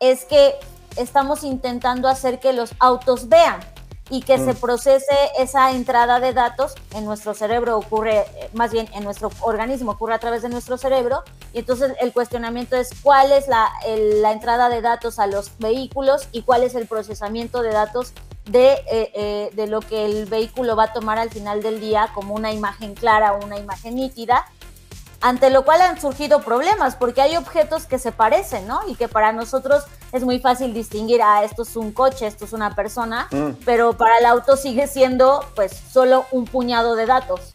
es 0.00 0.24
que 0.24 0.54
estamos 0.96 1.44
intentando 1.44 2.08
hacer 2.08 2.40
que 2.40 2.54
los 2.54 2.72
autos 2.80 3.28
vean 3.28 3.60
y 4.08 4.22
que 4.22 4.38
se 4.38 4.54
mm. 4.54 4.56
procese 4.56 5.14
esa 5.38 5.70
entrada 5.70 6.18
de 6.18 6.32
datos 6.32 6.74
en 6.94 7.04
nuestro 7.04 7.34
cerebro 7.34 7.76
ocurre, 7.76 8.20
eh, 8.20 8.50
más 8.54 8.72
bien 8.72 8.88
en 8.94 9.04
nuestro 9.04 9.30
organismo 9.42 9.92
ocurre 9.92 10.14
a 10.14 10.18
través 10.18 10.42
de 10.42 10.48
nuestro 10.48 10.78
cerebro 10.78 11.22
y 11.52 11.60
entonces 11.60 11.92
el 12.00 12.12
cuestionamiento 12.12 12.76
es 12.76 12.90
cuál 13.02 13.30
es 13.30 13.46
la, 13.46 13.70
la 13.86 14.32
entrada 14.32 14.68
de 14.68 14.80
datos 14.80 15.18
a 15.20 15.26
los 15.26 15.56
vehículos 15.58 16.26
y 16.32 16.42
cuál 16.42 16.64
es 16.64 16.74
el 16.74 16.86
procesamiento 16.88 17.62
de 17.62 17.70
datos 17.70 18.12
de, 18.50 18.72
eh, 18.72 19.12
eh, 19.14 19.50
de 19.54 19.66
lo 19.68 19.80
que 19.80 20.04
el 20.04 20.26
vehículo 20.26 20.74
va 20.74 20.84
a 20.84 20.92
tomar 20.92 21.18
al 21.18 21.30
final 21.30 21.62
del 21.62 21.80
día 21.80 22.08
como 22.14 22.34
una 22.34 22.52
imagen 22.52 22.94
clara 22.94 23.34
o 23.34 23.44
una 23.44 23.58
imagen 23.58 23.94
nítida, 23.94 24.44
ante 25.20 25.50
lo 25.50 25.64
cual 25.64 25.82
han 25.82 26.00
surgido 26.00 26.40
problemas, 26.40 26.96
porque 26.96 27.20
hay 27.20 27.36
objetos 27.36 27.86
que 27.86 27.98
se 27.98 28.10
parecen, 28.10 28.66
¿no? 28.66 28.80
Y 28.88 28.96
que 28.96 29.06
para 29.06 29.32
nosotros 29.32 29.84
es 30.12 30.24
muy 30.24 30.40
fácil 30.40 30.74
distinguir, 30.74 31.20
ah, 31.22 31.44
esto 31.44 31.62
es 31.62 31.76
un 31.76 31.92
coche, 31.92 32.26
esto 32.26 32.44
es 32.44 32.52
una 32.52 32.74
persona, 32.74 33.28
mm. 33.30 33.62
pero 33.64 33.92
para 33.92 34.18
el 34.18 34.26
auto 34.26 34.56
sigue 34.56 34.86
siendo 34.88 35.44
pues 35.54 35.72
solo 35.72 36.24
un 36.32 36.46
puñado 36.46 36.96
de 36.96 37.06
datos. 37.06 37.54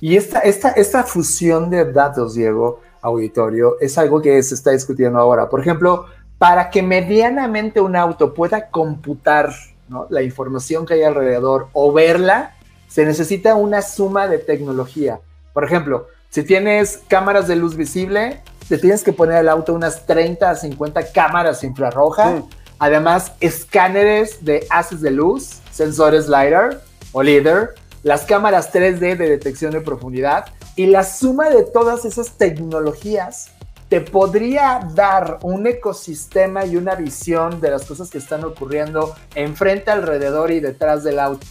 Y 0.00 0.16
esta, 0.16 0.38
esta, 0.38 0.70
esta 0.70 1.02
fusión 1.02 1.68
de 1.68 1.92
datos, 1.92 2.34
Diego, 2.34 2.80
auditorio, 3.02 3.76
es 3.80 3.98
algo 3.98 4.22
que 4.22 4.42
se 4.42 4.54
está 4.54 4.70
discutiendo 4.70 5.18
ahora. 5.18 5.50
Por 5.50 5.60
ejemplo, 5.60 6.06
para 6.38 6.70
que 6.70 6.82
medianamente 6.82 7.82
un 7.82 7.96
auto 7.96 8.32
pueda 8.32 8.70
computar 8.70 9.52
la 10.08 10.22
información 10.22 10.86
que 10.86 10.94
hay 10.94 11.02
alrededor 11.02 11.68
o 11.72 11.92
verla, 11.92 12.54
se 12.88 13.04
necesita 13.04 13.54
una 13.54 13.82
suma 13.82 14.28
de 14.28 14.38
tecnología. 14.38 15.20
Por 15.52 15.64
ejemplo, 15.64 16.06
si 16.28 16.42
tienes 16.42 17.00
cámaras 17.08 17.48
de 17.48 17.56
luz 17.56 17.76
visible, 17.76 18.42
te 18.68 18.78
tienes 18.78 19.02
que 19.02 19.12
poner 19.12 19.36
al 19.36 19.48
auto 19.48 19.74
unas 19.74 20.06
30 20.06 20.48
a 20.48 20.54
50 20.54 21.12
cámaras 21.12 21.64
infrarrojas, 21.64 22.42
además 22.78 23.32
escáneres 23.40 24.44
de 24.44 24.66
haces 24.70 25.00
de 25.00 25.10
luz, 25.10 25.60
sensores 25.72 26.28
LiDAR 26.28 26.80
o 27.12 27.22
LIDAR, 27.22 27.70
las 28.02 28.22
cámaras 28.22 28.72
3D 28.72 29.16
de 29.16 29.28
detección 29.28 29.72
de 29.72 29.80
profundidad 29.80 30.46
y 30.76 30.86
la 30.86 31.04
suma 31.04 31.50
de 31.50 31.64
todas 31.64 32.04
esas 32.04 32.38
tecnologías 32.38 33.50
te 33.90 34.00
podría 34.00 34.88
dar 34.94 35.40
un 35.42 35.66
ecosistema 35.66 36.64
y 36.64 36.76
una 36.76 36.94
visión 36.94 37.60
de 37.60 37.72
las 37.72 37.84
cosas 37.84 38.08
que 38.08 38.18
están 38.18 38.44
ocurriendo 38.44 39.16
enfrente, 39.34 39.90
alrededor 39.90 40.52
y 40.52 40.60
detrás 40.60 41.02
del 41.02 41.18
auto. 41.18 41.44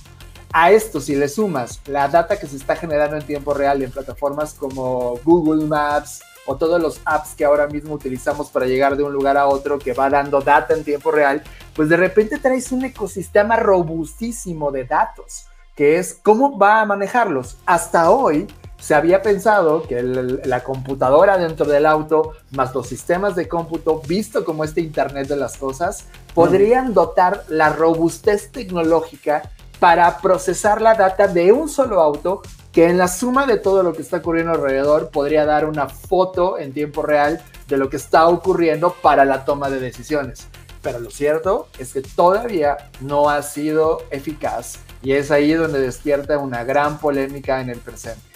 A 0.54 0.72
esto, 0.72 1.02
si 1.02 1.16
le 1.16 1.28
sumas 1.28 1.82
la 1.86 2.08
data 2.08 2.40
que 2.40 2.48
se 2.48 2.56
está 2.56 2.78
generando 2.78 3.18
en 3.18 3.24
tiempo 3.24 3.54
real 3.54 3.84
en 3.84 3.92
plataformas 3.92 4.54
como 4.54 5.20
Google 5.26 5.66
Maps 5.66 6.22
o 6.46 6.56
todos 6.56 6.82
los 6.82 7.02
apps 7.04 7.36
que 7.36 7.44
ahora 7.44 7.68
mismo 7.68 7.94
utilizamos 7.94 8.50
para 8.50 8.68
llegar 8.68 8.96
de 8.96 9.04
un 9.04 9.12
lugar 9.12 9.36
a 9.36 9.46
otro 9.46 9.78
que 9.78 9.92
va 9.92 10.10
dando 10.10 10.40
data 10.40 10.74
en 10.74 10.86
tiempo 10.86 11.12
real, 11.12 11.44
pues 11.76 11.90
de 11.90 11.98
repente 11.98 12.40
traes 12.40 12.72
un 12.72 12.86
ecosistema 12.86 13.58
robustísimo 13.58 14.72
de 14.72 14.86
datos, 14.86 15.46
que 15.76 15.98
es 15.98 16.14
cómo 16.24 16.58
va 16.58 16.80
a 16.80 16.86
manejarlos. 16.86 17.58
Hasta 17.66 18.10
hoy, 18.10 18.48
se 18.80 18.96
había 18.96 19.22
pensado 19.22 19.84
que 19.84 20.02
la 20.02 20.64
computadora 20.64 21.38
dentro 21.38 21.66
del 21.66 21.86
auto, 21.86 22.34
más 22.52 22.74
los 22.74 22.88
sistemas 22.88 23.36
de 23.36 23.48
cómputo, 23.48 24.02
visto 24.08 24.46
como 24.46 24.64
este 24.64 24.82
Internet 24.82 25.28
de 25.28 25.36
las 25.36 25.58
Cosas, 25.58 26.06
podrían 26.34 26.94
dotar 26.94 27.44
la 27.50 27.70
robustez 27.70 28.52
tecnológica 28.52 29.52
para 29.80 30.18
procesar 30.20 30.82
la 30.82 30.96
data 30.96 31.28
de 31.28 31.52
un 31.52 31.70
solo 31.70 32.02
auto 32.02 32.42
que 32.72 32.88
en 32.88 32.98
la 32.98 33.08
suma 33.08 33.46
de 33.46 33.58
todo 33.58 33.84
lo 33.84 33.94
que 33.94 34.02
está 34.02 34.18
ocurriendo 34.18 34.54
alrededor 34.54 35.10
podría 35.10 35.46
dar 35.46 35.66
una 35.66 35.90
foto 35.90 36.58
en 36.58 36.74
tiempo 36.74 37.02
real 37.02 37.42
de 37.68 37.78
lo 37.78 37.90
que 37.90 37.98
está 37.98 38.28
ocurriendo 38.28 38.94
para 39.02 39.26
la 39.26 39.46
toma 39.46 39.70
de 39.70 39.80
decisiones. 39.80 40.48
Pero 40.82 41.00
lo 41.00 41.10
cierto 41.10 41.68
es 41.78 41.94
que 41.94 42.02
todavía 42.02 42.78
no 43.02 43.30
ha 43.30 43.42
sido 43.44 44.04
eficaz 44.12 44.80
y 45.02 45.14
es 45.14 45.32
ahí 45.32 45.54
donde 45.54 45.80
despierta 45.80 46.38
una 46.38 46.64
gran 46.64 47.00
polémica 47.00 47.60
en 47.62 47.70
el 47.70 47.80
presente. 47.80 48.29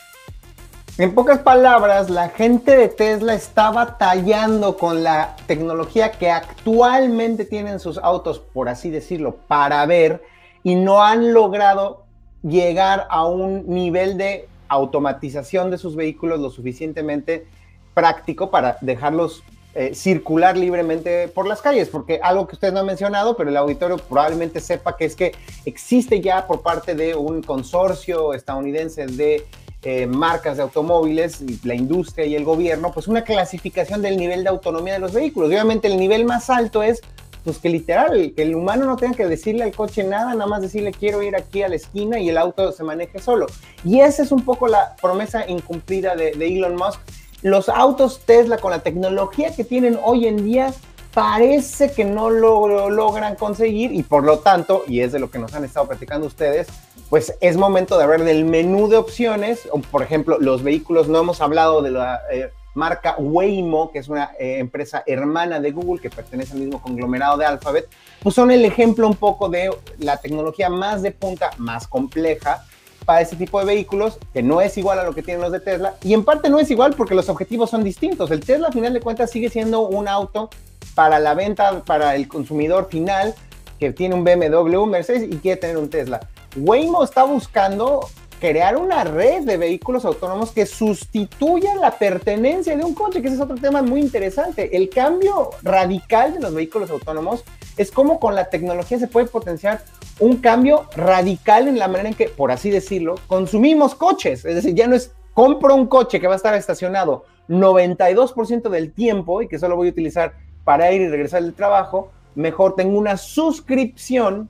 En 1.00 1.16
pocas 1.16 1.40
palabras, 1.40 2.12
la 2.12 2.30
gente 2.30 2.78
de 2.78 2.88
Tesla 2.88 3.34
está 3.34 3.72
batallando 3.72 4.78
con 4.78 5.02
la 5.04 5.36
tecnología 5.48 6.12
que 6.12 6.30
actualmente 6.30 7.46
tienen 7.46 7.80
sus 7.80 7.98
autos, 7.98 8.38
por 8.38 8.70
así 8.70 8.92
decirlo, 8.92 9.38
para 9.48 9.84
ver, 9.88 10.22
y 10.62 10.76
no 10.76 11.04
han 11.04 11.34
logrado 11.34 12.04
llegar 12.44 13.08
a 13.10 13.26
un 13.26 13.68
nivel 13.68 14.20
de 14.20 14.48
automatización 14.68 15.72
de 15.72 15.80
sus 15.80 15.96
vehículos 15.96 16.40
lo 16.40 16.52
suficientemente 16.52 17.48
práctico 17.96 18.52
para 18.52 18.78
dejarlos 18.82 19.42
eh, 19.74 19.96
circular 19.96 20.56
libremente 20.56 21.28
por 21.28 21.48
las 21.48 21.64
calles, 21.64 21.90
porque 21.90 22.20
algo 22.22 22.46
que 22.46 22.54
ustedes 22.54 22.72
no 22.72 22.82
han 22.82 22.86
mencionado, 22.86 23.36
pero 23.36 23.50
el 23.50 23.58
auditorio 23.58 23.98
probablemente 23.98 24.60
sepa 24.60 24.96
que 24.96 25.06
es 25.06 25.16
que 25.16 25.32
existe 25.66 26.22
ya 26.22 26.46
por 26.46 26.62
parte 26.62 26.94
de 26.94 27.16
un 27.16 27.42
consorcio 27.42 28.36
estadounidense 28.36 29.08
de 29.08 29.48
eh, 29.84 30.08
marcas 30.08 30.58
de 30.58 30.64
automóviles, 30.64 31.44
la 31.64 31.76
industria 31.76 32.26
y 32.26 32.36
el 32.36 32.44
gobierno, 32.44 32.92
pues 32.94 33.08
una 33.08 33.24
clasificación 33.24 34.02
del 34.02 34.18
nivel 34.18 34.44
de 34.44 34.50
autonomía 34.50 34.94
de 34.94 35.00
los 35.00 35.14
vehículos. 35.14 35.50
obviamente 35.50 35.88
el 35.88 35.98
nivel 35.98 36.26
más 36.26 36.50
alto 36.50 36.84
es 36.84 37.02
pues 37.44 37.58
que 37.58 37.68
literal, 37.68 38.34
el 38.38 38.56
humano 38.56 38.86
no 38.86 38.96
tenga 38.96 39.18
que 39.18 39.28
decirle 39.28 39.64
al 39.64 39.76
coche 39.76 40.06
nada, 40.06 40.34
nada 40.34 40.48
más 40.48 40.62
decirle 40.62 40.94
quiero 40.94 41.22
ir 41.22 41.36
aquí 41.36 41.62
a 41.62 41.68
la 41.68 41.76
esquina 41.76 42.18
y 42.18 42.30
el 42.30 42.38
auto 42.38 42.72
se 42.72 42.86
maneje 42.86 43.20
solo. 43.20 43.48
Y 43.84 44.00
esa 44.00 44.24
es 44.24 44.32
un 44.32 44.46
poco 44.46 44.70
la 44.70 44.96
promesa 45.02 45.46
incumplida 45.50 46.16
de, 46.16 46.32
de 46.32 46.48
Elon 46.48 46.78
Musk. 46.78 47.02
Los 47.42 47.68
autos 47.68 48.22
Tesla 48.26 48.58
con 48.58 48.72
la 48.72 48.80
tecnología 48.80 49.54
que 49.54 49.66
tienen 49.66 50.00
hoy 50.02 50.28
en 50.28 50.46
día 50.46 50.74
parece 51.14 51.92
que 51.92 52.06
no 52.06 52.30
lo, 52.30 52.90
logran 52.90 53.36
conseguir 53.36 53.94
y 53.94 54.04
por 54.04 54.24
lo 54.24 54.40
tanto, 54.40 54.84
y 54.88 55.02
es 55.02 55.12
de 55.12 55.20
lo 55.20 55.30
que 55.30 55.40
nos 55.40 55.54
han 55.54 55.64
estado 55.64 55.88
platicando 55.88 56.26
ustedes, 56.26 56.68
pues 57.10 57.36
es 57.42 57.58
momento 57.58 57.98
de 57.98 58.04
hablar 58.04 58.24
del 58.24 58.46
menú 58.46 58.88
de 58.88 58.98
opciones. 58.98 59.68
Por 59.92 60.04
ejemplo, 60.04 60.38
los 60.40 60.64
vehículos, 60.64 61.08
no 61.08 61.20
hemos 61.20 61.42
hablado 61.42 61.82
de 61.82 61.92
la 61.92 62.22
eh, 62.32 62.50
marca 62.74 63.16
Waymo, 63.18 63.92
que 63.92 64.00
es 64.00 64.08
una 64.08 64.32
eh, 64.40 64.58
empresa 64.60 65.04
hermana 65.06 65.60
de 65.60 65.72
Google 65.72 66.02
que 66.02 66.10
pertenece 66.10 66.54
al 66.54 66.60
mismo 66.60 66.82
conglomerado 66.82 67.38
de 67.38 67.46
Alphabet, 67.46 67.88
pues 68.22 68.36
son 68.36 68.52
el 68.52 68.66
ejemplo 68.66 69.08
un 69.08 69.16
poco 69.16 69.50
de 69.50 69.70
la 70.00 70.18
tecnología 70.18 70.70
más 70.70 71.02
de 71.02 71.12
punta, 71.12 71.52
más 71.58 71.88
compleja 71.88 72.66
para 73.06 73.22
ese 73.22 73.36
tipo 73.36 73.60
de 73.60 73.66
vehículos, 73.66 74.18
que 74.34 74.42
no 74.42 74.62
es 74.62 74.78
igual 74.78 74.98
a 74.98 75.04
lo 75.04 75.14
que 75.14 75.22
tienen 75.22 75.42
los 75.42 75.52
de 75.52 75.60
Tesla, 75.60 75.96
y 76.04 76.14
en 76.14 76.24
parte 76.24 76.50
no 76.50 76.58
es 76.60 76.72
igual 76.72 76.94
porque 76.96 77.16
los 77.16 77.28
objetivos 77.30 77.70
son 77.70 77.84
distintos. 77.84 78.32
El 78.32 78.40
Tesla, 78.40 78.70
a 78.70 78.72
final 78.72 78.94
de 78.94 79.02
cuentas, 79.02 79.30
sigue 79.30 79.50
siendo 79.50 79.82
un 79.82 80.08
auto 80.08 80.50
para 80.96 81.20
la 81.20 81.34
venta, 81.34 81.84
para 81.84 82.16
el 82.16 82.28
consumidor 82.28 82.88
final, 82.90 83.36
que 83.78 83.92
tiene 83.92 84.16
un 84.16 84.24
BMW, 84.24 84.78
un 84.78 84.90
Mercedes 84.90 85.24
y 85.24 85.38
quiere 85.38 85.60
tener 85.60 85.78
un 85.78 85.90
Tesla. 85.90 86.22
Waymo 86.56 87.04
está 87.04 87.24
buscando 87.24 88.08
crear 88.40 88.76
una 88.76 89.04
red 89.06 89.44
de 89.44 89.58
vehículos 89.58 90.04
autónomos 90.04 90.52
que 90.52 90.66
sustituya 90.66 91.76
la 91.76 91.98
pertenencia 91.98 92.76
de 92.76 92.84
un 92.84 92.94
coche, 92.94 93.22
que 93.22 93.28
ese 93.28 93.38
es 93.38 93.42
otro 93.42 93.56
tema 93.56 93.82
muy 93.82 94.02
interesante. 94.02 94.76
El 94.76 94.90
cambio 94.90 95.52
radical 95.62 96.34
de 96.34 96.42
los 96.42 96.54
vehículos 96.54 96.90
autónomos 96.90 97.44
es 97.78 97.90
como 97.90 98.20
con 98.20 98.36
la 98.36 98.50
tecnología 98.50 99.00
se 99.00 99.08
puede 99.08 99.28
potenciar 99.28 99.82
un 100.20 100.38
cambio 100.38 100.88
radical 100.96 101.68
en 101.68 101.80
la 101.80 101.88
manera 101.88 102.10
en 102.10 102.16
que, 102.16 102.28
por 102.28 102.52
así 102.52 102.70
decirlo, 102.70 103.16
consumimos 103.28 103.96
coches. 103.96 104.44
Es 104.46 104.56
decir, 104.56 104.76
ya 104.76 104.88
no 104.88 104.96
es 104.96 105.12
compro 105.34 105.74
un 105.74 105.88
coche 105.88 106.20
que 106.20 106.28
va 106.28 106.34
a 106.34 106.38
estar 106.38 106.54
estacionado 106.54 107.26
92% 107.50 108.70
del 108.70 108.92
tiempo 108.92 109.42
y 109.42 109.48
que 109.48 109.58
solo 109.58 109.76
voy 109.76 109.88
a 109.88 109.92
utilizar 109.92 110.34
para 110.64 110.92
ir 110.92 111.02
y 111.02 111.08
regresar 111.08 111.42
del 111.44 111.54
trabajo, 111.54 112.12
mejor 112.36 112.76
tengo 112.76 112.98
una 112.98 113.18
suscripción 113.18 114.50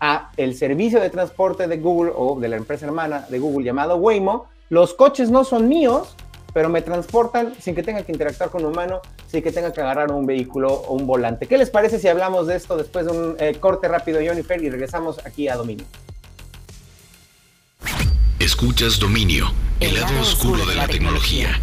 a 0.00 0.30
el 0.36 0.56
servicio 0.56 1.00
de 1.00 1.10
transporte 1.10 1.68
de 1.68 1.76
Google 1.78 2.12
o 2.16 2.38
de 2.40 2.48
la 2.48 2.56
empresa 2.56 2.86
hermana 2.86 3.26
de 3.28 3.38
Google 3.38 3.64
llamado 3.64 3.96
Waymo. 3.96 4.46
Los 4.70 4.94
coches 4.94 5.30
no 5.30 5.44
son 5.44 5.68
míos, 5.68 6.16
pero 6.52 6.68
me 6.68 6.82
transportan 6.82 7.54
sin 7.60 7.74
que 7.74 7.82
tenga 7.82 8.02
que 8.02 8.12
interactuar 8.12 8.50
con 8.50 8.64
un 8.64 8.72
humano, 8.72 9.00
sin 9.26 9.42
que 9.42 9.52
tenga 9.52 9.72
que 9.72 9.80
agarrar 9.80 10.10
un 10.10 10.26
vehículo 10.26 10.72
o 10.72 10.94
un 10.94 11.06
volante. 11.06 11.46
¿Qué 11.46 11.58
les 11.58 11.70
parece 11.70 11.98
si 11.98 12.08
hablamos 12.08 12.46
de 12.46 12.56
esto 12.56 12.76
después 12.76 13.06
de 13.06 13.12
un 13.12 13.36
eh, 13.38 13.56
corte 13.60 13.88
rápido, 13.88 14.20
Fer, 14.44 14.62
y 14.62 14.70
regresamos 14.70 15.24
aquí 15.24 15.48
a 15.48 15.56
Dominio? 15.56 15.84
Escuchas 18.38 18.98
Dominio, 18.98 19.52
el 19.80 19.94
lado 19.94 20.20
oscuro 20.20 20.64
de 20.64 20.74
la 20.74 20.88
tecnología. 20.88 21.60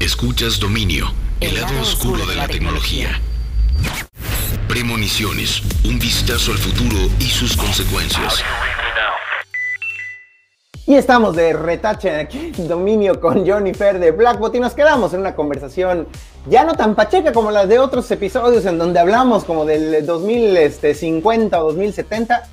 Escuchas 0.00 0.58
Dominio, 0.58 1.06
el 1.40 1.54
lado 1.54 1.80
oscuro 1.80 2.26
de 2.26 2.34
la 2.34 2.48
tecnología. 2.48 3.20
Premoniciones, 4.78 5.60
un 5.84 5.98
vistazo 5.98 6.52
al 6.52 6.58
futuro 6.58 7.10
y 7.18 7.24
sus 7.24 7.56
consecuencias. 7.56 8.44
Y 10.86 10.94
estamos 10.94 11.34
de 11.34 11.52
retache 11.52 12.14
aquí 12.14 12.52
en 12.56 12.68
Dominio 12.68 13.20
con 13.20 13.44
Johnny 13.44 13.74
Fer 13.74 13.98
de 13.98 14.12
Blackbot 14.12 14.54
y 14.54 14.60
nos 14.60 14.74
quedamos 14.74 15.12
en 15.14 15.20
una 15.22 15.34
conversación 15.34 16.06
ya 16.46 16.62
no 16.62 16.74
tan 16.74 16.94
pacheca 16.94 17.32
como 17.32 17.50
las 17.50 17.68
de 17.68 17.80
otros 17.80 18.08
episodios 18.12 18.66
en 18.66 18.78
donde 18.78 19.00
hablamos 19.00 19.42
como 19.42 19.64
del 19.64 20.06
2050 20.06 21.60
o 21.60 21.66
2070. 21.66 22.48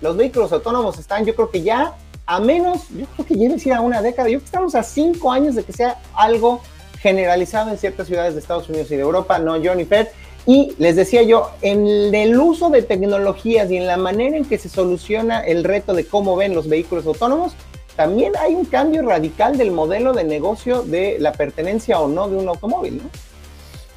Los 0.00 0.16
vehículos 0.16 0.50
autónomos 0.50 0.98
están, 0.98 1.24
yo 1.26 1.36
creo 1.36 1.48
que 1.48 1.62
ya 1.62 1.94
a 2.26 2.40
menos, 2.40 2.88
yo 2.88 3.06
creo 3.14 3.24
que 3.24 3.36
decir 3.36 3.72
a 3.72 3.82
una 3.82 4.02
década, 4.02 4.28
yo 4.28 4.38
creo 4.38 4.40
que 4.40 4.46
estamos 4.46 4.74
a 4.74 4.82
cinco 4.82 5.30
años 5.30 5.54
de 5.54 5.62
que 5.62 5.72
sea 5.72 6.00
algo 6.16 6.60
generalizado 6.98 7.70
en 7.70 7.78
ciertas 7.78 8.08
ciudades 8.08 8.34
de 8.34 8.40
Estados 8.40 8.68
Unidos 8.68 8.90
y 8.90 8.96
de 8.96 9.02
Europa, 9.02 9.38
no 9.38 9.52
Johnny 9.62 9.84
Fer. 9.84 10.10
Y 10.48 10.74
les 10.78 10.96
decía 10.96 11.20
yo, 11.24 11.50
en 11.60 12.14
el 12.14 12.40
uso 12.40 12.70
de 12.70 12.80
tecnologías 12.80 13.70
y 13.70 13.76
en 13.76 13.86
la 13.86 13.98
manera 13.98 14.34
en 14.34 14.46
que 14.46 14.56
se 14.56 14.70
soluciona 14.70 15.40
el 15.40 15.62
reto 15.62 15.92
de 15.92 16.06
cómo 16.06 16.36
ven 16.36 16.54
los 16.54 16.70
vehículos 16.70 17.04
autónomos, 17.04 17.52
también 17.96 18.32
hay 18.34 18.54
un 18.54 18.64
cambio 18.64 19.02
radical 19.02 19.58
del 19.58 19.72
modelo 19.72 20.14
de 20.14 20.24
negocio 20.24 20.80
de 20.80 21.18
la 21.20 21.32
pertenencia 21.32 22.00
o 22.00 22.08
no 22.08 22.30
de 22.30 22.36
un 22.36 22.48
automóvil, 22.48 22.96
¿no? 22.96 23.10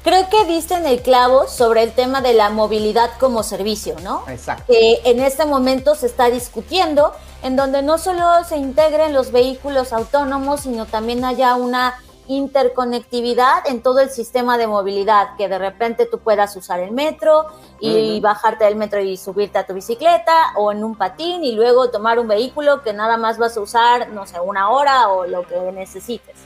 Creo 0.04 0.28
que 0.28 0.44
diste 0.44 0.74
en 0.74 0.84
el 0.84 1.00
clavo 1.00 1.48
sobre 1.48 1.84
el 1.84 1.92
tema 1.92 2.20
de 2.20 2.34
la 2.34 2.50
movilidad 2.50 3.08
como 3.18 3.44
servicio, 3.44 3.96
¿no? 4.02 4.22
Exacto. 4.28 4.64
Que 4.66 5.00
en 5.04 5.20
este 5.20 5.46
momento 5.46 5.94
se 5.94 6.04
está 6.04 6.28
discutiendo, 6.28 7.12
en 7.42 7.56
donde 7.56 7.80
no 7.80 7.96
solo 7.96 8.26
se 8.46 8.58
integren 8.58 9.14
los 9.14 9.32
vehículos 9.32 9.94
autónomos, 9.94 10.60
sino 10.60 10.84
también 10.84 11.24
haya 11.24 11.54
una 11.54 11.94
interconectividad 12.28 13.66
en 13.66 13.82
todo 13.82 14.00
el 14.00 14.10
sistema 14.10 14.58
de 14.58 14.66
movilidad, 14.66 15.36
que 15.36 15.48
de 15.48 15.58
repente 15.58 16.06
tú 16.06 16.18
puedas 16.18 16.54
usar 16.56 16.80
el 16.80 16.92
metro 16.92 17.46
y 17.80 18.20
bajarte 18.20 18.64
del 18.64 18.76
metro 18.76 19.00
y 19.00 19.16
subirte 19.16 19.58
a 19.58 19.66
tu 19.66 19.74
bicicleta 19.74 20.52
o 20.56 20.72
en 20.72 20.84
un 20.84 20.96
patín 20.96 21.44
y 21.44 21.52
luego 21.52 21.90
tomar 21.90 22.18
un 22.18 22.28
vehículo 22.28 22.82
que 22.82 22.92
nada 22.92 23.16
más 23.16 23.38
vas 23.38 23.56
a 23.56 23.60
usar, 23.60 24.08
no 24.10 24.26
sé, 24.26 24.40
una 24.40 24.70
hora 24.70 25.08
o 25.08 25.26
lo 25.26 25.46
que 25.46 25.58
necesites. 25.72 26.36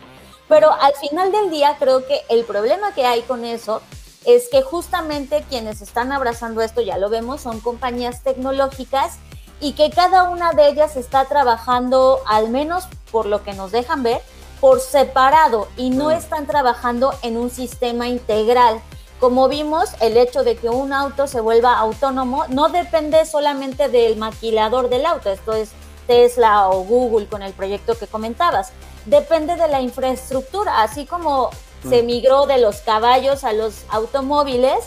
Pero 0.48 0.72
al 0.72 0.94
final 0.94 1.32
del 1.32 1.50
día 1.50 1.76
creo 1.78 2.06
que 2.06 2.22
el 2.28 2.44
problema 2.44 2.92
que 2.94 3.04
hay 3.04 3.22
con 3.22 3.44
eso 3.44 3.82
es 4.24 4.48
que 4.48 4.62
justamente 4.62 5.44
quienes 5.48 5.82
están 5.82 6.12
abrazando 6.12 6.60
esto, 6.60 6.80
ya 6.80 6.98
lo 6.98 7.08
vemos, 7.08 7.40
son 7.40 7.60
compañías 7.60 8.22
tecnológicas 8.22 9.18
y 9.60 9.72
que 9.72 9.90
cada 9.90 10.24
una 10.24 10.52
de 10.52 10.68
ellas 10.68 10.96
está 10.96 11.24
trabajando, 11.24 12.20
al 12.26 12.50
menos 12.50 12.88
por 13.10 13.26
lo 13.26 13.42
que 13.42 13.54
nos 13.54 13.72
dejan 13.72 14.02
ver, 14.02 14.20
por 14.66 14.80
separado 14.80 15.68
y 15.76 15.90
no 15.90 16.10
están 16.10 16.48
trabajando 16.48 17.14
en 17.22 17.36
un 17.36 17.50
sistema 17.50 18.08
integral. 18.08 18.80
Como 19.20 19.48
vimos, 19.48 19.90
el 20.00 20.16
hecho 20.16 20.42
de 20.42 20.56
que 20.56 20.68
un 20.68 20.92
auto 20.92 21.28
se 21.28 21.40
vuelva 21.40 21.78
autónomo 21.78 22.46
no 22.48 22.68
depende 22.68 23.24
solamente 23.26 23.88
del 23.88 24.16
maquilador 24.16 24.88
del 24.88 25.06
auto, 25.06 25.30
esto 25.30 25.52
es 25.52 25.70
Tesla 26.08 26.68
o 26.68 26.82
Google 26.82 27.28
con 27.28 27.44
el 27.44 27.52
proyecto 27.52 27.96
que 27.96 28.08
comentabas, 28.08 28.72
depende 29.04 29.54
de 29.54 29.68
la 29.68 29.82
infraestructura, 29.82 30.82
así 30.82 31.06
como 31.06 31.50
se 31.88 32.02
migró 32.02 32.46
de 32.46 32.58
los 32.58 32.78
caballos 32.78 33.44
a 33.44 33.52
los 33.52 33.84
automóviles, 33.88 34.82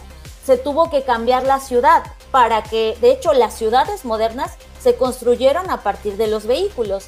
se 0.46 0.58
tuvo 0.58 0.90
que 0.90 1.04
cambiar 1.04 1.44
la 1.44 1.62
ciudad 1.62 2.04
para 2.32 2.64
que, 2.64 2.98
de 3.00 3.12
hecho, 3.12 3.32
las 3.32 3.54
ciudades 3.54 4.04
modernas 4.04 4.56
se 4.82 4.96
construyeron 4.96 5.70
a 5.70 5.84
partir 5.84 6.18
de 6.18 6.28
los 6.28 6.48
vehículos. 6.48 7.06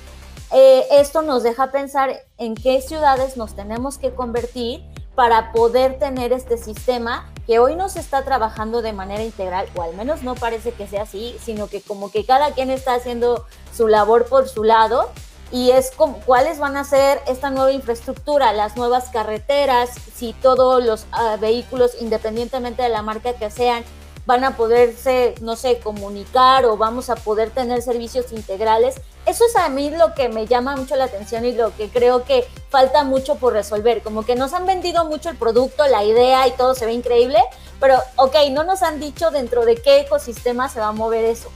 Eh, 0.54 0.86
esto 0.92 1.22
nos 1.22 1.44
deja 1.44 1.72
pensar 1.72 2.24
en 2.38 2.56
qué 2.56 2.82
ciudades 2.82 3.38
nos 3.38 3.56
tenemos 3.56 3.98
que 3.98 4.14
convertir 4.14 4.84
para 5.16 5.52
poder 5.54 5.98
tener 5.98 6.34
este 6.34 6.58
sistema 6.58 7.32
que 7.48 7.60
hoy 7.60 7.76
no 7.76 7.90
se 7.90 8.00
está 8.00 8.24
trabajando 8.24 8.82
de 8.82 8.94
manera 8.94 9.24
integral, 9.24 9.68
o 9.76 9.82
al 9.82 9.96
menos 9.96 10.24
no 10.24 10.36
parece 10.36 10.72
que 10.74 10.88
sea 10.88 11.04
así, 11.04 11.36
sino 11.42 11.68
que 11.68 11.82
como 11.82 12.12
que 12.12 12.26
cada 12.26 12.52
quien 12.52 12.70
está 12.70 12.96
haciendo 12.96 13.46
su 13.74 13.88
labor 13.88 14.26
por 14.26 14.48
su 14.48 14.64
lado 14.64 15.10
y 15.52 15.72
es 15.72 15.92
como, 15.92 16.20
cuáles 16.22 16.60
van 16.60 16.78
a 16.78 16.84
ser 16.84 17.22
esta 17.28 17.50
nueva 17.50 17.72
infraestructura, 17.74 18.54
las 18.54 18.78
nuevas 18.78 19.10
carreteras, 19.10 19.90
si 20.16 20.34
todos 20.34 20.84
los 20.84 21.06
ah, 21.12 21.38
vehículos, 21.40 21.92
independientemente 22.00 22.84
de 22.84 22.90
la 22.90 23.02
marca 23.02 23.34
que 23.34 23.52
sean, 23.52 23.84
van 24.26 24.44
a 24.44 24.56
poderse, 24.56 25.36
no 25.42 25.56
sé, 25.56 25.80
comunicar 25.80 26.66
o 26.66 26.78
vamos 26.78 27.10
a 27.10 27.16
poder 27.16 27.50
tener 27.50 27.82
servicios 27.82 28.32
integrales. 28.32 28.96
Eso 29.26 29.46
es 29.46 29.56
a 29.56 29.70
mí 29.70 29.90
lo 29.92 30.14
que 30.14 30.30
me 30.30 30.48
llama 30.48 30.76
mucho 30.76 30.96
la 30.96 31.06
atención 31.06 31.46
y 31.46 31.54
lo 31.54 31.76
que 31.76 31.90
creo 31.90 32.24
que 32.24 32.46
falta 32.70 33.04
mucho 33.04 33.36
por 33.36 33.54
resolver. 33.54 34.02
Como 34.02 34.24
que 34.24 34.36
nos 34.36 34.54
han 34.54 34.66
vendido 34.66 35.06
mucho 35.06 35.30
el 35.30 35.38
producto, 35.38 35.86
la 35.88 36.04
idea 36.04 36.48
y 36.48 36.52
todo 36.52 36.76
se 36.76 36.86
ve 36.86 36.94
increíble, 36.94 37.40
pero 37.80 37.98
ok, 38.16 38.36
no 38.52 38.64
nos 38.64 38.84
han 38.84 39.00
dicho 39.00 39.32
dentro 39.32 39.66
de 39.66 39.76
qué 39.76 40.02
ecosistema 40.02 40.70
se 40.70 40.80
va 40.80 40.88
a 40.88 40.94
mover 40.94 41.26
eso. 41.26 41.50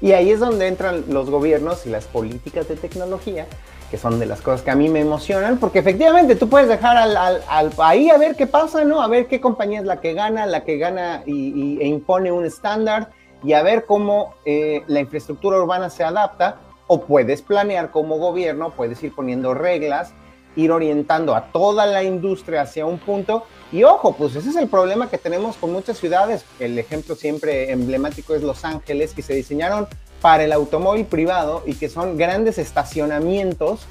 Y 0.00 0.12
ahí 0.12 0.30
es 0.30 0.40
donde 0.40 0.68
entran 0.68 1.04
los 1.08 1.30
gobiernos 1.30 1.86
y 1.86 1.90
las 1.90 2.04
políticas 2.04 2.68
de 2.68 2.76
tecnología 2.76 3.46
que 3.90 3.98
son 3.98 4.18
de 4.18 4.26
las 4.26 4.40
cosas 4.40 4.62
que 4.62 4.70
a 4.70 4.74
mí 4.74 4.88
me 4.88 5.00
emocionan, 5.00 5.58
porque 5.58 5.78
efectivamente 5.78 6.36
tú 6.36 6.48
puedes 6.48 6.68
dejar 6.68 6.96
al, 6.96 7.16
al, 7.16 7.72
ahí 7.78 8.10
a 8.10 8.18
ver 8.18 8.34
qué 8.34 8.46
pasa, 8.46 8.84
¿no? 8.84 9.00
A 9.00 9.08
ver 9.08 9.26
qué 9.26 9.40
compañía 9.40 9.80
es 9.80 9.86
la 9.86 10.00
que 10.00 10.14
gana, 10.14 10.46
la 10.46 10.64
que 10.64 10.78
gana 10.78 11.22
y, 11.26 11.78
e 11.80 11.86
impone 11.86 12.32
un 12.32 12.44
estándar 12.44 13.10
y 13.44 13.52
a 13.52 13.62
ver 13.62 13.84
cómo 13.84 14.34
eh, 14.44 14.82
la 14.88 15.00
infraestructura 15.00 15.58
urbana 15.58 15.90
se 15.90 16.02
adapta, 16.02 16.56
o 16.88 17.02
puedes 17.02 17.42
planear 17.42 17.90
como 17.90 18.18
gobierno, 18.18 18.70
puedes 18.70 19.02
ir 19.02 19.14
poniendo 19.14 19.54
reglas, 19.54 20.12
ir 20.54 20.70
orientando 20.72 21.34
a 21.34 21.52
toda 21.52 21.86
la 21.86 22.02
industria 22.02 22.62
hacia 22.62 22.86
un 22.86 22.98
punto. 22.98 23.44
Y 23.72 23.84
ojo, 23.84 24.14
pues 24.16 24.36
ese 24.36 24.50
es 24.50 24.56
el 24.56 24.68
problema 24.68 25.10
que 25.10 25.18
tenemos 25.18 25.56
con 25.56 25.72
muchas 25.72 25.98
ciudades. 25.98 26.44
El 26.60 26.78
ejemplo 26.78 27.14
siempre 27.14 27.70
emblemático 27.72 28.34
es 28.34 28.42
Los 28.42 28.64
Ángeles, 28.64 29.12
que 29.12 29.22
se 29.22 29.34
diseñaron 29.34 29.88
para 30.26 30.42
el 30.42 30.50
automóvil 30.50 31.04
privado 31.04 31.62
y 31.66 31.74
que 31.74 31.88
son 31.88 32.16
grandes 32.16 32.58
estacionamientos 32.58 33.86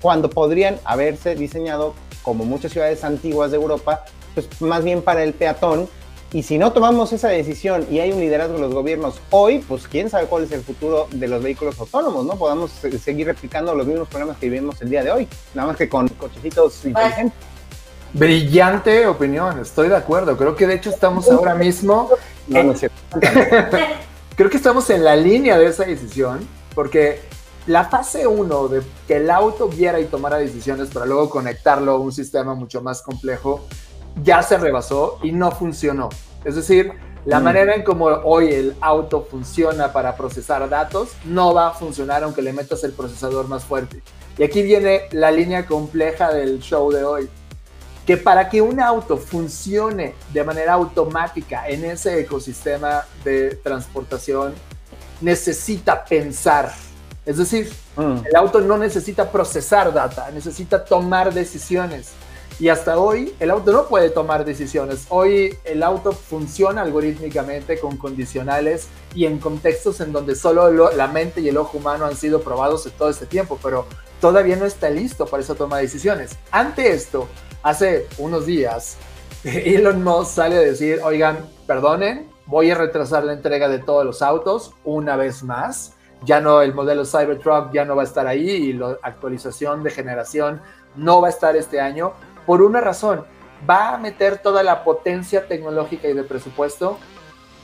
cuando 0.00 0.28
podrían 0.28 0.80
haberse 0.84 1.36
diseñado, 1.36 1.94
como 2.22 2.44
muchas 2.44 2.72
ciudades 2.72 3.04
antiguas 3.04 3.52
de 3.52 3.56
Europa, 3.58 4.04
pues 4.34 4.48
más 4.60 4.82
bien 4.82 5.00
para 5.00 5.22
el 5.22 5.32
peatón. 5.32 5.88
Y 6.32 6.42
si 6.42 6.58
no 6.58 6.72
tomamos 6.72 7.12
esa 7.12 7.28
decisión 7.28 7.86
y 7.88 8.00
hay 8.00 8.10
un 8.10 8.18
liderazgo 8.18 8.54
de 8.54 8.62
los 8.62 8.74
gobiernos 8.74 9.20
hoy, 9.30 9.60
pues 9.60 9.86
quién 9.86 10.10
sabe 10.10 10.26
cuál 10.26 10.42
es 10.42 10.50
el 10.50 10.62
futuro 10.62 11.06
de 11.12 11.28
los 11.28 11.40
vehículos 11.40 11.78
autónomos, 11.78 12.26
¿no? 12.26 12.34
Podamos 12.34 12.72
seguir 12.72 13.28
replicando 13.28 13.72
los 13.72 13.86
mismos 13.86 14.08
problemas 14.08 14.38
que 14.38 14.50
vivimos 14.50 14.82
el 14.82 14.90
día 14.90 15.04
de 15.04 15.12
hoy, 15.12 15.28
nada 15.54 15.68
más 15.68 15.76
que 15.76 15.88
con 15.88 16.08
cochecitos 16.08 16.84
inteligentes. 16.84 17.38
Brillante 18.12 19.06
opinión, 19.06 19.60
estoy 19.60 19.88
de 19.88 19.94
acuerdo. 19.94 20.36
Creo 20.36 20.56
que 20.56 20.66
de 20.66 20.74
hecho 20.74 20.90
estamos 20.90 21.30
ahora 21.30 21.54
mismo. 21.54 22.10
creo 24.36 24.50
que 24.50 24.58
estamos 24.58 24.88
en 24.90 25.02
la 25.02 25.16
línea 25.16 25.58
de 25.58 25.66
esa 25.66 25.84
decisión, 25.84 26.46
porque 26.74 27.20
la 27.66 27.86
fase 27.86 28.26
1 28.26 28.68
de 28.68 28.82
que 29.08 29.16
el 29.16 29.30
auto 29.30 29.68
viera 29.68 29.98
y 29.98 30.04
tomara 30.04 30.36
decisiones 30.36 30.88
para 30.90 31.06
luego 31.06 31.28
conectarlo 31.30 31.92
a 31.92 31.98
un 31.98 32.12
sistema 32.12 32.54
mucho 32.54 32.80
más 32.80 33.02
complejo 33.02 33.66
ya 34.22 34.42
se 34.42 34.56
rebasó 34.56 35.18
y 35.22 35.32
no 35.32 35.50
funcionó. 35.50 36.08
Es 36.44 36.54
decir, 36.54 36.92
la 37.24 37.40
mm. 37.40 37.42
manera 37.42 37.74
en 37.74 37.82
como 37.82 38.04
hoy 38.06 38.48
el 38.52 38.76
auto 38.80 39.26
funciona 39.28 39.92
para 39.92 40.16
procesar 40.16 40.68
datos 40.68 41.10
no 41.24 41.52
va 41.52 41.68
a 41.68 41.72
funcionar 41.72 42.22
aunque 42.22 42.40
le 42.40 42.52
metas 42.52 42.84
el 42.84 42.92
procesador 42.92 43.48
más 43.48 43.64
fuerte. 43.64 44.02
Y 44.38 44.44
aquí 44.44 44.62
viene 44.62 45.02
la 45.12 45.30
línea 45.30 45.66
compleja 45.66 46.32
del 46.32 46.60
show 46.60 46.92
de 46.92 47.04
hoy. 47.04 47.28
Que 48.06 48.16
para 48.16 48.48
que 48.48 48.62
un 48.62 48.80
auto 48.80 49.16
funcione 49.16 50.14
de 50.32 50.44
manera 50.44 50.74
automática 50.74 51.68
en 51.68 51.84
ese 51.84 52.20
ecosistema 52.20 53.04
de 53.24 53.56
transportación, 53.56 54.54
necesita 55.20 56.04
pensar. 56.04 56.72
Es 57.24 57.38
decir, 57.38 57.72
mm. 57.96 58.26
el 58.26 58.36
auto 58.36 58.60
no 58.60 58.78
necesita 58.78 59.30
procesar 59.30 59.92
data, 59.92 60.30
necesita 60.30 60.84
tomar 60.84 61.34
decisiones. 61.34 62.12
Y 62.58 62.70
hasta 62.70 62.98
hoy 62.98 63.34
el 63.38 63.50
auto 63.50 63.70
no 63.70 63.86
puede 63.86 64.08
tomar 64.08 64.46
decisiones. 64.46 65.06
Hoy 65.10 65.58
el 65.64 65.82
auto 65.82 66.12
funciona 66.12 66.80
algorítmicamente 66.80 67.78
con 67.78 67.98
condicionales 67.98 68.88
y 69.14 69.26
en 69.26 69.38
contextos 69.38 70.00
en 70.00 70.12
donde 70.12 70.34
solo 70.34 70.90
la 70.92 71.06
mente 71.06 71.42
y 71.42 71.48
el 71.50 71.58
ojo 71.58 71.76
humano 71.76 72.06
han 72.06 72.16
sido 72.16 72.40
probados 72.40 72.86
en 72.86 72.92
todo 72.92 73.10
este 73.10 73.26
tiempo, 73.26 73.58
pero 73.62 73.86
todavía 74.22 74.56
no 74.56 74.64
está 74.64 74.88
listo 74.88 75.26
para 75.26 75.42
esa 75.42 75.54
toma 75.54 75.76
de 75.76 75.82
decisiones. 75.82 76.38
Ante 76.50 76.92
esto, 76.92 77.28
hace 77.62 78.06
unos 78.16 78.46
días, 78.46 78.96
Elon 79.44 80.02
Musk 80.02 80.36
sale 80.36 80.56
a 80.56 80.60
decir, 80.60 81.00
oigan, 81.04 81.46
perdonen, 81.66 82.26
voy 82.46 82.70
a 82.70 82.74
retrasar 82.74 83.24
la 83.24 83.34
entrega 83.34 83.68
de 83.68 83.80
todos 83.80 84.06
los 84.06 84.22
autos 84.22 84.72
una 84.82 85.16
vez 85.16 85.42
más. 85.42 85.92
Ya 86.22 86.40
no, 86.40 86.62
el 86.62 86.72
modelo 86.72 87.04
Cybertruck 87.04 87.70
ya 87.74 87.84
no 87.84 87.96
va 87.96 88.02
a 88.02 88.06
estar 88.06 88.26
ahí 88.26 88.48
y 88.48 88.72
la 88.72 88.96
actualización 89.02 89.82
de 89.82 89.90
generación 89.90 90.62
no 90.96 91.20
va 91.20 91.26
a 91.26 91.30
estar 91.30 91.54
este 91.56 91.78
año 91.78 92.14
por 92.46 92.62
una 92.62 92.80
razón, 92.80 93.24
va 93.68 93.94
a 93.94 93.98
meter 93.98 94.38
toda 94.38 94.62
la 94.62 94.84
potencia 94.84 95.46
tecnológica 95.46 96.08
y 96.08 96.14
de 96.14 96.22
presupuesto 96.22 96.98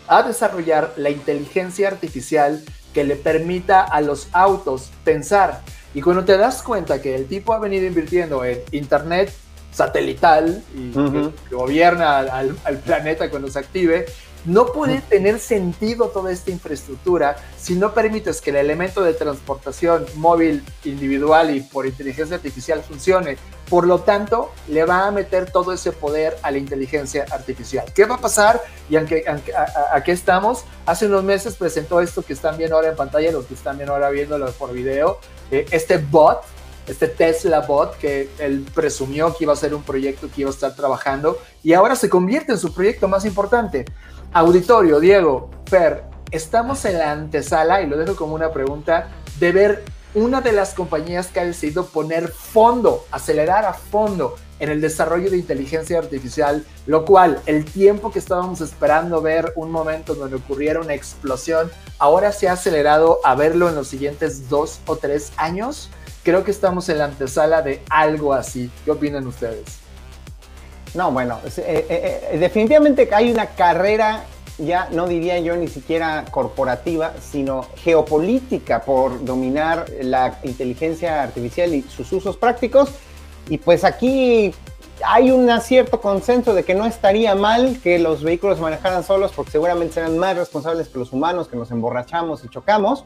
a 0.09 0.23
desarrollar 0.23 0.93
la 0.97 1.11
inteligencia 1.11 1.89
artificial 1.89 2.63
que 2.93 3.05
le 3.05 3.17
permita 3.17 3.83
a 3.83 4.01
los 4.01 4.29
autos 4.33 4.91
pensar. 5.05 5.63
Y 5.95 6.03
cuando 6.03 6.25
te 6.25 6.37
das 6.37 6.63
cuenta 6.63 7.01
que 7.01 7.15
el 7.15 7.27
tipo 7.27 7.53
ha 7.53 7.59
venido 7.59 7.87
invirtiendo 7.87 8.45
en 8.45 8.61
Internet 8.73 9.33
satelital 9.73 10.63
y 10.75 10.91
que 10.91 11.55
gobierna 11.55 12.19
al, 12.19 12.57
al, 12.65 12.79
planeta 12.79 13.31
cuando 13.31 13.49
se 13.49 13.59
active, 13.59 14.07
no 14.45 14.67
puede 14.67 15.01
tener 15.01 15.39
sentido 15.39 16.09
toda 16.09 16.33
esta 16.33 16.51
infraestructura 16.51 17.37
si 17.59 17.75
no 17.75 17.95
permites 17.95 18.41
que 18.41 18.51
el 18.51 18.57
elemento 18.57 19.03
de 19.03 19.15
transportación 19.15 20.07
móvil 20.17 20.65
individual 20.85 21.55
y 21.55 21.61
por 21.61 21.87
inteligencia 21.87 22.37
artificial 22.37 22.83
funcione. 22.83 23.37
Por 23.69 23.87
lo 23.87 24.01
tanto, 24.01 24.53
le 24.69 24.85
va 24.85 25.07
a 25.07 25.11
meter 25.11 25.51
todo 25.51 25.73
ese 25.73 25.93
poder 25.93 26.37
a 26.43 26.51
la 26.51 26.59
inteligencia 26.59 27.25
artificial. 27.31 27.91
¿Qué 27.95 28.05
va 28.05 28.17
a 28.17 28.21
pasar? 28.21 28.61
Y 28.91 28.97
aunque, 28.97 29.25
estamos, 30.07 30.65
hace 30.85 31.07
unos 31.07 31.25
meses 31.25 31.55
presentó 31.55 32.01
esto 32.01 32.23
que 32.23 32.35
están 32.35 32.59
viendo 32.59 32.77
ahora 32.77 32.89
en 32.91 32.97
pantalla, 32.97 33.33
los 33.33 33.47
que 33.47 33.55
están 33.55 33.79
viendo 33.79 33.95
ahora 33.95 34.11
viéndolo 34.11 34.53
por 34.53 34.73
video, 34.73 35.19
eh, 35.51 35.65
este 35.71 35.97
bot, 35.97 36.43
este 36.87 37.09
Tesla 37.09 37.61
bot 37.61 37.97
que 37.99 38.31
él 38.39 38.67
presumió 38.75 39.35
que 39.37 39.45
iba 39.45 39.53
a 39.53 39.57
ser 39.57 39.75
un 39.75 39.83
proyecto 39.83 40.29
que 40.35 40.43
iba 40.43 40.51
a 40.51 40.53
estar 40.53 40.75
trabajando 40.75 41.39
y 41.63 41.73
ahora 41.73 41.97
se 41.97 42.09
convierte 42.09 42.53
en 42.53 42.59
su 42.59 42.75
proyecto 42.75 43.09
más 43.09 43.25
importante. 43.25 43.85
Auditorio, 44.33 44.99
Diego, 44.99 45.51
Fer, 45.67 46.05
estamos 46.31 46.85
en 46.87 46.99
la 46.99 47.13
antesala, 47.13 47.83
y 47.83 47.87
lo 47.87 47.99
dejo 47.99 48.17
como 48.17 48.35
una 48.35 48.51
pregunta, 48.51 49.09
de 49.39 49.53
ver 49.53 49.85
una 50.15 50.41
de 50.41 50.53
las 50.53 50.75
compañías 50.75 51.29
que 51.29 51.41
ha 51.41 51.45
decidido 51.45 51.87
poner 51.87 52.29
fondo, 52.29 53.05
acelerar 53.11 53.65
a 53.65 53.73
fondo 53.73 54.37
en 54.59 54.71
el 54.71 54.81
desarrollo 54.81 55.31
de 55.31 55.39
inteligencia 55.39 55.99
artificial, 55.99 56.65
lo 56.87 57.05
cual 57.05 57.41
el 57.47 57.65
tiempo 57.65 58.13
que 58.13 58.19
estábamos 58.19 58.61
esperando 58.61 59.21
ver 59.21 59.53
un 59.57 59.71
momento 59.71 60.15
donde 60.15 60.37
ocurriera 60.37 60.81
una 60.81 60.95
explosión, 60.95 61.71
ahora 61.99 62.31
se 62.33 62.49
ha 62.49 62.53
acelerado 62.53 63.21
a 63.25 63.35
verlo 63.35 63.69
en 63.69 63.75
los 63.75 63.89
siguientes 63.89 64.49
dos 64.49 64.81
o 64.87 64.97
tres 64.97 65.33
años. 65.37 65.91
Creo 66.23 66.45
que 66.45 66.53
estamos 66.53 66.89
en 66.89 66.99
la 66.99 67.07
antesala 67.07 67.63
de 67.63 67.83
algo 67.91 68.33
así. 68.33 68.71
¿Qué 68.85 68.93
opinan 68.93 69.27
ustedes? 69.27 69.81
No, 70.95 71.11
bueno, 71.11 71.39
eh, 71.45 71.87
eh, 71.89 72.29
eh, 72.33 72.39
definitivamente 72.39 73.09
hay 73.13 73.33
una 73.33 73.47
carrera, 73.47 74.25
ya 74.59 74.89
no 74.93 75.09
diría 75.09 75.39
yo 75.41 75.57
ni 75.57 75.67
siquiera 75.67 76.25
corporativa, 76.31 77.15
sino 77.21 77.67
geopolítica 77.77 78.83
por 78.83 79.25
dominar 79.25 79.87
la 80.03 80.39
inteligencia 80.45 81.23
artificial 81.23 81.75
y 81.75 81.83
sus 81.83 82.13
usos 82.13 82.37
prácticos. 82.37 82.91
Y 83.49 83.59
pues 83.59 83.83
aquí 83.83 84.55
hay 85.05 85.31
un 85.31 85.51
cierto 85.61 86.01
consenso 86.01 86.55
de 86.55 86.63
que 86.63 86.75
no 86.75 86.87
estaría 86.87 87.35
mal 87.35 87.81
que 87.83 87.99
los 87.99 88.23
vehículos 88.23 88.61
manejaran 88.61 89.03
solos 89.03 89.33
porque 89.35 89.51
seguramente 89.51 89.95
serán 89.95 90.19
más 90.19 90.37
responsables 90.37 90.89
que 90.89 90.99
los 90.99 91.13
humanos, 91.13 91.49
que 91.49 91.57
nos 91.57 91.71
emborrachamos 91.71 92.45
y 92.45 92.49
chocamos. 92.49 93.05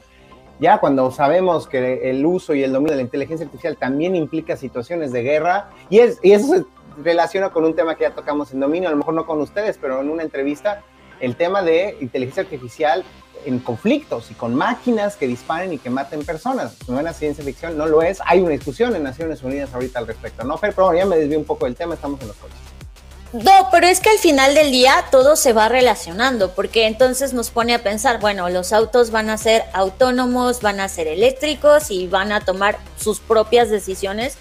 Ya 0.59 0.79
cuando 0.79 1.11
sabemos 1.11 1.69
que 1.69 2.11
el 2.11 2.25
uso 2.25 2.55
y 2.55 2.63
el 2.63 2.73
dominio 2.73 2.93
de 2.93 2.97
la 2.97 3.03
inteligencia 3.03 3.45
artificial 3.45 3.77
también 3.77 4.17
implica 4.17 4.57
situaciones 4.57 5.13
de 5.13 5.23
guerra, 5.23 5.71
y, 5.91 5.99
es, 5.99 6.19
y 6.23 6.33
eso 6.33 6.67
relaciono 7.03 7.53
con 7.53 7.65
un 7.65 7.75
tema 7.75 7.95
que 7.95 8.03
ya 8.03 8.13
tocamos 8.13 8.53
en 8.53 8.61
Dominio, 8.61 8.89
a 8.89 8.93
lo 8.93 8.99
mejor 8.99 9.15
no 9.15 9.27
con 9.27 9.41
ustedes, 9.41 9.79
pero 9.79 10.01
en 10.01 10.11
una 10.11 10.23
entrevista, 10.23 10.83
el 11.21 11.37
tema 11.37 11.63
de 11.63 11.97
inteligencia 12.01 12.43
artificial 12.43 13.05
en 13.45 13.59
conflictos 13.61 14.31
y 14.31 14.35
con 14.35 14.55
máquinas 14.55 15.17
que 15.17 15.27
disparen 15.27 15.73
y 15.73 15.79
que 15.79 15.91
maten 15.91 16.25
personas. 16.25 16.77
No 16.89 16.99
es 16.99 17.17
ciencia 17.17 17.45
ficción, 17.45 17.79
no 17.79 17.87
lo 17.87 18.03
es. 18.03 18.19
Hay 18.25 18.41
una 18.41 18.51
discusión 18.51 18.97
en 18.97 19.03
Naciones 19.03 19.43
Unidas 19.43 19.73
ahorita 19.73 20.01
al 20.01 20.07
respecto, 20.07 20.45
¿no? 20.45 20.57
Pero, 20.59 20.95
ya 20.95 21.07
me 21.07 21.17
desvío 21.17 21.39
un 21.39 21.45
poco 21.45 21.67
del 21.67 21.77
tema, 21.77 21.95
estamos 21.95 22.21
en 22.23 22.29
los 22.29 22.37
coches. 22.37 22.76
No, 23.33 23.69
pero 23.71 23.87
es 23.87 24.01
que 24.01 24.11
al 24.11 24.19
final 24.19 24.55
del 24.55 24.71
día 24.71 25.05
todo 25.11 25.37
se 25.37 25.53
va 25.53 25.69
relacionando, 25.69 26.55
porque 26.55 26.87
entonces 26.87 27.33
nos 27.33 27.51
pone 27.51 27.75
a 27.75 27.83
pensar, 27.83 28.21
bueno, 28.21 28.49
los 28.49 28.73
autos 28.73 29.11
van 29.11 29.31
a 29.31 29.37
ser 29.37 29.65
autónomos, 29.73 30.61
van 30.63 30.81
a 30.81 30.89
ser 30.89 31.07
eléctricos 31.07 31.91
y 31.91 32.07
van 32.07 32.33
a 32.33 32.41
tomar 32.41 32.79
sus 32.99 33.21
propias 33.21 33.69
decisiones 33.69 34.39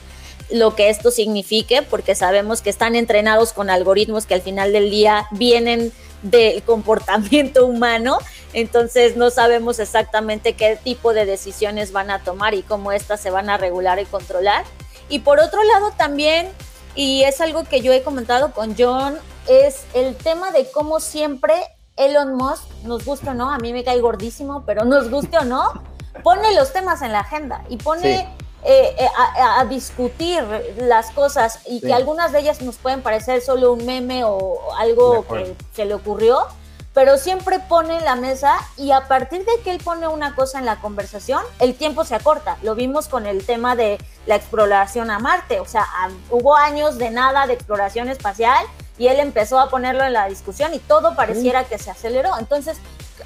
lo 0.51 0.75
que 0.75 0.89
esto 0.89 1.11
signifique, 1.11 1.81
porque 1.81 2.15
sabemos 2.15 2.61
que 2.61 2.69
están 2.69 2.95
entrenados 2.95 3.53
con 3.53 3.69
algoritmos 3.69 4.25
que 4.25 4.35
al 4.35 4.41
final 4.41 4.71
del 4.71 4.91
día 4.91 5.27
vienen 5.31 5.91
del 6.21 6.61
comportamiento 6.63 7.65
humano, 7.65 8.19
entonces 8.53 9.17
no 9.17 9.29
sabemos 9.29 9.79
exactamente 9.79 10.53
qué 10.53 10.77
tipo 10.81 11.13
de 11.13 11.25
decisiones 11.25 11.91
van 11.91 12.09
a 12.09 12.23
tomar 12.23 12.53
y 12.53 12.63
cómo 12.63 12.91
éstas 12.91 13.19
se 13.21 13.29
van 13.29 13.49
a 13.49 13.57
regular 13.57 13.99
y 13.99 14.05
controlar. 14.05 14.65
Y 15.09 15.19
por 15.19 15.39
otro 15.39 15.63
lado 15.63 15.91
también, 15.97 16.47
y 16.95 17.23
es 17.23 17.41
algo 17.41 17.63
que 17.63 17.81
yo 17.81 17.93
he 17.93 18.01
comentado 18.03 18.51
con 18.51 18.75
John, 18.77 19.17
es 19.47 19.85
el 19.93 20.15
tema 20.15 20.51
de 20.51 20.69
cómo 20.71 20.99
siempre 20.99 21.53
Elon 21.97 22.35
Musk, 22.35 22.63
nos 22.83 23.05
gusta 23.05 23.31
o 23.31 23.33
no, 23.33 23.51
a 23.51 23.57
mí 23.57 23.73
me 23.73 23.83
cae 23.83 23.99
gordísimo, 23.99 24.63
pero 24.65 24.85
nos 24.85 25.09
guste 25.09 25.37
o 25.37 25.45
no, 25.45 25.71
pone 26.23 26.53
los 26.55 26.73
temas 26.73 27.01
en 27.01 27.11
la 27.11 27.19
agenda 27.19 27.63
y 27.69 27.77
pone... 27.77 28.27
Eh, 28.67 28.95
eh, 28.97 29.07
a, 29.39 29.63
discutir 29.65 30.43
las 30.77 31.11
cosas 31.11 31.59
y 31.67 31.81
que 31.81 31.93
algunas 31.93 32.31
de 32.31 32.39
ellas 32.39 32.63
nos 32.63 32.77
pueden 32.77 33.03
parecer 33.03 33.41
solo 33.41 33.71
un 33.71 33.85
meme 33.85 34.23
o 34.23 34.57
algo 34.79 35.23
que 35.27 35.55
se 35.71 35.85
le 35.85 35.93
ocurrió, 35.93 36.47
pero 36.95 37.17
siempre 37.17 37.59
pone 37.59 37.97
en 37.97 38.05
la 38.05 38.15
mesa 38.15 38.55
y 38.77 38.91
a 38.91 39.01
partir 39.09 39.45
de 39.45 39.51
que 39.63 39.71
él 39.71 39.79
pone 39.83 40.07
una 40.07 40.33
cosa 40.33 40.59
en 40.59 40.65
la 40.65 40.77
conversación, 40.77 41.43
el 41.59 41.75
tiempo 41.75 42.05
se 42.05 42.15
acorta. 42.15 42.57
Lo 42.63 42.73
vimos 42.73 43.09
con 43.09 43.27
el 43.27 43.45
tema 43.45 43.75
de 43.75 43.97
la 44.25 44.35
exploración 44.35 45.11
a 45.11 45.19
Marte, 45.19 45.59
o 45.59 45.65
sea, 45.65 45.85
hubo 46.31 46.55
años 46.55 46.97
de 46.97 47.11
nada 47.11 47.47
de 47.47 47.53
exploración 47.53 48.07
espacial 48.07 48.65
y 48.97 49.07
él 49.07 49.19
empezó 49.19 49.59
a 49.59 49.69
ponerlo 49.69 50.05
en 50.05 50.13
la 50.13 50.29
discusión 50.29 50.73
y 50.73 50.79
todo 50.79 51.17
pareciera 51.17 51.65
que 51.65 51.77
se 51.77 51.91
aceleró. 51.91 52.31
Entonces, 52.39 52.77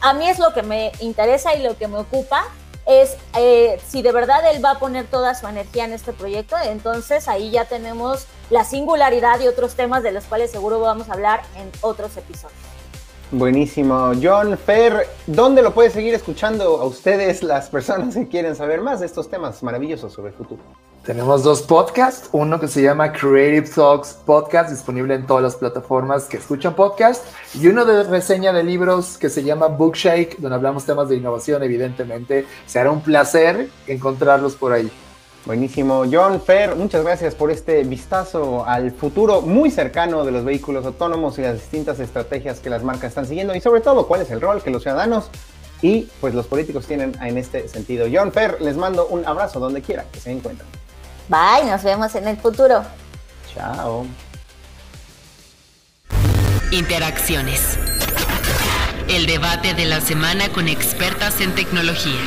a 0.02 0.14
mí 0.14 0.28
es 0.28 0.40
lo 0.40 0.52
que 0.52 0.64
me 0.64 0.92
interesa 1.00 1.54
y 1.54 1.62
lo 1.62 1.78
que 1.78 1.88
me 1.88 2.00
ocupa 2.00 2.44
es 2.88 3.18
eh, 3.38 3.80
si 3.88 4.02
de 4.02 4.12
verdad 4.12 4.52
él 4.52 4.66
va 4.66 4.72
a 4.72 4.80
poner 4.80 5.06
toda 5.06 5.36
su 5.36 5.48
energía 5.48 5.86
en 5.86 5.94
este 5.94 6.12
proyecto, 6.12 6.56
entonces 6.58 7.28
ahí 7.28 7.52
ya 7.52 7.66
tenemos 7.66 8.26
la 8.50 8.64
singularidad 8.64 9.40
y 9.42 9.48
otros 9.48 9.76
temas 9.76 10.02
de 10.02 10.12
los 10.12 10.24
cuales 10.24 10.50
seguro 10.50 10.80
vamos 10.80 11.08
a 11.10 11.14
hablar 11.14 11.44
en 11.56 11.72
otros 11.82 12.18
episodios. 12.18 12.69
Buenísimo. 13.32 14.12
John 14.22 14.58
Fer, 14.58 15.06
¿dónde 15.28 15.62
lo 15.62 15.72
puede 15.72 15.92
seguir 15.92 16.16
escuchando 16.16 16.82
a 16.82 16.86
ustedes 16.86 17.44
las 17.44 17.70
personas 17.70 18.16
que 18.16 18.28
quieren 18.28 18.56
saber 18.56 18.82
más 18.82 19.02
de 19.02 19.06
estos 19.06 19.30
temas 19.30 19.62
maravillosos 19.62 20.12
sobre 20.12 20.30
el 20.30 20.36
futuro? 20.36 20.64
Tenemos 21.04 21.44
dos 21.44 21.62
podcasts, 21.62 22.28
uno 22.32 22.60
que 22.60 22.68
se 22.68 22.82
llama 22.82 23.12
Creative 23.14 23.70
Talks 23.70 24.14
Podcast, 24.26 24.72
disponible 24.72 25.14
en 25.14 25.28
todas 25.28 25.44
las 25.44 25.56
plataformas 25.56 26.26
que 26.26 26.38
escuchan 26.38 26.76
podcast, 26.76 27.24
y 27.54 27.68
uno 27.68 27.86
de 27.86 28.04
reseña 28.04 28.52
de 28.52 28.64
libros 28.64 29.18
que 29.18 29.30
se 29.30 29.44
llama 29.44 29.68
Bookshake, 29.68 30.38
donde 30.40 30.56
hablamos 30.56 30.86
temas 30.86 31.08
de 31.08 31.18
innovación, 31.18 31.62
evidentemente. 31.62 32.48
Será 32.66 32.90
un 32.90 33.02
placer 33.02 33.70
encontrarlos 33.88 34.56
por 34.56 34.74
ahí. 34.74 34.92
Buenísimo. 35.46 36.04
John 36.12 36.42
Fer, 36.42 36.76
muchas 36.76 37.04
gracias 37.04 37.34
por 37.34 37.50
este 37.50 37.84
vistazo 37.84 38.66
al 38.66 38.92
futuro 38.92 39.42
muy 39.42 39.72
cercano 39.72 40.26
de 40.26 40.32
los 40.32 40.44
vehículos 40.44 40.86
autónomos 40.86 41.40
y 41.40 41.42
las 41.42 41.56
distintas 41.56 42.00
estrategias 42.00 42.60
que 42.60 42.70
las 42.70 42.84
marcas 42.84 43.10
están 43.10 43.26
siguiendo 43.26 43.56
y 43.56 43.62
sobre 43.62 43.82
todo 43.82 44.08
cuál 44.08 44.22
es 44.22 44.32
el 44.32 44.42
rol 44.42 44.62
que 44.62 44.70
los 44.70 44.84
ciudadanos 44.84 45.30
y 45.82 46.10
pues 46.20 46.34
los 46.34 46.46
políticos 46.46 46.86
tienen 46.86 47.16
en 47.22 47.38
este 47.38 47.68
sentido. 47.70 48.08
John 48.12 48.32
Fer, 48.32 48.62
les 48.62 48.76
mando 48.76 49.08
un 49.08 49.26
abrazo 49.26 49.60
donde 49.60 49.82
quiera 49.82 50.06
que 50.12 50.20
se 50.20 50.32
encuentren. 50.32 50.68
Bye, 51.30 51.70
nos 51.70 51.84
vemos 51.84 52.14
en 52.16 52.28
el 52.28 52.38
futuro. 52.38 52.84
Chao. 53.54 54.06
Interacciones. 56.72 57.78
El 59.08 59.26
debate 59.26 59.74
de 59.74 59.86
la 59.86 60.02
semana 60.02 60.50
con 60.50 60.68
expertas 60.68 61.42
en 61.42 61.56
tecnología. 61.56 62.20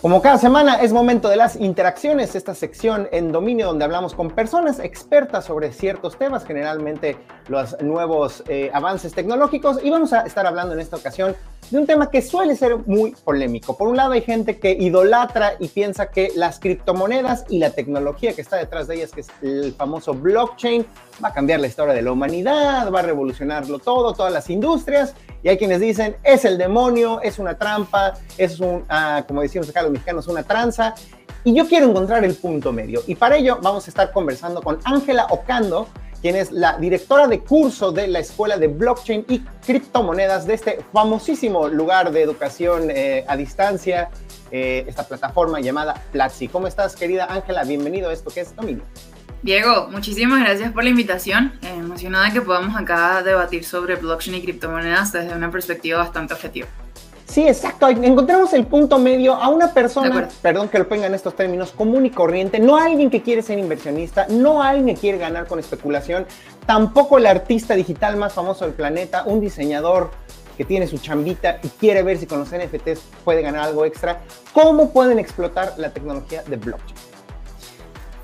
Como 0.00 0.22
cada 0.22 0.38
semana 0.38 0.76
es 0.76 0.92
momento 0.92 1.28
de 1.28 1.34
las 1.34 1.56
interacciones, 1.56 2.36
esta 2.36 2.54
sección 2.54 3.08
en 3.10 3.32
dominio 3.32 3.66
donde 3.66 3.84
hablamos 3.84 4.14
con 4.14 4.30
personas 4.30 4.78
expertas 4.78 5.46
sobre 5.46 5.72
ciertos 5.72 6.16
temas, 6.16 6.44
generalmente 6.44 7.16
los 7.48 7.76
nuevos 7.82 8.44
eh, 8.46 8.70
avances 8.72 9.12
tecnológicos, 9.12 9.82
y 9.82 9.90
vamos 9.90 10.12
a 10.12 10.20
estar 10.20 10.46
hablando 10.46 10.74
en 10.74 10.78
esta 10.78 10.94
ocasión 10.94 11.34
de 11.72 11.78
un 11.78 11.84
tema 11.84 12.10
que 12.10 12.22
suele 12.22 12.54
ser 12.54 12.76
muy 12.86 13.10
polémico. 13.24 13.76
Por 13.76 13.88
un 13.88 13.96
lado 13.96 14.12
hay 14.12 14.22
gente 14.22 14.60
que 14.60 14.70
idolatra 14.70 15.54
y 15.58 15.66
piensa 15.66 16.12
que 16.12 16.30
las 16.36 16.60
criptomonedas 16.60 17.44
y 17.48 17.58
la 17.58 17.70
tecnología 17.70 18.34
que 18.34 18.40
está 18.40 18.56
detrás 18.56 18.86
de 18.86 18.94
ellas, 18.94 19.10
que 19.10 19.22
es 19.22 19.28
el 19.42 19.74
famoso 19.74 20.14
blockchain, 20.14 20.86
va 21.22 21.30
a 21.30 21.32
cambiar 21.32 21.58
la 21.58 21.66
historia 21.66 21.92
de 21.92 22.02
la 22.02 22.12
humanidad, 22.12 22.88
va 22.92 23.00
a 23.00 23.02
revolucionarlo 23.02 23.80
todo, 23.80 24.12
todas 24.12 24.32
las 24.32 24.48
industrias, 24.48 25.16
y 25.42 25.48
hay 25.48 25.58
quienes 25.58 25.80
dicen, 25.80 26.16
es 26.22 26.44
el 26.44 26.58
demonio, 26.58 27.20
es 27.20 27.38
una 27.38 27.56
trampa, 27.56 28.14
es 28.36 28.60
un, 28.60 28.84
ah, 28.88 29.24
como 29.26 29.42
decimos 29.42 29.68
acá 29.68 29.82
los 29.82 29.92
mexicanos, 29.92 30.26
una 30.28 30.42
tranza, 30.42 30.94
y 31.44 31.54
yo 31.54 31.66
quiero 31.68 31.86
encontrar 31.86 32.24
el 32.24 32.34
punto 32.34 32.72
medio. 32.72 33.02
Y 33.06 33.14
para 33.14 33.36
ello 33.36 33.58
vamos 33.62 33.86
a 33.86 33.90
estar 33.90 34.12
conversando 34.12 34.60
con 34.62 34.78
Ángela 34.84 35.26
Ocando, 35.30 35.88
quien 36.20 36.34
es 36.34 36.50
la 36.50 36.76
directora 36.76 37.28
de 37.28 37.40
curso 37.40 37.92
de 37.92 38.08
la 38.08 38.18
Escuela 38.18 38.56
de 38.56 38.66
Blockchain 38.66 39.24
y 39.28 39.40
Criptomonedas 39.64 40.46
de 40.46 40.54
este 40.54 40.80
famosísimo 40.92 41.68
lugar 41.68 42.10
de 42.10 42.22
educación 42.22 42.90
eh, 42.90 43.24
a 43.28 43.36
distancia, 43.36 44.10
eh, 44.50 44.84
esta 44.88 45.04
plataforma 45.04 45.60
llamada 45.60 46.02
Platzi. 46.10 46.48
¿Cómo 46.48 46.66
estás, 46.66 46.96
querida 46.96 47.26
Ángela? 47.30 47.62
Bienvenido 47.62 48.10
a 48.10 48.12
esto 48.12 48.30
que 48.30 48.40
es 48.40 48.56
Dominio. 48.56 48.82
Diego, 49.42 49.88
muchísimas 49.90 50.40
gracias 50.40 50.72
por 50.72 50.82
la 50.82 50.90
invitación. 50.90 51.52
Eh, 51.62 51.68
emocionada 51.78 52.32
que 52.32 52.40
podamos 52.40 52.76
acá 52.76 53.22
debatir 53.22 53.64
sobre 53.64 53.94
blockchain 53.94 54.36
y 54.36 54.42
criptomonedas 54.42 55.12
desde 55.12 55.34
una 55.34 55.50
perspectiva 55.50 55.98
bastante 55.98 56.34
objetiva. 56.34 56.66
Sí, 57.24 57.46
exacto. 57.46 57.88
Encontramos 57.88 58.52
el 58.54 58.66
punto 58.66 58.98
medio 58.98 59.34
a 59.34 59.48
una 59.48 59.72
persona, 59.72 60.28
perdón 60.40 60.68
que 60.68 60.78
lo 60.78 60.88
ponga 60.88 61.06
en 61.06 61.14
estos 61.14 61.36
términos, 61.36 61.72
común 61.72 62.06
y 62.06 62.10
corriente, 62.10 62.58
no 62.58 62.78
alguien 62.78 63.10
que 63.10 63.22
quiere 63.22 63.42
ser 63.42 63.58
inversionista, 63.58 64.26
no 64.30 64.62
alguien 64.62 64.94
que 64.94 65.00
quiere 65.00 65.18
ganar 65.18 65.46
con 65.46 65.58
especulación, 65.58 66.26
tampoco 66.66 67.18
el 67.18 67.26
artista 67.26 67.74
digital 67.74 68.16
más 68.16 68.32
famoso 68.32 68.64
del 68.64 68.74
planeta, 68.74 69.24
un 69.24 69.40
diseñador 69.40 70.10
que 70.56 70.64
tiene 70.64 70.86
su 70.86 70.98
chambita 70.98 71.60
y 71.62 71.68
quiere 71.68 72.02
ver 72.02 72.18
si 72.18 72.26
con 72.26 72.40
los 72.40 72.48
NFTs 72.48 73.00
puede 73.24 73.42
ganar 73.42 73.62
algo 73.62 73.84
extra. 73.84 74.20
¿Cómo 74.52 74.90
pueden 74.92 75.18
explotar 75.18 75.74
la 75.76 75.90
tecnología 75.90 76.42
de 76.42 76.56
blockchain? 76.56 77.07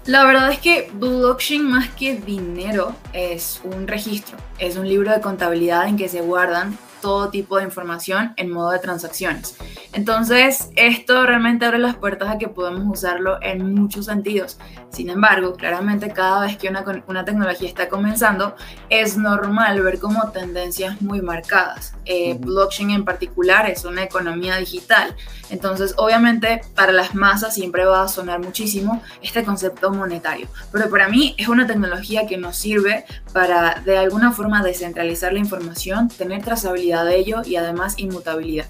La 0.06 0.24
verdad 0.26 0.52
es 0.52 0.58
que 0.58 0.90
blockchain 0.92 1.64
más 1.64 1.88
que 1.88 2.16
dinero 2.16 2.94
es 3.14 3.62
un 3.64 3.88
registro, 3.88 4.36
es 4.58 4.76
un 4.76 4.86
libro 4.86 5.10
de 5.10 5.22
contabilidad 5.22 5.88
en 5.88 5.96
que 5.96 6.10
se 6.10 6.20
guardan 6.20 6.76
todo 7.04 7.28
tipo 7.28 7.58
de 7.58 7.64
información 7.64 8.32
en 8.38 8.50
modo 8.50 8.70
de 8.70 8.78
transacciones. 8.78 9.56
Entonces, 9.92 10.70
esto 10.74 11.26
realmente 11.26 11.66
abre 11.66 11.78
las 11.78 11.96
puertas 11.96 12.30
a 12.30 12.38
que 12.38 12.48
podemos 12.48 12.84
usarlo 12.86 13.36
en 13.42 13.74
muchos 13.74 14.06
sentidos. 14.06 14.56
Sin 14.88 15.10
embargo, 15.10 15.52
claramente 15.52 16.10
cada 16.12 16.46
vez 16.46 16.56
que 16.56 16.68
una, 16.68 16.82
una 17.06 17.26
tecnología 17.26 17.68
está 17.68 17.90
comenzando, 17.90 18.56
es 18.88 19.18
normal 19.18 19.82
ver 19.82 19.98
como 19.98 20.30
tendencias 20.30 21.02
muy 21.02 21.20
marcadas. 21.20 21.92
Eh, 22.06 22.38
blockchain 22.40 22.90
en 22.90 23.04
particular 23.04 23.68
es 23.68 23.84
una 23.84 24.02
economía 24.02 24.56
digital. 24.56 25.14
Entonces, 25.50 25.94
obviamente, 25.98 26.62
para 26.74 26.92
las 26.92 27.14
masas 27.14 27.54
siempre 27.54 27.84
va 27.84 28.04
a 28.04 28.08
sonar 28.08 28.40
muchísimo 28.40 29.02
este 29.20 29.44
concepto 29.44 29.92
monetario. 29.92 30.48
Pero 30.72 30.88
para 30.88 31.08
mí 31.08 31.34
es 31.36 31.48
una 31.48 31.66
tecnología 31.66 32.26
que 32.26 32.38
nos 32.38 32.56
sirve 32.56 33.04
para 33.34 33.82
de 33.84 33.98
alguna 33.98 34.32
forma 34.32 34.62
descentralizar 34.62 35.34
la 35.34 35.40
información, 35.40 36.08
tener 36.08 36.42
trazabilidad 36.42 36.93
de 37.02 37.16
ello 37.16 37.42
y 37.44 37.56
además 37.56 37.94
inmutabilidad. 37.96 38.66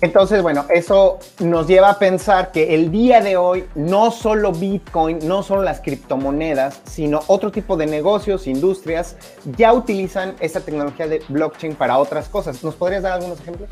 Entonces, 0.00 0.42
bueno, 0.42 0.64
eso 0.70 1.18
nos 1.40 1.66
lleva 1.66 1.90
a 1.90 1.98
pensar 1.98 2.52
que 2.52 2.74
el 2.74 2.92
día 2.92 3.20
de 3.20 3.36
hoy 3.36 3.64
no 3.74 4.12
solo 4.12 4.52
Bitcoin, 4.52 5.18
no 5.26 5.42
solo 5.42 5.62
las 5.62 5.80
criptomonedas, 5.80 6.80
sino 6.84 7.20
otro 7.26 7.50
tipo 7.50 7.76
de 7.76 7.86
negocios, 7.86 8.46
industrias, 8.46 9.16
ya 9.56 9.72
utilizan 9.72 10.36
esta 10.38 10.60
tecnología 10.60 11.08
de 11.08 11.20
blockchain 11.28 11.74
para 11.74 11.98
otras 11.98 12.28
cosas. 12.28 12.62
¿Nos 12.62 12.76
podrías 12.76 13.02
dar 13.02 13.14
algunos 13.14 13.40
ejemplos? 13.40 13.70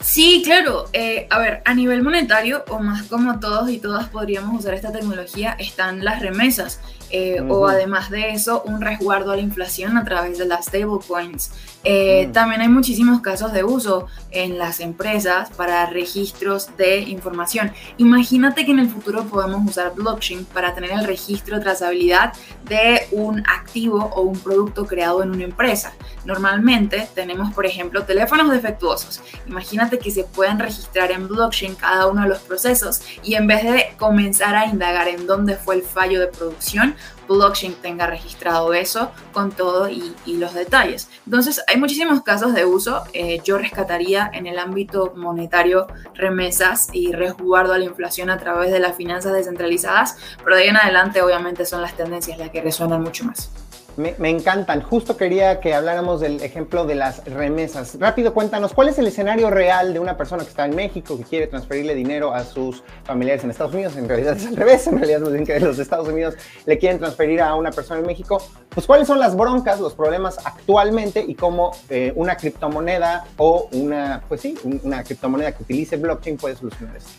Sí, 0.00 0.42
claro. 0.44 0.86
Eh, 0.92 1.26
a 1.30 1.38
ver, 1.38 1.62
a 1.64 1.74
nivel 1.74 2.02
monetario, 2.02 2.64
o 2.70 2.78
más 2.78 3.04
como 3.04 3.38
todos 3.40 3.68
y 3.70 3.78
todas 3.78 4.08
podríamos 4.08 4.58
usar 4.58 4.74
esta 4.74 4.92
tecnología, 4.92 5.56
están 5.58 6.04
las 6.04 6.20
remesas. 6.20 6.80
Eh, 7.10 7.40
o 7.48 7.66
además 7.66 8.10
de 8.10 8.30
eso, 8.30 8.62
un 8.66 8.80
resguardo 8.80 9.32
a 9.32 9.36
la 9.36 9.42
inflación 9.42 9.96
a 9.96 10.04
través 10.04 10.38
de 10.38 10.46
las 10.46 10.66
stablecoins. 10.66 11.52
Eh, 11.84 12.26
mm. 12.28 12.32
También 12.32 12.60
hay 12.60 12.68
muchísimos 12.68 13.20
casos 13.20 13.52
de 13.52 13.64
uso 13.64 14.06
en 14.30 14.58
las 14.58 14.80
empresas 14.80 15.50
para 15.50 15.86
registros 15.86 16.76
de 16.76 17.00
información. 17.00 17.72
Imagínate 17.96 18.64
que 18.64 18.72
en 18.72 18.80
el 18.80 18.88
futuro 18.88 19.24
podemos 19.24 19.68
usar 19.68 19.94
blockchain 19.94 20.44
para 20.46 20.74
tener 20.74 20.90
el 20.92 21.04
registro 21.04 21.56
de 21.56 21.62
trazabilidad 21.62 22.32
de 22.64 23.06
un 23.12 23.40
activo 23.48 24.10
o 24.14 24.22
un 24.22 24.38
producto 24.38 24.86
creado 24.86 25.22
en 25.22 25.30
una 25.30 25.44
empresa. 25.44 25.92
Normalmente 26.24 27.08
tenemos, 27.14 27.54
por 27.54 27.64
ejemplo, 27.64 28.04
teléfonos 28.04 28.50
defectuosos. 28.50 29.20
Imagínate 29.46 29.98
que 29.98 30.10
se 30.10 30.24
pueden 30.24 30.58
registrar 30.58 31.10
en 31.12 31.28
blockchain 31.28 31.74
cada 31.74 32.06
uno 32.06 32.22
de 32.22 32.28
los 32.28 32.40
procesos 32.40 33.00
y 33.22 33.34
en 33.34 33.46
vez 33.46 33.62
de 33.62 33.94
comenzar 33.96 34.54
a 34.54 34.66
indagar 34.66 35.08
en 35.08 35.26
dónde 35.26 35.56
fue 35.56 35.76
el 35.76 35.82
fallo 35.82 36.20
de 36.20 36.26
producción, 36.26 36.96
blockchain 37.28 37.74
tenga 37.74 38.06
registrado 38.06 38.72
eso 38.74 39.10
con 39.32 39.52
todo 39.52 39.88
y, 39.88 40.14
los 40.38 40.54
detalles. 40.54 41.10
Entonces, 41.26 41.62
hay 41.66 41.78
muchísimos 41.78 42.22
casos 42.22 42.54
de 42.54 42.64
uso. 42.64 43.02
Eh, 43.12 43.40
yo 43.44 43.58
rescataría 43.58 44.30
en 44.32 44.46
el 44.46 44.58
ámbito 44.58 45.12
monetario 45.16 45.88
remesas 46.14 46.88
y 46.92 47.12
resguardo 47.12 47.72
a 47.72 47.78
la 47.78 47.84
inflación 47.84 48.30
a 48.30 48.38
través 48.38 48.70
de 48.70 48.78
las 48.78 48.96
finanzas 48.96 49.32
descentralizadas, 49.32 50.16
pero 50.44 50.54
de 50.54 50.62
ahí 50.62 50.68
en 50.68 50.76
adelante 50.76 51.22
obviamente 51.22 51.66
son 51.66 51.82
las 51.82 51.96
tendencias 51.96 52.38
las 52.38 52.50
que 52.50 52.60
resuenan 52.60 53.02
mucho 53.02 53.24
más. 53.24 53.50
Me, 53.98 54.30
encantan. 54.30 54.80
Justo 54.80 55.16
quería 55.16 55.58
que 55.58 55.74
habláramos 55.74 56.20
del 56.20 56.40
ejemplo 56.40 56.86
de 56.86 56.94
las 56.94 57.24
remesas. 57.24 57.98
Rápido, 57.98 58.32
cuéntanos, 58.32 58.72
¿cuál 58.72 58.88
es 58.88 58.98
el 59.00 59.08
escenario 59.08 59.50
real 59.50 59.92
de 59.92 59.98
una 59.98 60.16
persona 60.16 60.44
que 60.44 60.50
está 60.50 60.66
en 60.66 60.76
México, 60.76 61.18
que 61.18 61.24
quiere 61.24 61.48
transferirle 61.48 61.96
dinero 61.96 62.32
a 62.32 62.44
sus 62.44 62.84
familiares 63.02 63.42
en 63.42 63.50
Estados 63.50 63.74
Unidos? 63.74 63.96
En 63.96 64.08
realidad 64.08 64.36
es 64.36 64.46
al 64.46 64.54
revés, 64.54 64.86
en 64.86 64.98
realidad 64.98 65.18
nos 65.18 65.32
dicen 65.32 65.46
que 65.46 65.58
los 65.58 65.80
Estados 65.80 66.06
Unidos 66.06 66.36
le 66.64 66.78
quieren 66.78 67.00
transferir 67.00 67.42
a 67.42 67.56
una 67.56 67.72
persona 67.72 67.98
en 67.98 68.06
México. 68.06 68.40
Pues, 68.68 68.86
¿cuáles 68.86 69.08
son 69.08 69.18
las 69.18 69.36
broncas, 69.36 69.80
los 69.80 69.94
problemas 69.94 70.38
actualmente 70.44 71.24
y 71.26 71.34
cómo 71.34 71.72
eh, 71.90 72.12
una 72.14 72.36
criptomoneda 72.36 73.24
o 73.36 73.68
una, 73.72 74.22
pues 74.28 74.42
sí, 74.42 74.54
una 74.84 75.02
criptomoneda 75.02 75.50
que 75.50 75.64
utilice 75.64 75.96
blockchain 75.96 76.36
puede 76.36 76.54
solucionar 76.54 76.96
esto? 76.96 77.10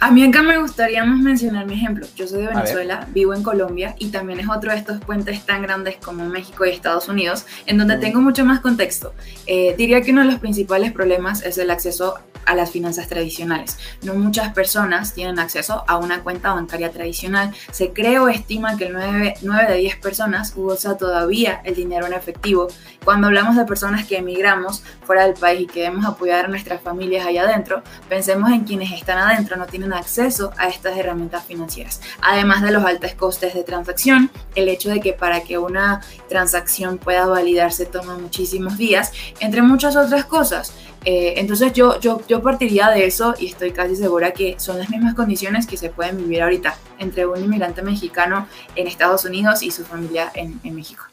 A 0.00 0.12
mí 0.12 0.22
acá 0.22 0.44
me 0.44 0.58
gustaría 0.58 1.04
más 1.04 1.18
mencionar 1.18 1.66
mi 1.66 1.74
ejemplo. 1.74 2.06
Yo 2.14 2.28
soy 2.28 2.42
de 2.42 2.48
Venezuela, 2.48 3.08
vivo 3.12 3.34
en 3.34 3.42
Colombia 3.42 3.96
y 3.98 4.10
también 4.10 4.38
es 4.38 4.48
otro 4.48 4.70
de 4.70 4.76
estos 4.76 5.00
puentes 5.00 5.44
tan 5.44 5.60
grandes 5.62 5.96
como 5.96 6.24
México 6.26 6.64
y 6.64 6.70
Estados 6.70 7.08
Unidos, 7.08 7.46
en 7.66 7.78
donde 7.78 7.96
tengo 7.96 8.20
mucho 8.20 8.44
más 8.44 8.60
contexto. 8.60 9.12
Eh, 9.46 9.74
diría 9.76 10.00
que 10.02 10.12
uno 10.12 10.20
de 10.20 10.28
los 10.28 10.38
principales 10.38 10.92
problemas 10.92 11.42
es 11.42 11.58
el 11.58 11.70
acceso 11.70 12.14
a 12.48 12.54
las 12.54 12.70
finanzas 12.70 13.08
tradicionales. 13.08 13.76
No 14.02 14.14
muchas 14.14 14.54
personas 14.54 15.14
tienen 15.14 15.38
acceso 15.38 15.84
a 15.86 15.98
una 15.98 16.22
cuenta 16.22 16.54
bancaria 16.54 16.90
tradicional. 16.90 17.52
Se 17.72 17.92
cree 17.92 18.20
o 18.20 18.28
estima 18.28 18.76
que 18.76 18.88
9, 18.88 19.34
9 19.42 19.72
de 19.72 19.78
10 19.78 19.96
personas 19.96 20.54
usa 20.56 20.96
todavía 20.96 21.60
el 21.64 21.74
dinero 21.74 22.06
en 22.06 22.14
efectivo. 22.14 22.68
Cuando 23.04 23.26
hablamos 23.26 23.56
de 23.56 23.64
personas 23.64 24.06
que 24.06 24.16
emigramos 24.16 24.82
fuera 25.04 25.24
del 25.24 25.34
país 25.34 25.62
y 25.62 25.66
queremos 25.66 26.06
apoyar 26.06 26.46
a 26.46 26.48
nuestras 26.48 26.80
familias 26.80 27.26
allá 27.26 27.42
adentro, 27.42 27.82
pensemos 28.08 28.50
en 28.50 28.64
quienes 28.64 28.92
están 28.92 29.18
adentro, 29.18 29.56
no 29.56 29.66
tienen 29.66 29.87
acceso 29.92 30.52
a 30.56 30.68
estas 30.68 30.96
herramientas 30.96 31.44
financieras. 31.44 32.00
Además 32.20 32.62
de 32.62 32.70
los 32.70 32.84
altos 32.84 33.14
costes 33.14 33.54
de 33.54 33.62
transacción, 33.64 34.30
el 34.54 34.68
hecho 34.68 34.90
de 34.90 35.00
que 35.00 35.12
para 35.12 35.42
que 35.42 35.58
una 35.58 36.00
transacción 36.28 36.98
pueda 36.98 37.26
validarse 37.26 37.86
toma 37.86 38.18
muchísimos 38.18 38.78
días, 38.78 39.12
entre 39.40 39.62
muchas 39.62 39.96
otras 39.96 40.24
cosas. 40.24 40.72
Eh, 41.04 41.34
entonces 41.36 41.72
yo, 41.72 41.98
yo, 42.00 42.20
yo 42.26 42.42
partiría 42.42 42.90
de 42.90 43.06
eso 43.06 43.34
y 43.38 43.46
estoy 43.46 43.70
casi 43.70 43.96
segura 43.96 44.32
que 44.32 44.56
son 44.58 44.78
las 44.78 44.90
mismas 44.90 45.14
condiciones 45.14 45.66
que 45.66 45.76
se 45.76 45.90
pueden 45.90 46.16
vivir 46.16 46.42
ahorita 46.42 46.76
entre 46.98 47.26
un 47.26 47.42
inmigrante 47.42 47.82
mexicano 47.82 48.48
en 48.74 48.86
Estados 48.86 49.24
Unidos 49.24 49.62
y 49.62 49.70
su 49.70 49.84
familia 49.84 50.30
en, 50.34 50.60
en 50.64 50.74
México. 50.74 51.04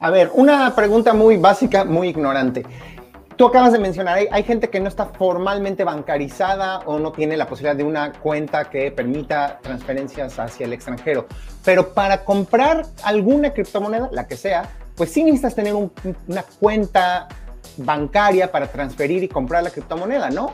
A 0.00 0.10
ver, 0.10 0.30
una 0.34 0.74
pregunta 0.74 1.14
muy 1.14 1.36
básica, 1.36 1.84
muy 1.84 2.08
ignorante. 2.08 2.66
Tú 3.36 3.46
acabas 3.46 3.72
de 3.72 3.78
mencionar, 3.78 4.18
hay, 4.30 4.42
gente 4.42 4.68
que 4.68 4.80
no 4.80 4.88
está 4.88 5.06
formalmente 5.06 5.84
bancarizada 5.84 6.80
o 6.80 6.98
no 6.98 7.12
tiene 7.12 7.36
la 7.36 7.46
posibilidad 7.46 7.76
de 7.76 7.84
una 7.84 8.12
cuenta 8.12 8.64
que 8.68 8.90
permita 8.90 9.58
transferencias 9.62 10.38
hacia 10.38 10.66
el 10.66 10.72
extranjero. 10.72 11.26
Pero 11.64 11.94
para 11.94 12.24
comprar 12.24 12.86
alguna 13.02 13.50
criptomoneda, 13.50 14.08
la 14.12 14.26
que 14.26 14.36
sea, 14.36 14.68
pues 14.96 15.10
sí 15.10 15.24
necesitas 15.24 15.54
tener 15.54 15.74
una 15.74 16.42
cuenta 16.60 17.28
bancaria 17.76 18.50
para 18.50 18.66
transferir 18.66 19.22
y 19.22 19.28
comprar 19.28 19.62
la 19.62 19.70
criptomoneda, 19.70 20.30
¿no? 20.30 20.52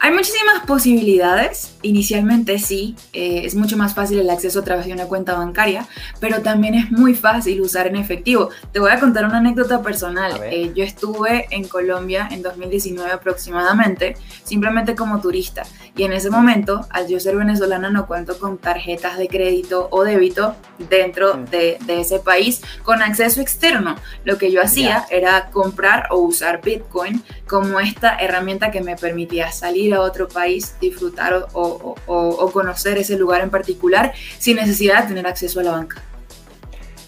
Hay 0.00 0.12
muchísimas 0.12 0.64
posibilidades. 0.64 1.76
Inicialmente 1.82 2.58
sí, 2.58 2.94
eh, 3.12 3.42
es 3.44 3.54
mucho 3.56 3.76
más 3.76 3.94
fácil 3.94 4.20
el 4.20 4.30
acceso 4.30 4.60
a 4.60 4.64
través 4.64 4.86
de 4.86 4.92
una 4.92 5.06
cuenta 5.06 5.34
bancaria, 5.34 5.88
pero 6.20 6.40
también 6.40 6.74
es 6.74 6.90
muy 6.92 7.14
fácil 7.14 7.60
usar 7.60 7.88
en 7.88 7.96
efectivo. 7.96 8.50
Te 8.72 8.78
voy 8.78 8.92
a 8.92 9.00
contar 9.00 9.24
una 9.24 9.38
anécdota 9.38 9.82
personal. 9.82 10.40
Eh, 10.44 10.72
yo 10.74 10.84
estuve 10.84 11.46
en 11.50 11.66
Colombia 11.66 12.28
en 12.30 12.42
2019 12.42 13.10
aproximadamente, 13.10 14.16
simplemente 14.44 14.94
como 14.94 15.20
turista. 15.20 15.64
Y 15.98 16.04
en 16.04 16.12
ese 16.12 16.30
momento, 16.30 16.86
al 16.90 17.08
yo 17.08 17.18
ser 17.18 17.34
venezolana, 17.34 17.90
no 17.90 18.06
cuento 18.06 18.38
con 18.38 18.56
tarjetas 18.56 19.18
de 19.18 19.26
crédito 19.26 19.88
o 19.90 20.04
débito 20.04 20.54
dentro 20.78 21.34
mm. 21.34 21.44
de, 21.46 21.78
ese 21.88 22.20
país 22.20 22.62
con 22.84 23.02
acceso 23.02 23.40
externo. 23.40 23.96
Lo 24.22 24.38
que 24.38 24.52
yo 24.52 24.62
hacía 24.62 25.06
era 25.10 25.50
comprar 25.50 26.06
o 26.10 26.18
usar 26.18 26.62
Bitcoin 26.62 27.24
como 27.48 27.80
esta 27.80 28.16
herramienta 28.16 28.70
que 28.70 28.80
me 28.80 28.94
permitía 28.94 29.50
salir 29.50 29.92
a 29.92 30.00
otro 30.00 30.28
país, 30.28 30.76
disfrutar 30.80 31.48
o, 31.52 32.50
conocer 32.52 32.96
ese 32.98 33.18
lugar 33.18 33.40
en 33.40 33.50
particular 33.50 34.12
sin 34.38 34.54
necesidad 34.54 35.02
de 35.02 35.08
tener 35.08 35.26
acceso 35.26 35.58
a 35.58 35.64
la 35.64 35.72
banca. 35.72 36.00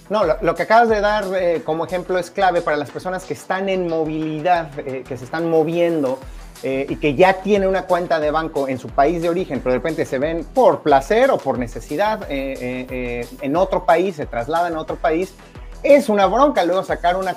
No, 0.09 0.25
lo, 0.25 0.55
que 0.57 0.63
acabas 0.65 0.89
de 0.89 1.01
dar 1.01 1.27
eh, 1.37 1.63
como 1.65 1.85
ejemplo 1.85 2.19
es 2.19 2.33
clave 2.33 2.61
para 2.61 2.77
las 2.77 2.91
personas 2.91 3.23
que 3.23 3.35
están 3.35 3.69
en 3.69 3.87
movilidad, 3.87 4.77
eh, 4.81 5.05
que 5.07 5.17
se 5.17 5.25
están 5.25 5.49
moviendo 5.49 6.19
eh, 6.63 6.87
y 6.89 6.97
que 6.97 7.15
ya 7.15 7.35
tienen 7.35 7.69
una 7.69 7.83
cuenta 7.83 8.21
de 8.21 8.31
banco 8.31 8.69
en 8.69 8.79
su 8.79 8.89
país 8.89 9.23
de 9.23 9.29
origen, 9.29 9.61
pero 9.61 9.73
de 9.73 9.79
repente 9.79 10.05
se 10.05 10.19
ven 10.19 10.45
por 10.45 10.83
placer 10.83 11.31
o 11.31 11.39
por 11.39 11.59
necesidad 11.59 12.27
en 12.31 13.57
otro 13.57 13.85
país, 13.87 14.17
se 14.17 14.27
trasladan 14.27 14.75
a 14.75 14.81
otro 14.81 14.97
país. 14.97 15.35
Es 15.83 16.09
una 16.09 16.27
bronca 16.27 16.65
luego 16.65 16.83
sacar 16.83 17.17
una 17.17 17.35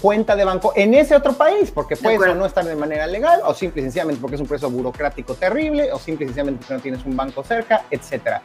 cuenta 0.00 0.36
de 0.36 0.44
banco 0.44 0.72
en 0.76 0.94
ese 0.94 1.14
otro 1.14 1.32
país, 1.32 1.70
porque 1.70 1.96
puede 1.96 2.16
o 2.18 2.34
no 2.34 2.46
estar 2.46 2.64
de 2.64 2.76
manera 2.76 3.06
legal, 3.06 3.40
o 3.44 3.54
simple 3.54 3.82
y 3.82 3.84
sencillamente 3.84 4.20
porque 4.20 4.36
es 4.36 4.40
un 4.40 4.46
proceso 4.46 4.70
burocrático 4.70 5.34
terrible, 5.34 5.92
o 5.92 5.98
simple 5.98 6.24
y 6.24 6.28
sencillamente 6.28 6.60
porque 6.60 6.74
no 6.74 6.80
tienes 6.80 7.04
un 7.04 7.16
banco 7.16 7.42
cerca, 7.44 7.84
etcétera. 7.90 8.42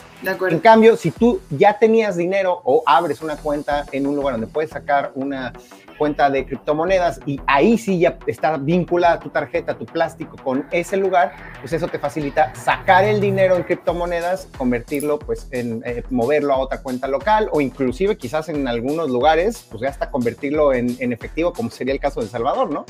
En 0.50 0.60
cambio, 0.60 0.96
si 0.96 1.12
tú 1.12 1.42
ya 1.50 1.78
tenías 1.78 2.16
dinero 2.16 2.62
o 2.64 2.84
abres 2.86 3.22
una 3.22 3.38
cuenta 3.38 3.86
en 3.92 4.08
un 4.08 4.16
lugar 4.16 4.34
donde 4.34 4.48
puedes 4.48 4.72
sacar 4.72 5.12
una 5.16 5.54
cuenta 5.98 6.32
de 6.32 6.48
criptomonedas 6.48 7.20
y 7.28 7.40
ahí 7.46 7.78
sí 7.78 8.00
ya 8.00 8.18
está 8.26 8.58
vinculada 8.58 9.20
tu 9.20 9.30
tarjeta, 9.30 9.78
tu 9.78 9.86
plástico 9.86 10.36
con 10.44 10.66
ese 10.72 10.98
lugar, 10.98 11.34
pues 11.60 11.74
eso 11.74 11.88
te 11.88 12.00
facilita 12.00 12.56
sacar 12.56 13.04
el 13.04 13.22
dinero 13.22 13.56
en 13.56 13.62
criptomonedas, 13.62 14.48
convertirlo, 14.58 15.20
pues 15.20 15.48
en 15.52 15.84
eh, 15.86 16.04
moverlo 16.10 16.54
a 16.54 16.58
otra 16.58 16.82
cuenta 16.82 17.08
local 17.08 17.50
o 17.52 17.62
inclusive 17.62 18.18
quizás 18.18 18.50
en 18.50 18.68
algunos 18.68 19.12
lugares, 19.12 19.68
pues 19.70 19.82
ya 19.82 19.90
hasta 19.90 20.10
convertirlo 20.10 20.74
en, 20.74 20.96
en 21.00 21.14
efectivo, 21.14 21.41
como 21.44 21.70
sería 21.72 21.94
el 21.94 22.00
caso 22.00 22.20
de 22.20 22.28
El 22.28 22.32
Salvador, 22.32 22.72
¿no? 22.72 22.86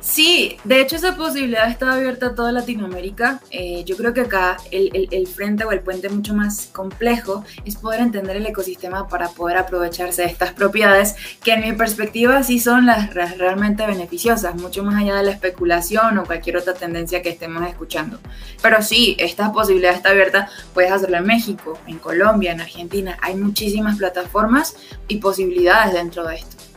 Sí, 0.00 0.56
de 0.64 0.80
hecho 0.80 0.96
esa 0.96 1.16
posibilidad 1.16 1.68
está 1.68 1.92
abierta 1.92 2.28
a 2.28 2.34
toda 2.34 2.50
Latinoamérica. 2.50 3.40
Eh, 3.50 3.84
yo 3.84 3.96
creo 3.96 4.14
que 4.14 4.22
acá 4.22 4.56
el, 4.70 5.26
frente 5.26 5.64
o 5.64 5.72
el 5.72 5.80
puente 5.80 6.08
mucho 6.08 6.34
más 6.34 6.70
complejo 6.72 7.44
es 7.64 7.76
poder 7.76 8.00
entender 8.00 8.36
el 8.36 8.46
ecosistema 8.46 9.08
para 9.08 9.28
poder 9.28 9.58
aprovecharse 9.58 10.22
de 10.22 10.28
estas 10.28 10.52
propiedades 10.52 11.16
que 11.42 11.52
en 11.52 11.60
mi 11.60 11.72
perspectiva 11.72 12.42
sí 12.42 12.58
son 12.58 12.86
las 12.86 13.12
realmente 13.12 13.86
beneficiosas, 13.86 14.54
mucho 14.54 14.82
más 14.84 15.02
allá 15.02 15.16
de 15.16 15.24
la 15.24 15.32
especulación 15.32 16.16
o 16.18 16.24
cualquier 16.24 16.56
otra 16.56 16.74
tendencia 16.74 17.20
que 17.20 17.28
estemos 17.28 17.68
escuchando. 17.68 18.18
Pero 18.62 18.82
sí, 18.82 19.16
esta 19.18 19.52
posibilidad 19.52 19.94
está 19.94 20.10
abierta, 20.10 20.48
puedes 20.74 20.92
hacerlo 20.92 21.18
en 21.18 21.26
México, 21.26 21.78
en 21.86 21.98
Colombia, 21.98 22.52
en 22.52 22.60
Argentina. 22.60 23.18
Hay 23.20 23.34
muchísimas 23.34 23.98
plataformas 23.98 24.76
y 25.08 25.18
posibilidades 25.18 25.92
dentro 25.92 26.26
de 26.26 26.36
esto. 26.36 26.67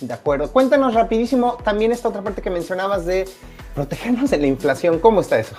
De 0.00 0.12
acuerdo. 0.12 0.50
Cuéntanos 0.52 0.94
rapidísimo 0.94 1.56
también 1.64 1.92
esta 1.92 2.08
otra 2.08 2.22
parte 2.22 2.42
que 2.42 2.50
mencionabas 2.50 3.06
de 3.06 3.26
protegernos 3.74 4.30
de 4.30 4.38
la 4.38 4.46
inflación. 4.46 4.98
¿Cómo 4.98 5.20
está 5.20 5.38
eso? 5.38 5.56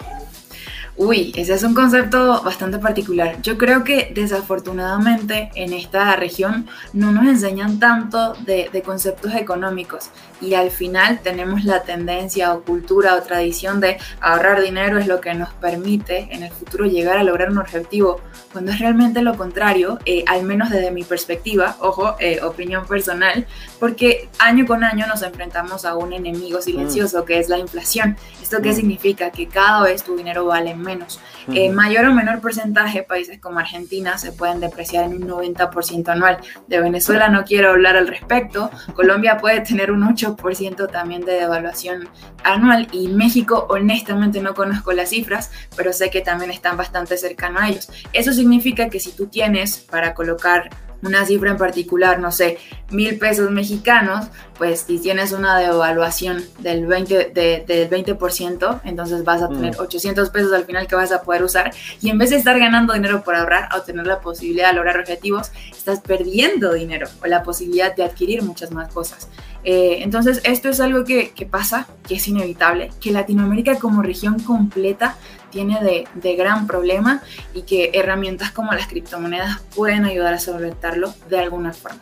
Uy, 0.99 1.31
ese 1.35 1.53
es 1.53 1.61
un 1.61 1.75
concepto 1.75 2.41
bastante 2.41 2.79
particular. 2.79 3.39
Yo 3.43 3.59
creo 3.59 3.83
que 3.83 4.11
desafortunadamente 4.15 5.51
en 5.53 5.73
esta 5.73 6.15
región 6.15 6.65
no 6.91 7.11
nos 7.11 7.27
enseñan 7.27 7.77
tanto 7.77 8.33
de, 8.33 8.81
conceptos 8.83 9.35
económicos 9.35 10.09
y 10.41 10.53
al 10.53 10.71
final 10.71 11.19
tenemos 11.21 11.63
la 11.63 11.83
tendencia 11.83 12.53
o 12.53 12.63
cultura 12.63 13.15
o 13.15 13.21
tradición 13.21 13.79
de 13.79 13.97
ahorrar 14.19 14.61
dinero 14.61 14.97
es 14.97 15.07
lo 15.07 15.21
que 15.21 15.33
nos 15.33 15.53
permite 15.55 16.27
en 16.31 16.43
el 16.43 16.51
futuro 16.51 16.85
llegar 16.85 17.17
a 17.17 17.23
lograr 17.23 17.49
un 17.49 17.57
objetivo, 17.57 18.21
cuando 18.51 18.71
es 18.71 18.79
realmente 18.79 19.21
lo 19.21 19.37
contrario, 19.37 19.99
eh, 20.05 20.23
al 20.27 20.43
menos 20.43 20.69
desde 20.69 20.91
mi 20.91 21.03
perspectiva, 21.03 21.77
ojo, 21.79 22.15
eh, 22.19 22.39
opinión 22.41 22.85
personal, 22.85 23.45
porque 23.79 24.29
año 24.39 24.65
con 24.65 24.83
año 24.83 25.07
nos 25.07 25.21
enfrentamos 25.21 25.85
a 25.85 25.95
un 25.95 26.13
enemigo 26.13 26.61
silencioso 26.61 27.21
mm. 27.21 27.25
que 27.25 27.39
es 27.39 27.49
la 27.49 27.57
inflación. 27.57 28.17
¿Esto 28.41 28.61
qué 28.61 28.71
mm. 28.71 28.75
significa? 28.75 29.31
Que 29.31 29.47
cada 29.47 29.83
vez 29.83 30.03
tu 30.03 30.15
dinero 30.15 30.45
vale 30.45 30.75
menos. 30.75 31.19
En 31.47 31.73
mayor 31.75 32.05
o 32.05 32.13
menor 32.13 32.41
porcentaje, 32.41 33.03
países 33.03 33.39
como 33.39 33.59
Argentina 33.59 34.17
se 34.17 34.31
pueden 34.31 34.59
depreciar 34.59 35.05
en 35.05 35.13
un 35.13 35.27
90% 35.29 36.09
anual. 36.09 36.39
De 36.67 36.79
Venezuela 36.81 37.29
no 37.29 37.45
quiero 37.45 37.69
hablar 37.69 37.95
al 37.95 38.07
respecto. 38.07 38.69
Colombia 38.93 39.37
puede 39.37 39.61
tener 39.61 39.91
un 39.91 40.03
8% 40.03 40.91
también 40.91 41.21
de 41.21 41.33
devaluación 41.33 42.09
anual 42.43 42.87
y 42.91 43.07
México 43.07 43.65
honestamente 43.69 44.41
no 44.41 44.53
conozco 44.53 44.91
las 44.91 45.09
cifras, 45.09 45.51
pero 45.75 45.93
sé 45.93 46.09
que 46.09 46.21
también 46.21 46.51
están 46.51 46.75
bastante 46.75 47.17
cercanos 47.17 47.61
a 47.61 47.69
ellos. 47.69 47.89
Eso 48.13 48.33
significa 48.33 48.89
que 48.89 48.99
si 48.99 49.11
tú 49.11 49.27
tienes 49.27 49.77
para 49.77 50.13
colocar 50.13 50.69
una 51.01 51.25
cifra 51.25 51.51
en 51.51 51.57
particular, 51.57 52.19
no 52.19 52.31
sé, 52.31 52.57
mil 52.91 53.17
pesos 53.17 53.51
mexicanos, 53.51 54.27
pues 54.57 54.81
si 54.81 54.99
tienes 54.99 55.31
una 55.31 55.57
devaluación 55.59 56.43
del 56.59 56.87
20%, 56.87 57.33
del 57.33 57.89
20% 57.89 58.81
entonces 58.85 59.23
vas 59.23 59.41
a 59.41 59.49
tener 59.49 59.79
800 59.79 60.29
mm. 60.29 60.31
pesos 60.31 60.53
al 60.53 60.65
final 60.65 60.87
que 60.87 60.95
vas 60.95 61.11
a 61.11 61.21
poder 61.21 61.43
usar 61.43 61.71
y 62.01 62.09
en 62.09 62.17
vez 62.17 62.31
de 62.31 62.37
estar 62.37 62.57
ganando 62.59 62.93
dinero 62.93 63.23
por 63.23 63.35
ahorrar 63.35 63.69
o 63.75 63.81
tener 63.81 64.07
la 64.07 64.19
posibilidad 64.19 64.69
de 64.69 64.75
lograr 64.75 64.99
objetivos, 64.99 65.51
estás 65.71 65.99
perdiendo 65.99 66.73
dinero 66.73 67.07
o 67.21 67.27
la 67.27 67.43
posibilidad 67.43 67.95
de 67.95 68.03
adquirir 68.03 68.41
muchas 68.41 68.71
más 68.71 68.91
cosas. 68.91 69.27
Eh, 69.63 69.99
entonces 70.01 70.41
esto 70.43 70.69
es 70.69 70.79
algo 70.79 71.03
que, 71.03 71.31
que 71.31 71.45
pasa, 71.45 71.87
que 72.07 72.15
es 72.15 72.27
inevitable, 72.27 72.89
que 73.01 73.11
Latinoamérica 73.11 73.77
como 73.79 74.01
región 74.01 74.39
completa 74.39 75.17
tiene 75.49 75.83
de, 75.83 76.07
de, 76.15 76.35
gran 76.35 76.67
problema 76.67 77.21
y 77.53 77.63
que 77.63 77.91
herramientas 77.93 78.51
como 78.51 78.73
las 78.73 78.87
criptomonedas 78.87 79.61
pueden 79.75 80.05
ayudar 80.05 80.33
a 80.33 80.39
solventarlo 80.39 81.13
de 81.29 81.39
alguna 81.39 81.73
forma. 81.73 82.01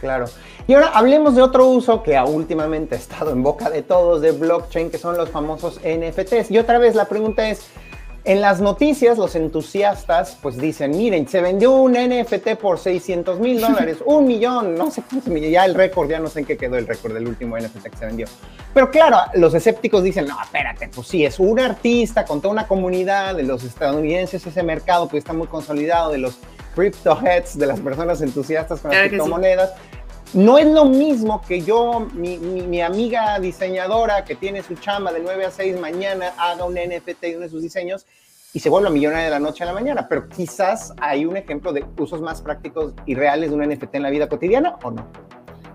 Claro. 0.00 0.26
Y 0.66 0.74
ahora 0.74 0.88
hablemos 0.88 1.34
de 1.34 1.42
otro 1.42 1.66
uso 1.66 2.02
que 2.02 2.20
últimamente 2.20 2.94
ha 2.94 2.98
estado 2.98 3.30
en 3.30 3.42
boca 3.42 3.70
de 3.70 3.82
todos 3.82 4.20
de 4.20 4.32
blockchain, 4.32 4.90
que 4.90 4.98
son 4.98 5.16
los 5.16 5.30
famosos 5.30 5.80
NFTs. 5.80 6.50
Y 6.50 6.58
otra 6.58 6.78
vez 6.78 6.94
la 6.94 7.06
pregunta 7.06 7.48
es, 7.48 7.62
en 8.28 8.42
las 8.42 8.60
noticias, 8.60 9.16
los 9.16 9.34
entusiastas 9.36 10.36
pues 10.42 10.58
dicen, 10.58 10.90
miren, 10.90 11.26
se 11.26 11.40
vendió 11.40 11.72
un 11.72 11.92
NFT 11.92 12.56
por 12.60 12.78
600 12.78 13.40
mil 13.40 13.58
dólares, 13.58 14.02
un 14.04 14.26
millón, 14.26 14.74
no 14.74 14.90
sé 14.90 15.00
cuántos 15.00 15.32
millones, 15.32 15.52
ya 15.52 15.64
el 15.64 15.74
récord, 15.74 16.10
ya 16.10 16.18
no 16.18 16.28
sé 16.28 16.40
en 16.40 16.44
qué 16.44 16.58
quedó 16.58 16.76
el 16.76 16.86
récord 16.86 17.14
del 17.14 17.26
último 17.26 17.56
NFT 17.56 17.88
que 17.88 17.96
se 17.96 18.04
vendió. 18.04 18.26
Pero 18.74 18.90
claro, 18.90 19.16
los 19.32 19.54
escépticos 19.54 20.02
dicen, 20.02 20.26
no, 20.26 20.36
espérate, 20.42 20.90
pues 20.94 21.06
sí, 21.06 21.24
es 21.24 21.38
un 21.38 21.58
artista 21.58 22.26
con 22.26 22.42
toda 22.42 22.52
una 22.52 22.66
comunidad 22.66 23.34
de 23.34 23.44
los 23.44 23.64
estadounidenses, 23.64 24.46
ese 24.46 24.62
mercado 24.62 25.08
pues 25.08 25.22
está 25.22 25.32
muy 25.32 25.46
consolidado 25.46 26.12
de 26.12 26.18
los 26.18 26.38
crypto 26.74 27.18
heads, 27.24 27.58
de 27.58 27.66
las 27.66 27.80
personas 27.80 28.20
entusiastas 28.20 28.80
con 28.80 28.90
las 28.90 29.08
criptomonedas. 29.08 29.72
No 30.34 30.58
es 30.58 30.66
lo 30.66 30.84
mismo 30.84 31.40
que 31.40 31.62
yo, 31.62 32.06
mi, 32.12 32.36
mi, 32.36 32.82
amiga 32.82 33.38
diseñadora 33.38 34.24
que 34.24 34.34
tiene 34.34 34.62
su 34.62 34.74
chamba 34.74 35.10
de 35.10 35.20
9 35.20 35.46
a 35.46 35.50
6 35.50 35.80
mañana, 35.80 36.34
haga 36.36 36.64
un 36.64 36.74
NFT 36.74 37.20
de 37.20 37.36
uno 37.36 37.44
de 37.44 37.48
sus 37.48 37.62
diseños 37.62 38.04
y 38.52 38.60
se 38.60 38.68
vuelva 38.68 38.90
millonaria 38.90 39.24
de 39.24 39.30
la 39.30 39.40
noche 39.40 39.64
a 39.64 39.66
la 39.66 39.72
mañana, 39.72 40.06
pero 40.06 40.28
quizás 40.28 40.92
hay 41.00 41.24
un 41.24 41.36
ejemplo 41.38 41.72
de 41.72 41.84
usos 41.96 42.20
más 42.20 42.42
prácticos 42.42 42.92
y 43.06 43.14
reales 43.14 43.50
de 43.50 43.56
un 43.56 43.66
NFT 43.66 43.94
en 43.94 44.02
la 44.02 44.10
vida 44.10 44.28
cotidiana 44.28 44.76
o 44.82 44.90
no. 44.90 45.06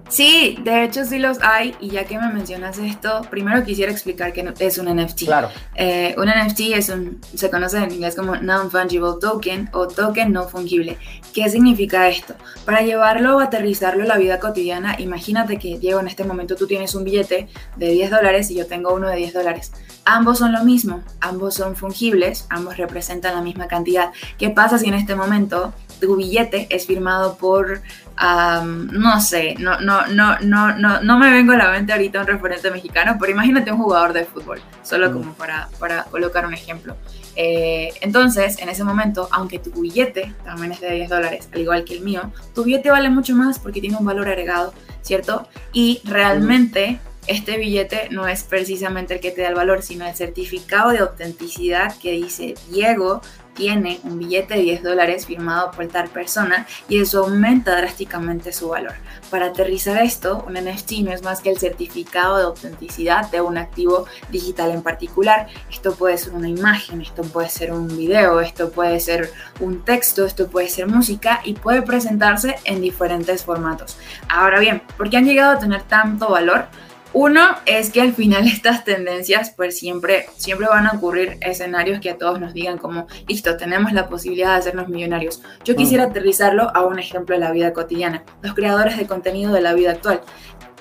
Sí, 0.09 0.57
de 0.63 0.83
hecho 0.83 1.05
sí 1.05 1.17
los 1.17 1.41
hay 1.41 1.75
y 1.79 1.89
ya 1.89 2.05
que 2.05 2.17
me 2.19 2.31
mencionas 2.31 2.77
esto, 2.77 3.21
primero 3.29 3.63
quisiera 3.63 3.91
explicar 3.91 4.33
qué 4.33 4.53
es 4.59 4.77
un 4.77 4.93
NFT. 4.95 5.25
Claro. 5.25 5.49
Eh, 5.75 6.13
un 6.17 6.27
NFT 6.27 6.59
es 6.75 6.89
un, 6.89 7.19
se 7.33 7.49
conoce 7.49 7.77
en 7.77 7.91
inglés 7.91 8.15
como 8.15 8.35
Non-Fungible 8.35 9.13
Token 9.19 9.69
o 9.73 9.87
token 9.87 10.31
no 10.31 10.47
fungible. 10.47 10.97
¿Qué 11.33 11.49
significa 11.49 12.07
esto? 12.09 12.35
Para 12.65 12.81
llevarlo 12.81 13.37
o 13.37 13.39
aterrizarlo 13.39 14.03
a 14.03 14.07
la 14.07 14.17
vida 14.17 14.39
cotidiana, 14.39 14.95
imagínate 14.99 15.57
que 15.57 15.79
Diego 15.79 15.99
en 15.99 16.07
este 16.07 16.23
momento 16.23 16.55
tú 16.55 16.67
tienes 16.67 16.93
un 16.95 17.03
billete 17.03 17.47
de 17.75 17.89
10 17.89 18.11
dólares 18.11 18.51
y 18.51 18.55
yo 18.55 18.67
tengo 18.67 18.93
uno 18.93 19.07
de 19.07 19.15
10 19.15 19.33
dólares. 19.33 19.71
Ambos 20.05 20.39
son 20.39 20.51
lo 20.51 20.63
mismo, 20.63 21.01
ambos 21.21 21.55
son 21.55 21.75
fungibles, 21.75 22.45
ambos 22.49 22.77
representan 22.77 23.35
la 23.35 23.41
misma 23.41 23.67
cantidad. 23.67 24.11
¿Qué 24.37 24.49
pasa 24.49 24.77
si 24.77 24.87
en 24.87 24.95
este 24.95 25.15
momento 25.15 25.73
tu 25.99 26.17
billete 26.17 26.67
es 26.69 26.85
firmado 26.85 27.37
por, 27.37 27.81
no 28.21 29.19
sé, 29.19 29.55
no, 29.59 29.79
no, 29.79 30.05
no, 30.07 30.39
no, 30.39 30.77
no, 30.77 31.01
no 31.01 31.19
me 31.19 31.31
vengo 31.31 31.53
a 31.53 31.57
la 31.57 31.71
mente 31.71 31.93
ahorita 31.93 32.21
un 32.21 32.27
referente 32.27 32.71
mexicano, 32.71 33.17
pero 33.19 33.31
imagínate 33.31 33.71
un 33.71 33.79
jugador 33.79 34.13
de 34.13 34.25
fútbol, 34.25 34.61
solo 34.83 35.11
como 35.11 35.33
para, 35.33 35.69
para 35.79 36.03
colocar 36.05 36.45
un 36.45 36.53
ejemplo. 36.53 36.95
Eh, 37.35 37.91
entonces, 38.01 38.59
en 38.59 38.69
ese 38.69 38.83
momento, 38.83 39.27
aunque 39.31 39.59
tu 39.59 39.71
billete 39.71 40.33
también 40.43 40.71
es 40.71 40.81
de 40.81 40.91
10 40.91 41.09
dólares, 41.09 41.49
al 41.51 41.61
igual 41.61 41.83
que 41.83 41.95
el 41.95 42.01
mío, 42.01 42.31
tu 42.53 42.63
billete 42.63 42.91
vale 42.91 43.09
mucho 43.09 43.35
más 43.35 43.59
porque 43.59 43.81
tiene 43.81 43.97
un 43.97 44.05
valor 44.05 44.27
agregado, 44.27 44.73
¿cierto? 45.01 45.47
Y 45.71 46.01
realmente 46.03 46.99
este 47.27 47.57
billete 47.57 48.09
no 48.11 48.27
es 48.27 48.43
precisamente 48.43 49.15
el 49.15 49.19
que 49.19 49.31
te 49.31 49.41
da 49.41 49.49
el 49.49 49.55
valor, 49.55 49.81
sino 49.81 50.05
el 50.05 50.13
certificado 50.13 50.91
de 50.91 50.99
autenticidad 50.99 51.95
que 51.97 52.11
dice 52.11 52.55
Diego 52.69 53.21
tiene 53.53 53.99
un 54.03 54.19
billete 54.19 54.55
de 54.55 54.61
10 54.61 54.83
dólares 54.83 55.25
firmado 55.25 55.71
por 55.71 55.87
tal 55.87 56.09
persona 56.09 56.65
y 56.87 56.99
eso 56.99 57.23
aumenta 57.23 57.75
drásticamente 57.75 58.51
su 58.51 58.69
valor. 58.69 58.93
Para 59.29 59.47
aterrizar 59.47 59.97
esto, 59.97 60.43
un 60.47 60.53
NFT 60.53 60.91
no 61.03 61.11
es 61.11 61.23
más 61.23 61.41
que 61.41 61.49
el 61.49 61.57
certificado 61.57 62.37
de 62.37 62.43
autenticidad 62.43 63.29
de 63.31 63.41
un 63.41 63.57
activo 63.57 64.05
digital 64.29 64.71
en 64.71 64.81
particular. 64.81 65.47
Esto 65.69 65.95
puede 65.95 66.17
ser 66.17 66.33
una 66.33 66.49
imagen, 66.49 67.01
esto 67.01 67.23
puede 67.23 67.49
ser 67.49 67.71
un 67.73 67.87
video, 67.87 68.41
esto 68.41 68.71
puede 68.71 68.99
ser 68.99 69.31
un 69.59 69.83
texto, 69.83 70.25
esto 70.25 70.47
puede 70.47 70.69
ser 70.69 70.87
música 70.87 71.41
y 71.43 71.53
puede 71.53 71.81
presentarse 71.81 72.55
en 72.65 72.81
diferentes 72.81 73.43
formatos. 73.43 73.97
Ahora 74.29 74.59
bien, 74.59 74.81
¿por 74.97 75.09
qué 75.09 75.17
han 75.17 75.25
llegado 75.25 75.53
a 75.53 75.59
tener 75.59 75.83
tanto 75.83 76.29
valor? 76.29 76.67
Uno 77.13 77.41
es 77.67 77.91
que 77.91 78.01
al 78.01 78.13
final 78.13 78.47
estas 78.47 78.83
tendencias, 78.83 79.51
pues 79.55 79.77
siempre, 79.77 80.25
siempre 80.35 80.67
van 80.67 80.87
a 80.87 80.93
ocurrir 80.93 81.37
escenarios 81.41 81.99
que 81.99 82.09
a 82.09 82.17
todos 82.17 82.39
nos 82.39 82.53
digan 82.53 82.79
como, 82.79 83.07
listo, 83.27 83.55
tenemos 83.55 83.93
la 83.93 84.09
posibilidad 84.09 84.53
de 84.53 84.59
hacernos 84.59 84.89
millonarios. 84.89 85.41
Yo 85.63 85.75
quisiera 85.75 86.05
aterrizarlo 86.05 86.75
a 86.75 86.83
un 86.83 86.99
ejemplo 86.99 87.35
de 87.35 87.41
la 87.41 87.51
vida 87.51 87.71
cotidiana, 87.71 88.23
los 88.41 88.55
creadores 88.55 88.97
de 88.97 89.05
contenido 89.05 89.53
de 89.53 89.61
la 89.61 89.73
vida 89.73 89.91
actual. 89.91 90.21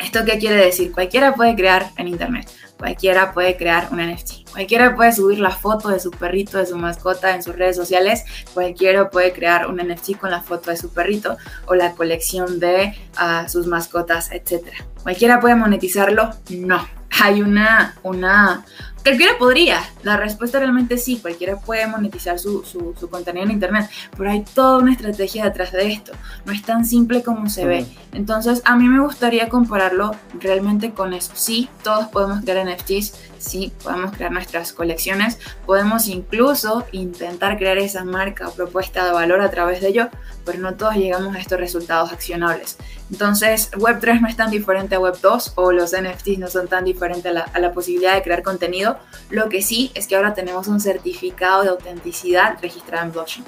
¿Esto 0.01 0.25
qué 0.25 0.39
quiere 0.39 0.57
decir? 0.57 0.91
Cualquiera 0.93 1.35
puede 1.35 1.55
crear 1.55 1.91
en 1.97 2.09
Internet, 2.09 2.49
cualquiera 2.83 3.33
puede 3.33 3.57
crear 3.57 3.91
un 3.93 3.99
NFT, 4.01 4.51
cualquiera 4.51 4.97
puede 4.97 5.13
subir 5.13 5.39
la 5.39 5.53
foto 5.53 5.91
de 5.91 6.01
su 6.01 6.11
perrito, 6.11 6.59
de 6.59 6.67
su 6.67 6.77
mascota 6.77 7.33
en 7.33 7.41
sus 7.41 7.55
redes 7.55 7.77
sociales, 7.77 8.25
cualquiera 8.55 9.09
puede 9.09 9.33
crear 9.33 9.69
un 9.69 9.77
NFT 9.77 10.19
con 10.19 10.33
la 10.33 10.41
foto 10.41 10.73
de 10.73 10.77
su 10.77 10.93
perrito 10.93 11.37
o 11.67 11.77
la 11.77 11.93
colección 11.93 12.59
de 12.59 12.93
ah, 13.17 13.47
sus 13.49 13.69
mascotas, 13.69 14.33
etc. 14.33 14.67
¿Cualquiera 15.01 15.39
puede 15.39 15.55
monetizarlo? 15.55 16.31
No. 16.51 16.85
Hay 17.21 17.41
una, 17.41 17.95
una, 18.03 18.65
Cualquiera 19.03 19.37
podría, 19.37 19.83
la 20.05 20.17
respuesta 20.17 20.61
realmente 20.61 20.97
sí, 20.97 21.19
cualquiera 21.21 21.57
puede 21.57 21.89
monetizar 21.89 22.39
su, 22.39 22.63
su, 22.65 23.09
contenido 23.11 23.45
en 23.45 23.51
Internet, 23.51 23.91
pero 24.17 24.31
hay 24.31 24.45
toda 24.45 24.79
una 24.79 24.93
estrategia 24.93 25.45
detrás 25.45 25.73
de 25.73 25.93
esto, 25.93 26.13
no 26.45 26.53
es 26.53 26.63
tan 26.63 26.85
simple 26.85 27.25
como 27.25 27.51
se 27.51 27.65
ve. 27.65 27.87
Entonces, 28.13 28.63
a 28.65 28.77
mí 28.77 28.87
me 28.87 29.01
gustaría 29.01 29.49
compararlo 29.49 30.13
realmente 30.39 30.93
con 30.93 31.15
eso. 31.15 31.33
Sí, 31.35 31.69
todos 31.83 32.07
podemos 32.09 32.45
crear 32.45 32.65
NFTs, 32.65 33.15
sí, 33.39 33.73
podemos 33.83 34.13
crear 34.13 34.31
nuestras 34.31 34.73
colecciones, 34.73 35.39
podemos 35.67 36.07
incluso 36.07 36.87
intentar 36.93 37.59
crear 37.59 37.79
esa 37.79 38.05
marca 38.05 38.49
o 38.49 38.53
propuesta 38.53 39.05
de 39.05 39.11
valor 39.11 39.41
a 39.41 39.51
través 39.51 39.81
de 39.81 39.89
ello, 39.89 40.09
pero 40.45 40.59
no 40.59 40.75
todos 40.75 40.95
llegamos 40.95 41.35
a 41.35 41.41
estos 41.41 41.59
resultados 41.59 42.13
accionables. 42.13 42.77
Entonces, 43.11 43.71
Web3 43.73 44.21
no 44.21 44.29
es 44.29 44.37
tan 44.37 44.51
diferente 44.51 44.95
a 44.95 44.99
Web2 44.99 45.53
o 45.57 45.73
los 45.73 45.93
NFTs 45.93 46.39
no 46.39 46.49
son 46.49 46.69
tan 46.69 46.85
diferentes 46.85 47.27
a 47.27 47.35
la, 47.35 47.41
a 47.43 47.59
la 47.59 47.73
posibilidad 47.73 48.15
de 48.15 48.23
crear 48.23 48.43
contenido. 48.43 48.92
Lo 49.31 49.49
que 49.49 49.63
sí 49.63 49.91
es 49.95 50.07
que 50.07 50.17
ahora 50.17 50.35
tenemos 50.35 50.69
un 50.69 50.81
certificado 50.81 51.63
de 51.63 51.71
autenticidad 51.71 52.59
registrado 52.61 53.07
en 53.07 53.13
blockchain. 53.13 53.45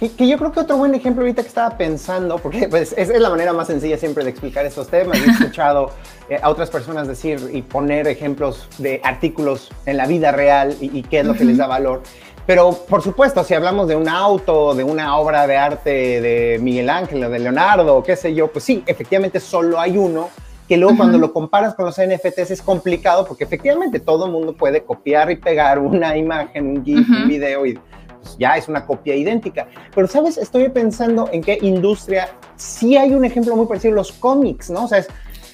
Que, 0.00 0.26
yo 0.26 0.38
creo 0.38 0.50
que 0.50 0.60
otro 0.60 0.78
buen 0.78 0.94
ejemplo 0.94 1.22
ahorita 1.22 1.42
que 1.42 1.48
estaba 1.48 1.76
pensando, 1.76 2.38
porque 2.38 2.68
pues, 2.68 2.94
es, 2.96 3.10
la 3.10 3.28
manera 3.28 3.52
más 3.52 3.66
sencilla 3.66 3.98
siempre 3.98 4.24
de 4.24 4.30
explicar 4.30 4.64
estos 4.64 4.88
temas. 4.88 5.18
He 5.18 5.30
escuchado 5.30 5.90
eh, 6.30 6.38
a 6.42 6.48
otras 6.48 6.70
personas 6.70 7.06
decir 7.06 7.50
y 7.52 7.60
poner 7.60 8.08
ejemplos 8.08 8.66
de 8.78 9.02
artículos 9.04 9.68
en 9.84 9.98
la 9.98 10.06
vida 10.06 10.32
real 10.32 10.74
y, 10.80 11.02
qué 11.02 11.20
es 11.20 11.26
lo 11.26 11.34
que 11.34 11.44
les 11.44 11.58
da 11.58 11.66
valor. 11.66 12.02
Pero 12.46 12.72
por 12.88 13.02
supuesto, 13.02 13.44
si 13.44 13.52
hablamos 13.52 13.88
de 13.88 13.96
un 13.96 14.08
auto, 14.08 14.74
de 14.74 14.84
una 14.84 15.18
obra 15.18 15.46
de 15.46 15.58
arte 15.58 16.20
de 16.22 16.58
Miguel 16.62 16.88
Ángel 16.88 17.22
o 17.22 17.28
de 17.28 17.38
Leonardo, 17.38 18.02
qué 18.02 18.16
sé 18.16 18.34
yo, 18.34 18.48
pues 18.48 18.64
sí, 18.64 18.82
efectivamente 18.86 19.38
solo 19.38 19.78
hay 19.78 19.98
uno 19.98 20.30
que 20.70 20.76
luego 20.76 20.96
cuando 20.96 21.18
lo 21.18 21.32
comparas 21.32 21.74
con 21.74 21.84
los 21.84 21.96
NFTs 22.00 22.52
es 22.52 22.62
complicado 22.62 23.26
porque 23.26 23.42
efectivamente 23.42 23.98
todo 23.98 24.26
el 24.26 24.30
mundo 24.30 24.54
puede 24.54 24.84
copiar 24.84 25.28
y 25.32 25.34
pegar 25.34 25.80
una 25.80 26.16
imagen, 26.16 26.64
un 26.64 26.84
GIF, 26.84 27.08
un 27.08 27.26
video 27.26 27.66
y 27.66 27.76
pues, 28.22 28.36
ya 28.38 28.56
es 28.56 28.68
una 28.68 28.86
copia 28.86 29.16
idéntica. 29.16 29.66
Pero, 29.92 30.06
¿sabes? 30.06 30.38
Estoy 30.38 30.68
pensando 30.68 31.28
en 31.32 31.42
qué 31.42 31.58
industria 31.60 32.28
sí 32.54 32.96
hay 32.96 33.14
un 33.14 33.24
ejemplo 33.24 33.56
muy 33.56 33.66
parecido, 33.66 33.96
los 33.96 34.12
cómics, 34.12 34.70
¿no? 34.70 34.84
O 34.84 34.86
sea, 34.86 35.04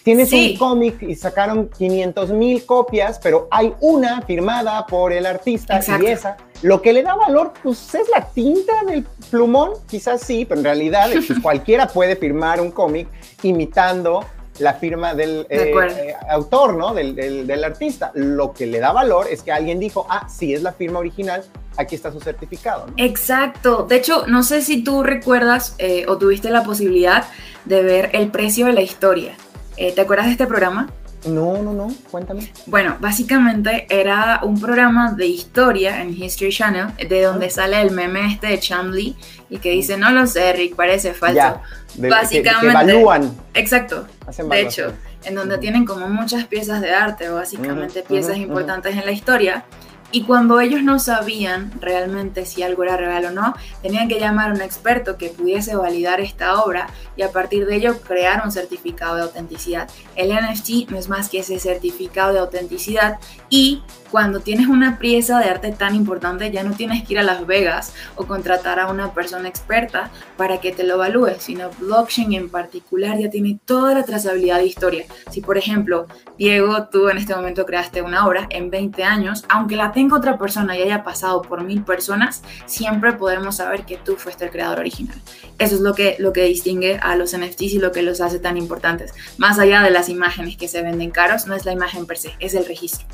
tienes 0.02 0.30
un 0.34 0.54
cómic 0.58 1.00
y 1.00 1.14
sacaron 1.14 1.70
500 1.70 2.32
mil 2.32 2.66
copias, 2.66 3.18
pero 3.18 3.48
hay 3.50 3.72
una 3.80 4.20
firmada 4.20 4.84
por 4.84 5.14
el 5.14 5.24
artista 5.24 5.80
y 5.98 6.06
esa, 6.08 6.36
lo 6.60 6.82
que 6.82 6.92
le 6.92 7.02
da 7.02 7.14
valor, 7.14 7.54
pues 7.62 7.94
es 7.94 8.06
la 8.14 8.20
tinta 8.20 8.84
del 8.86 9.06
plumón, 9.30 9.70
quizás 9.88 10.20
sí, 10.20 10.44
pero 10.44 10.60
en 10.60 10.64
realidad 10.64 11.08
pues, 11.10 11.38
cualquiera 11.42 11.88
puede 11.88 12.16
firmar 12.16 12.60
un 12.60 12.70
cómic 12.70 13.08
imitando 13.42 14.22
la 14.58 14.74
firma 14.74 15.14
del 15.14 15.46
eh, 15.48 15.72
eh, 15.74 16.14
autor, 16.30 16.74
¿no? 16.74 16.94
Del, 16.94 17.14
del, 17.14 17.64
artista. 17.64 18.10
Lo 18.14 18.52
que 18.52 18.66
le 18.66 18.78
da 18.78 18.92
valor 18.92 19.26
es 19.30 19.42
que 19.42 19.52
alguien 19.52 19.78
dijo, 19.78 20.06
ah, 20.08 20.28
sí, 20.28 20.54
es 20.54 20.62
la 20.62 20.72
firma 20.72 20.98
original, 20.98 21.44
aquí 21.76 21.94
está 21.94 22.12
su 22.12 22.20
certificado. 22.20 22.86
¿no? 22.86 22.94
Exacto. 22.96 23.86
De 23.88 23.96
hecho, 23.96 24.26
no 24.26 24.42
sé 24.42 24.62
si 24.62 24.82
tú 24.82 25.02
recuerdas 25.02 25.74
eh, 25.78 26.04
o 26.08 26.16
tuviste 26.18 26.50
la 26.50 26.62
posibilidad 26.62 27.24
de 27.64 27.82
ver 27.82 28.10
el 28.12 28.30
precio 28.30 28.66
de 28.66 28.72
la 28.72 28.82
historia. 28.82 29.36
¿Te 29.76 30.00
acuerdas 30.00 30.26
de 30.26 30.32
este 30.32 30.46
programa? 30.46 30.88
No, 31.26 31.62
no, 31.62 31.72
no, 31.72 31.94
cuéntame. 32.10 32.52
Bueno, 32.66 32.96
básicamente 33.00 33.86
era 33.88 34.40
un 34.42 34.60
programa 34.60 35.12
de 35.12 35.26
historia 35.26 36.00
en 36.00 36.10
History 36.10 36.50
Channel, 36.50 36.88
de 37.08 37.22
donde 37.22 37.46
ah. 37.46 37.50
sale 37.50 37.80
el 37.80 37.90
meme 37.90 38.32
este 38.32 38.48
de 38.48 38.60
Chambly 38.60 39.16
y 39.50 39.58
que 39.58 39.70
dice, 39.70 39.96
no 39.96 40.10
lo 40.10 40.26
sé, 40.26 40.52
Rick, 40.52 40.76
parece 40.76 41.14
falso. 41.14 41.60
básicamente. 41.96 42.92
evalúan. 42.92 43.36
Exacto. 43.54 44.06
de 44.50 44.60
hecho, 44.60 44.92
en 45.24 45.34
donde 45.34 45.58
tienen 45.58 45.84
como 45.84 46.08
muchas 46.08 46.44
piezas 46.44 46.80
de 46.80 46.92
arte, 46.92 47.28
o 47.28 47.34
básicamente 47.34 48.02
piezas 48.02 48.36
importantes 48.36 48.96
en 48.96 49.04
la 49.04 49.12
historia. 49.12 49.64
Y 50.12 50.22
cuando 50.22 50.60
ellos 50.60 50.82
no 50.82 50.98
sabían 50.98 51.72
realmente 51.80 52.46
si 52.46 52.62
algo 52.62 52.84
era 52.84 52.96
real 52.96 53.26
o 53.26 53.30
no, 53.32 53.54
tenían 53.82 54.08
que 54.08 54.20
llamar 54.20 54.50
a 54.50 54.54
un 54.54 54.60
experto 54.60 55.18
que 55.18 55.30
pudiese 55.30 55.76
validar 55.76 56.20
esta 56.20 56.62
obra 56.62 56.88
y 57.16 57.22
a 57.22 57.32
partir 57.32 57.66
de 57.66 57.76
ello 57.76 58.00
crear 58.00 58.42
un 58.44 58.52
certificado 58.52 59.16
de 59.16 59.22
autenticidad. 59.22 59.88
El 60.14 60.30
NFT 60.30 60.90
no 60.90 60.98
es 60.98 61.08
más 61.08 61.28
que 61.28 61.40
ese 61.40 61.58
certificado 61.58 62.32
de 62.32 62.38
autenticidad 62.38 63.18
y 63.48 63.82
cuando 64.10 64.40
tienes 64.40 64.68
una 64.68 64.98
pieza 64.98 65.38
de 65.40 65.50
arte 65.50 65.72
tan 65.72 65.94
importante 65.94 66.50
ya 66.50 66.62
no 66.62 66.74
tienes 66.74 67.04
que 67.04 67.14
ir 67.14 67.18
a 67.18 67.22
Las 67.24 67.46
Vegas 67.46 67.92
o 68.14 68.24
contratar 68.24 68.78
a 68.78 68.88
una 68.88 69.12
persona 69.12 69.48
experta 69.48 70.10
para 70.36 70.60
que 70.60 70.72
te 70.72 70.84
lo 70.84 70.94
evalúe, 70.94 71.34
sino 71.38 71.70
blockchain 71.78 72.32
en 72.32 72.48
particular 72.48 73.18
ya 73.18 73.28
tiene 73.28 73.58
toda 73.64 73.94
la 73.94 74.04
trazabilidad 74.04 74.58
de 74.58 74.66
historia. 74.66 75.04
Si 75.30 75.40
por 75.40 75.58
ejemplo, 75.58 76.06
Diego, 76.38 76.88
tú 76.88 77.08
en 77.08 77.16
este 77.16 77.34
momento 77.34 77.64
creaste 77.64 78.02
una 78.02 78.26
obra 78.26 78.46
en 78.50 78.70
20 78.70 79.02
años, 79.04 79.44
aunque 79.48 79.76
la 79.76 79.92
tenga 79.92 80.16
otra 80.16 80.36
persona 80.36 80.76
y 80.76 80.82
haya 80.82 81.02
pasado 81.02 81.40
por 81.42 81.64
mil 81.64 81.82
personas, 81.82 82.42
siempre 82.66 83.14
podemos 83.14 83.56
saber 83.56 83.84
que 83.84 83.96
tú 83.96 84.16
fuiste 84.16 84.44
el 84.44 84.50
creador 84.50 84.80
original. 84.80 85.16
Eso 85.58 85.76
es 85.76 85.80
lo 85.80 85.94
que, 85.94 86.16
lo 86.18 86.32
que 86.32 86.44
distingue 86.44 86.98
a 87.02 87.16
los 87.16 87.36
NFTs 87.36 87.74
y 87.74 87.78
lo 87.78 87.92
que 87.92 88.02
los 88.02 88.20
hace 88.20 88.38
tan 88.38 88.56
importantes. 88.56 89.14
Más 89.38 89.58
allá 89.58 89.82
de 89.82 89.90
las 89.90 90.08
imágenes 90.08 90.56
que 90.56 90.68
se 90.68 90.82
venden 90.82 91.10
caros, 91.10 91.46
no 91.46 91.54
es 91.54 91.64
la 91.64 91.72
imagen 91.72 92.06
per 92.06 92.18
se, 92.18 92.32
es 92.38 92.54
el 92.54 92.66
registro. 92.66 93.06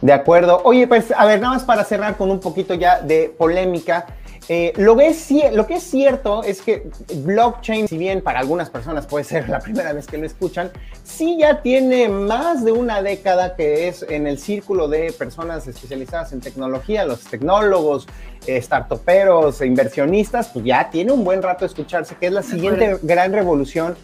De 0.00 0.12
acuerdo. 0.12 0.60
Oye, 0.64 0.86
pues 0.86 1.12
a 1.16 1.24
ver, 1.24 1.40
nada 1.40 1.54
más 1.54 1.64
para 1.64 1.84
cerrar 1.84 2.16
con 2.16 2.30
un 2.30 2.38
poquito 2.38 2.74
ya 2.74 3.00
de 3.00 3.34
polémica. 3.36 4.06
Eh, 4.50 4.72
lo, 4.76 4.96
que 4.96 5.08
es, 5.08 5.30
lo 5.52 5.66
que 5.66 5.74
es 5.74 5.82
cierto 5.82 6.42
es 6.42 6.62
que 6.62 6.88
blockchain, 7.16 7.86
si 7.86 7.98
bien 7.98 8.22
para 8.22 8.40
algunas 8.40 8.70
personas 8.70 9.06
puede 9.06 9.24
ser 9.24 9.46
la 9.48 9.60
primera 9.60 9.92
vez 9.92 10.06
que 10.06 10.16
lo 10.16 10.24
escuchan, 10.24 10.70
sí 11.04 11.36
ya 11.38 11.60
tiene 11.60 12.08
más 12.08 12.64
de 12.64 12.72
una 12.72 13.02
década 13.02 13.56
que 13.56 13.88
es 13.88 14.02
en 14.08 14.26
el 14.26 14.38
círculo 14.38 14.88
de 14.88 15.12
personas 15.12 15.66
especializadas 15.66 16.32
en 16.32 16.40
tecnología, 16.40 17.04
los 17.04 17.24
tecnólogos, 17.24 18.06
eh, 18.46 18.62
startuperos, 18.62 19.60
inversionistas, 19.60 20.48
pues 20.48 20.64
ya 20.64 20.88
tiene 20.88 21.12
un 21.12 21.24
buen 21.24 21.42
rato 21.42 21.66
escucharse, 21.66 22.14
que 22.14 22.28
es 22.28 22.32
la 22.32 22.42
siguiente 22.42 22.98
gran 23.02 23.34
revolución 23.34 23.96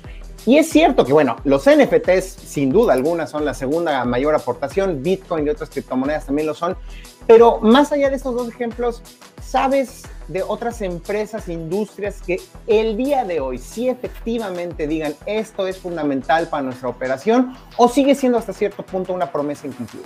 y 0.47 0.59
es 0.59 0.69
cierto 0.69 1.05
que, 1.05 1.13
bueno, 1.13 1.37
los 1.45 1.65
NFTs 1.65 2.25
sin 2.25 2.71
duda 2.71 2.93
alguna 2.93 3.27
son 3.27 3.45
la 3.45 3.55
segunda 3.55 4.05
mayor 4.05 4.35
aportación, 4.35 5.03
Bitcoin 5.03 5.47
y 5.47 5.51
otras 5.51 5.71
criptomonedas 5.71 6.27
también 6.27 6.47
lo 6.47 6.55
son, 6.55 6.77
pero 7.27 7.61
más 7.61 7.93
allá 7.93 8.11
de 8.11 8.17
estos 8.17 8.35
dos 8.35 8.49
ejemplos, 8.49 9.03
¿sabes 9.43 10.03
de 10.29 10.43
otras 10.43 10.83
empresas, 10.83 11.49
industrias 11.49 12.21
que 12.21 12.41
el 12.67 12.97
día 12.97 13.25
de 13.25 13.41
hoy 13.41 13.59
sí 13.59 13.89
efectivamente 13.89 14.87
digan 14.87 15.15
esto 15.27 15.67
es 15.67 15.79
fundamental 15.79 16.49
para 16.49 16.63
nuestra 16.63 16.89
operación 16.89 17.55
o 17.77 17.89
sigue 17.89 18.15
siendo 18.15 18.39
hasta 18.39 18.53
cierto 18.53 18.83
punto 18.83 19.13
una 19.13 19.31
promesa 19.31 19.67
incumplida? 19.67 20.05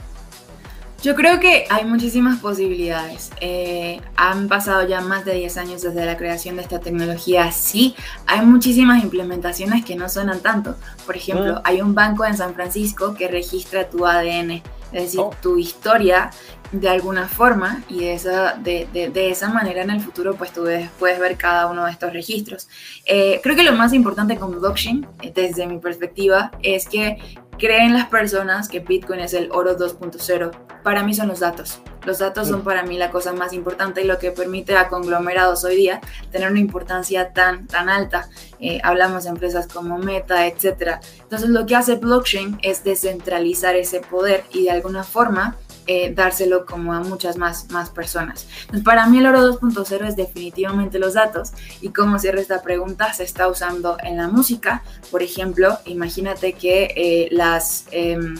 Yo 1.00 1.14
creo 1.14 1.38
que 1.38 1.64
hay 1.70 1.84
muchísimas 1.84 2.40
posibilidades. 2.40 3.30
Eh, 3.40 4.00
han 4.16 4.48
pasado 4.48 4.86
ya 4.86 5.00
más 5.00 5.24
de 5.24 5.34
10 5.34 5.56
años 5.58 5.82
desde 5.82 6.04
la 6.04 6.16
creación 6.16 6.56
de 6.56 6.62
esta 6.62 6.80
tecnología. 6.80 7.52
Sí, 7.52 7.94
hay 8.26 8.44
muchísimas 8.44 9.04
implementaciones 9.04 9.84
que 9.84 9.94
no 9.94 10.08
suenan 10.08 10.40
tanto. 10.40 10.74
Por 11.06 11.16
ejemplo, 11.16 11.54
mm. 11.54 11.60
hay 11.62 11.82
un 11.82 11.94
banco 11.94 12.24
en 12.24 12.36
San 12.36 12.52
Francisco 12.54 13.14
que 13.14 13.28
registra 13.28 13.88
tu 13.88 14.06
ADN, 14.06 14.62
es 14.90 15.02
decir, 15.02 15.20
oh. 15.20 15.30
tu 15.40 15.56
historia 15.56 16.30
de 16.72 16.88
alguna 16.88 17.28
forma 17.28 17.82
y 17.88 18.00
de 18.00 18.14
esa, 18.14 18.54
de, 18.54 18.88
de, 18.92 19.30
esa 19.30 19.48
manera 19.48 19.82
en 19.82 19.90
el 19.90 20.00
futuro 20.00 20.34
pues 20.34 20.52
tú 20.52 20.66
puedes 20.98 21.18
ver 21.18 21.36
cada 21.36 21.66
uno 21.66 21.84
de 21.84 21.90
estos 21.90 22.12
registros. 22.12 22.68
Eh, 23.06 23.40
creo 23.42 23.56
que 23.56 23.62
lo 23.62 23.72
más 23.72 23.92
importante 23.92 24.36
con 24.36 24.58
blockchain, 24.58 25.06
eh, 25.22 25.32
desde 25.34 25.66
mi 25.66 25.78
perspectiva, 25.78 26.50
es 26.62 26.86
que 26.86 27.18
creen 27.58 27.92
las 27.92 28.08
personas 28.08 28.68
que 28.68 28.80
Bitcoin 28.80 29.20
es 29.20 29.34
el 29.34 29.50
oro 29.50 29.76
2.0. 29.76 30.50
Para 30.82 31.02
mí 31.02 31.14
son 31.14 31.28
los 31.28 31.40
datos. 31.40 31.80
Los 32.06 32.18
datos 32.18 32.48
son 32.48 32.62
para 32.62 32.84
mí 32.84 32.96
la 32.96 33.10
cosa 33.10 33.32
más 33.32 33.52
importante 33.52 34.00
y 34.00 34.04
lo 34.04 34.18
que 34.18 34.30
permite 34.30 34.76
a 34.76 34.88
conglomerados 34.88 35.64
hoy 35.64 35.76
día 35.76 36.00
tener 36.30 36.50
una 36.50 36.60
importancia 36.60 37.32
tan, 37.32 37.66
tan 37.66 37.88
alta. 37.88 38.28
Eh, 38.60 38.80
hablamos 38.82 39.24
de 39.24 39.30
empresas 39.30 39.66
como 39.66 39.98
Meta, 39.98 40.46
etc. 40.46 41.00
Entonces 41.20 41.50
lo 41.50 41.66
que 41.66 41.76
hace 41.76 41.96
blockchain 41.96 42.58
es 42.62 42.84
descentralizar 42.84 43.74
ese 43.74 44.00
poder 44.00 44.44
y 44.52 44.64
de 44.64 44.70
alguna 44.70 45.02
forma 45.02 45.56
eh, 45.88 46.12
dárselo 46.14 46.66
como 46.66 46.92
a 46.92 47.00
muchas 47.00 47.38
más, 47.38 47.70
más 47.70 47.90
personas. 47.90 48.46
Entonces, 48.60 48.84
para 48.84 49.06
mí 49.06 49.18
el 49.18 49.26
oro 49.26 49.58
2.0 49.58 50.06
es 50.06 50.16
definitivamente 50.16 50.98
los 50.98 51.14
datos 51.14 51.52
y 51.80 51.88
como 51.88 52.18
cierra 52.18 52.40
esta 52.40 52.62
pregunta 52.62 53.12
se 53.14 53.24
está 53.24 53.48
usando 53.48 53.96
en 54.02 54.18
la 54.18 54.28
música. 54.28 54.82
Por 55.10 55.22
ejemplo, 55.22 55.78
imagínate 55.86 56.52
que 56.52 56.92
eh, 56.94 57.28
las... 57.32 57.86
Em, 57.90 58.36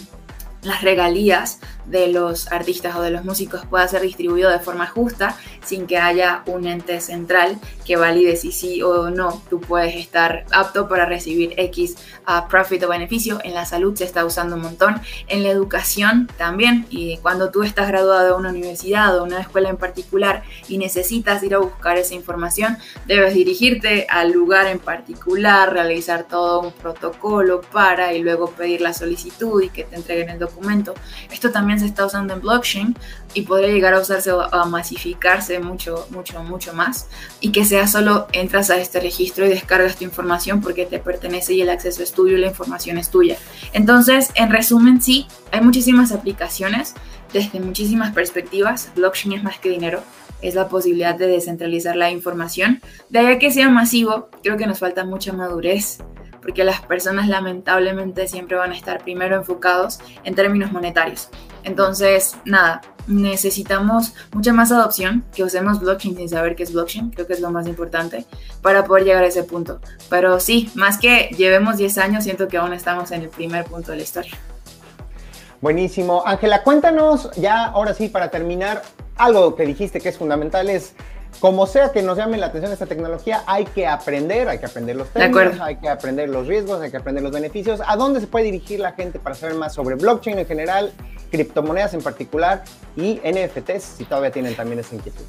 las 0.63 0.83
regalías 0.83 1.61
de 1.87 2.09
los 2.09 2.53
artistas 2.53 2.97
o 2.97 3.03
de 3.03 3.11
los 3.11 3.25
músicos 3.25 3.65
pueda 3.67 3.89
ser 3.89 4.03
distribuido 4.03 4.51
de 4.51 4.59
forma 4.59 4.87
justa 4.87 5.37
sin 5.65 5.87
que 5.87 5.99
haya 5.99 6.43
un 6.47 6.67
ente 6.67 7.01
central 7.01 7.59
que 7.85 7.97
valide 7.97 8.37
si 8.37 8.53
sí 8.53 8.83
o 8.83 9.11
no 9.11 9.43
tú 9.49 9.61
puedes 9.61 9.97
estar 9.97 10.45
apto 10.51 10.89
para 10.89 11.07
recibir 11.07 11.55
X 11.57 11.97
uh, 12.27 12.49
profit 12.49 12.83
o 12.85 12.89
beneficio. 12.89 13.39
En 13.43 13.55
la 13.55 13.65
salud 13.65 13.97
se 13.97 14.05
está 14.05 14.25
usando 14.25 14.57
un 14.57 14.63
montón, 14.63 15.01
en 15.29 15.43
la 15.43 15.51
educación 15.51 16.29
también. 16.37 16.87
Y 16.91 17.17
cuando 17.19 17.51
tú 17.51 17.63
estás 17.63 17.89
graduado 17.89 18.27
de 18.27 18.33
una 18.33 18.51
universidad 18.51 19.19
o 19.19 19.25
una 19.25 19.41
escuela 19.41 19.71
en 19.71 19.79
particular 19.79 20.43
y 20.69 20.79
necesitas 20.79 21.43
ir 21.43 21.55
a 21.55 21.59
buscar 21.59 21.97
esa 21.97 22.15
información, 22.15 22.77
debes 23.07 23.35
dirigirte 23.35 24.07
al 24.11 24.33
lugar 24.33 24.67
en 24.67 24.79
particular, 24.79 25.73
realizar 25.73 26.25
todo 26.25 26.61
un 26.61 26.73
protocolo 26.73 27.63
para 27.63 28.13
y 28.13 28.23
luego 28.23 28.51
pedir 28.51 28.81
la 28.81 28.93
solicitud 28.93 29.63
y 29.63 29.71
que 29.71 29.85
te 29.85 29.97
entreguen 29.97 30.29
el 30.29 30.39
documento. 30.39 30.58
Esto 31.31 31.51
también 31.51 31.81
se 31.81 31.87
está 31.87 32.07
usando 32.07 32.35
en 32.35 32.41
blockchain 32.41 32.97
y 33.35 33.43
podría 33.43 33.69
llegar 33.69 33.95
a 33.95 34.01
usarse 34.01 34.33
o 34.33 34.43
a 34.43 34.65
masificarse 34.65 35.59
mucho, 35.59 36.07
mucho, 36.11 36.43
mucho 36.43 36.73
más. 36.75 37.09
Y 37.41 37.53
que 37.53 37.65
sea 37.65 37.87
solo 37.87 38.27
entras 38.33 38.71
a 38.71 38.79
este 38.79 39.01
registro 39.01 39.47
y 39.47 39.51
descargas 39.51 39.97
tu 39.97 40.05
información 40.05 40.61
porque 40.61 40.87
te 40.87 40.99
pertenece 40.99 41.55
y 41.55 41.63
el 41.63 41.71
acceso 41.71 42.03
es 42.03 42.13
tuyo 42.13 42.37
y 42.37 42.41
la 42.41 42.49
información 42.49 42.99
es 42.99 43.11
tuya. 43.11 43.37
Entonces, 43.73 44.31
en 44.35 44.51
resumen, 44.51 45.01
sí, 45.01 45.27
hay 45.53 45.61
muchísimas 45.61 46.13
aplicaciones 46.13 46.95
desde 47.33 47.61
muchísimas 47.61 48.15
perspectivas. 48.15 48.91
Blockchain 48.97 49.35
es 49.35 49.43
más 49.43 49.59
que 49.59 49.71
dinero, 49.71 50.03
es 50.43 50.55
la 50.55 50.69
posibilidad 50.69 51.15
de 51.15 51.29
descentralizar 51.29 51.97
la 51.97 52.11
información. 52.11 52.81
De 53.09 53.19
ahí 53.21 53.27
a 53.27 53.39
que 53.39 53.51
sea 53.51 53.69
masivo, 53.69 54.29
creo 54.43 54.57
que 54.57 54.67
nos 54.67 54.79
falta 54.79 55.05
mucha 55.05 55.33
madurez 55.33 55.99
porque 56.49 56.65
las 56.65 56.81
personas 56.81 57.29
lamentablemente 57.29 58.27
siempre 58.27 58.57
van 58.57 58.73
a 58.73 58.75
estar 58.75 59.03
primero 59.03 59.37
enfocados 59.37 59.99
en 60.25 60.35
términos 60.35 60.73
monetarios. 60.73 61.29
Entonces, 61.63 62.39
nada, 62.47 62.81
necesitamos 63.07 64.15
mucha 64.33 64.55
más 64.55 64.73
adopción, 64.73 65.27
que 65.35 65.45
usemos 65.45 65.79
blockchain 65.79 66.17
sin 66.17 66.27
saber 66.27 66.57
qué 66.57 66.63
es 66.63 66.73
blockchain, 66.73 67.11
creo 67.11 67.27
que 67.27 67.35
es 67.35 67.41
lo 67.41 67.51
más 67.51 67.67
importante, 67.67 68.25
para 68.63 68.87
poder 68.87 69.05
llegar 69.05 69.25
a 69.25 69.27
ese 69.27 69.45
punto. 69.45 69.83
Pero 70.09 70.41
sí, 70.41 70.71
más 70.75 70.97
que 70.97 71.29
llevemos 71.37 71.77
10 71.77 71.99
años, 71.99 72.25
siento 72.25 72.49
que 72.49 72.57
aún 72.57 72.73
estamos 72.73 73.11
en 73.11 73.25
el 73.25 73.29
primer 73.29 73.67
punto 73.67 73.91
de 73.91 73.99
la 73.99 74.05
historia. 74.05 74.33
Buenísimo. 75.61 76.23
Ángela, 76.25 76.63
cuéntanos 76.63 77.31
ya, 77.33 77.67
ahora 77.67 77.93
sí, 77.93 78.09
para 78.09 78.31
terminar, 78.31 78.83
algo 79.17 79.55
que 79.55 79.67
dijiste 79.67 80.01
que 80.01 80.09
es 80.09 80.17
fundamental 80.17 80.71
es 80.71 80.95
como 81.41 81.66
sea 81.66 81.93
que 81.93 82.03
nos 82.03 82.18
llame 82.18 82.36
la 82.36 82.47
atención 82.47 82.72
esta 82.72 82.86
tecnología, 82.86 83.43
hay 83.47 83.64
que 83.64 83.86
aprender, 83.86 84.49
hay 84.49 84.59
que 84.59 84.66
aprender 84.66 84.97
los 84.97 85.09
términos, 85.09 85.61
hay 85.61 85.76
que 85.76 85.89
aprender 85.89 86.28
los 86.28 86.47
riesgos, 86.47 86.80
hay 86.80 86.91
que 86.91 86.97
aprender 86.97 87.22
los 87.22 87.32
beneficios. 87.32 87.80
¿A 87.86 87.97
dónde 87.97 88.20
se 88.20 88.26
puede 88.26 88.47
dirigir 88.47 88.80
la 88.80 88.93
gente 88.93 89.18
para 89.18 89.34
saber 89.34 89.55
más 89.55 89.74
sobre 89.74 89.95
blockchain 89.95 90.39
en 90.39 90.47
general, 90.47 90.93
criptomonedas 91.30 91.95
en 91.95 92.03
particular 92.03 92.64
y 92.97 93.20
NFTs, 93.24 93.82
si 93.99 94.05
todavía 94.05 94.30
tienen 94.30 94.55
también 94.55 94.80
esa 94.80 94.95
inquietud? 94.95 95.24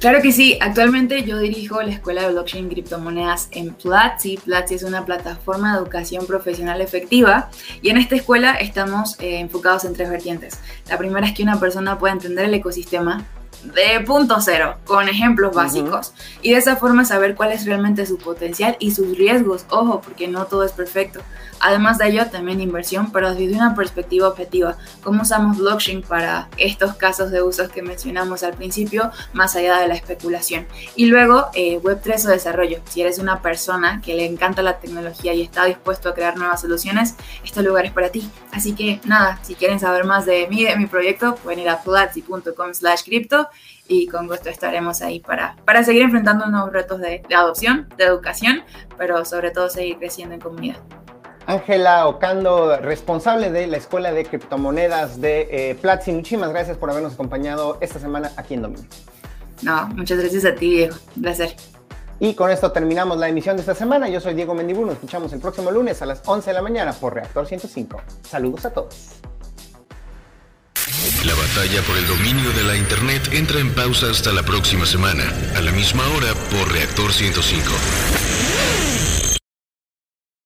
Claro 0.00 0.22
que 0.22 0.30
sí, 0.30 0.56
actualmente 0.60 1.24
yo 1.24 1.38
dirijo 1.38 1.82
la 1.82 1.90
Escuela 1.90 2.22
de 2.22 2.30
Blockchain 2.30 2.66
y 2.66 2.68
Criptomonedas 2.68 3.48
en 3.50 3.74
Platzi. 3.74 4.36
Platzi 4.36 4.76
es 4.76 4.84
una 4.84 5.04
plataforma 5.04 5.72
de 5.72 5.78
educación 5.78 6.24
profesional 6.24 6.80
efectiva 6.80 7.50
y 7.82 7.90
en 7.90 7.96
esta 7.96 8.14
escuela 8.14 8.52
estamos 8.52 9.18
eh, 9.18 9.40
enfocados 9.40 9.84
en 9.84 9.94
tres 9.94 10.08
vertientes. 10.08 10.60
La 10.88 10.98
primera 10.98 11.26
es 11.26 11.34
que 11.34 11.42
una 11.42 11.58
persona 11.58 11.98
pueda 11.98 12.12
entender 12.12 12.44
el 12.44 12.54
ecosistema, 12.54 13.26
de 13.62 14.00
punto 14.04 14.40
cero, 14.40 14.76
con 14.84 15.08
ejemplos 15.08 15.54
básicos. 15.54 16.12
Y 16.42 16.52
de 16.52 16.58
esa 16.58 16.76
forma 16.76 17.04
saber 17.04 17.34
cuál 17.34 17.52
es 17.52 17.64
realmente 17.64 18.06
su 18.06 18.18
potencial 18.18 18.76
y 18.78 18.92
sus 18.92 19.16
riesgos. 19.16 19.64
Ojo, 19.70 20.00
porque 20.00 20.28
no 20.28 20.46
todo 20.46 20.64
es 20.64 20.72
perfecto. 20.72 21.20
Además 21.60 21.98
de 21.98 22.08
ello, 22.08 22.26
también 22.30 22.60
inversión, 22.60 23.10
pero 23.12 23.34
desde 23.34 23.56
una 23.56 23.74
perspectiva 23.74 24.28
objetiva. 24.28 24.76
¿Cómo 25.02 25.22
usamos 25.22 25.58
blockchain 25.58 26.02
para 26.02 26.48
estos 26.56 26.94
casos 26.94 27.30
de 27.30 27.42
usos 27.42 27.68
que 27.68 27.82
mencionamos 27.82 28.42
al 28.42 28.54
principio, 28.54 29.10
más 29.32 29.56
allá 29.56 29.78
de 29.78 29.88
la 29.88 29.94
especulación? 29.94 30.66
Y 30.94 31.06
luego, 31.06 31.46
eh, 31.54 31.80
Web3 31.80 32.26
o 32.26 32.28
desarrollo. 32.30 32.80
Si 32.88 33.00
eres 33.00 33.18
una 33.18 33.42
persona 33.42 34.00
que 34.04 34.14
le 34.14 34.26
encanta 34.26 34.62
la 34.62 34.78
tecnología 34.78 35.34
y 35.34 35.42
está 35.42 35.64
dispuesto 35.64 36.08
a 36.08 36.14
crear 36.14 36.36
nuevas 36.36 36.60
soluciones, 36.60 37.14
este 37.44 37.62
lugar 37.62 37.86
es 37.86 37.92
para 37.92 38.10
ti. 38.10 38.28
Así 38.52 38.74
que 38.74 39.00
nada, 39.04 39.38
si 39.42 39.54
quieren 39.54 39.80
saber 39.80 40.04
más 40.04 40.26
de 40.26 40.46
mí, 40.48 40.64
de 40.64 40.76
mi 40.76 40.86
proyecto, 40.86 41.34
pueden 41.36 41.60
ir 41.60 41.68
a 41.68 41.82
platzi.com 41.82 42.74
slash 42.74 43.02
crypto 43.04 43.48
y 43.88 44.06
con 44.06 44.26
gusto 44.28 44.50
estaremos 44.50 45.00
ahí 45.02 45.20
para, 45.20 45.56
para 45.64 45.82
seguir 45.82 46.02
enfrentando 46.02 46.46
nuevos 46.46 46.72
retos 46.72 47.00
de, 47.00 47.22
de 47.26 47.34
adopción, 47.34 47.88
de 47.96 48.04
educación, 48.04 48.62
pero 48.96 49.24
sobre 49.24 49.50
todo 49.50 49.70
seguir 49.70 49.96
creciendo 49.96 50.34
en 50.34 50.40
comunidad. 50.40 50.76
Ángela 51.48 52.06
Ocando, 52.06 52.76
responsable 52.76 53.50
de 53.50 53.66
la 53.68 53.78
Escuela 53.78 54.12
de 54.12 54.26
Criptomonedas 54.26 55.18
de 55.18 55.48
eh, 55.50 55.74
Platzi. 55.76 56.12
Muchísimas 56.12 56.50
gracias 56.50 56.76
por 56.76 56.90
habernos 56.90 57.14
acompañado 57.14 57.78
esta 57.80 57.98
semana 57.98 58.30
aquí 58.36 58.52
en 58.52 58.62
Dominio. 58.62 58.86
No, 59.62 59.88
muchas 59.88 60.18
gracias 60.18 60.44
a 60.44 60.54
ti, 60.54 60.68
Diego. 60.68 60.96
Un 61.16 61.22
placer. 61.22 61.56
Y 62.20 62.34
con 62.34 62.50
esto 62.50 62.70
terminamos 62.70 63.16
la 63.16 63.30
emisión 63.30 63.56
de 63.56 63.62
esta 63.62 63.74
semana. 63.74 64.10
Yo 64.10 64.20
soy 64.20 64.34
Diego 64.34 64.54
Mendibú. 64.54 64.84
Nos 64.84 64.96
escuchamos 64.96 65.32
el 65.32 65.40
próximo 65.40 65.70
lunes 65.70 66.02
a 66.02 66.06
las 66.06 66.20
11 66.26 66.50
de 66.50 66.54
la 66.54 66.60
mañana 66.60 66.92
por 66.92 67.14
Reactor 67.14 67.46
105. 67.46 67.98
Saludos 68.28 68.66
a 68.66 68.70
todos. 68.70 68.94
La 71.24 71.32
batalla 71.34 71.80
por 71.86 71.96
el 71.96 72.06
dominio 72.06 72.50
de 72.52 72.64
la 72.64 72.76
Internet 72.76 73.22
entra 73.32 73.58
en 73.58 73.74
pausa 73.74 74.10
hasta 74.10 74.32
la 74.32 74.42
próxima 74.42 74.84
semana, 74.84 75.24
a 75.56 75.62
la 75.62 75.72
misma 75.72 76.02
hora 76.08 76.34
por 76.50 76.70
Reactor 76.70 77.10
105. 77.10 78.47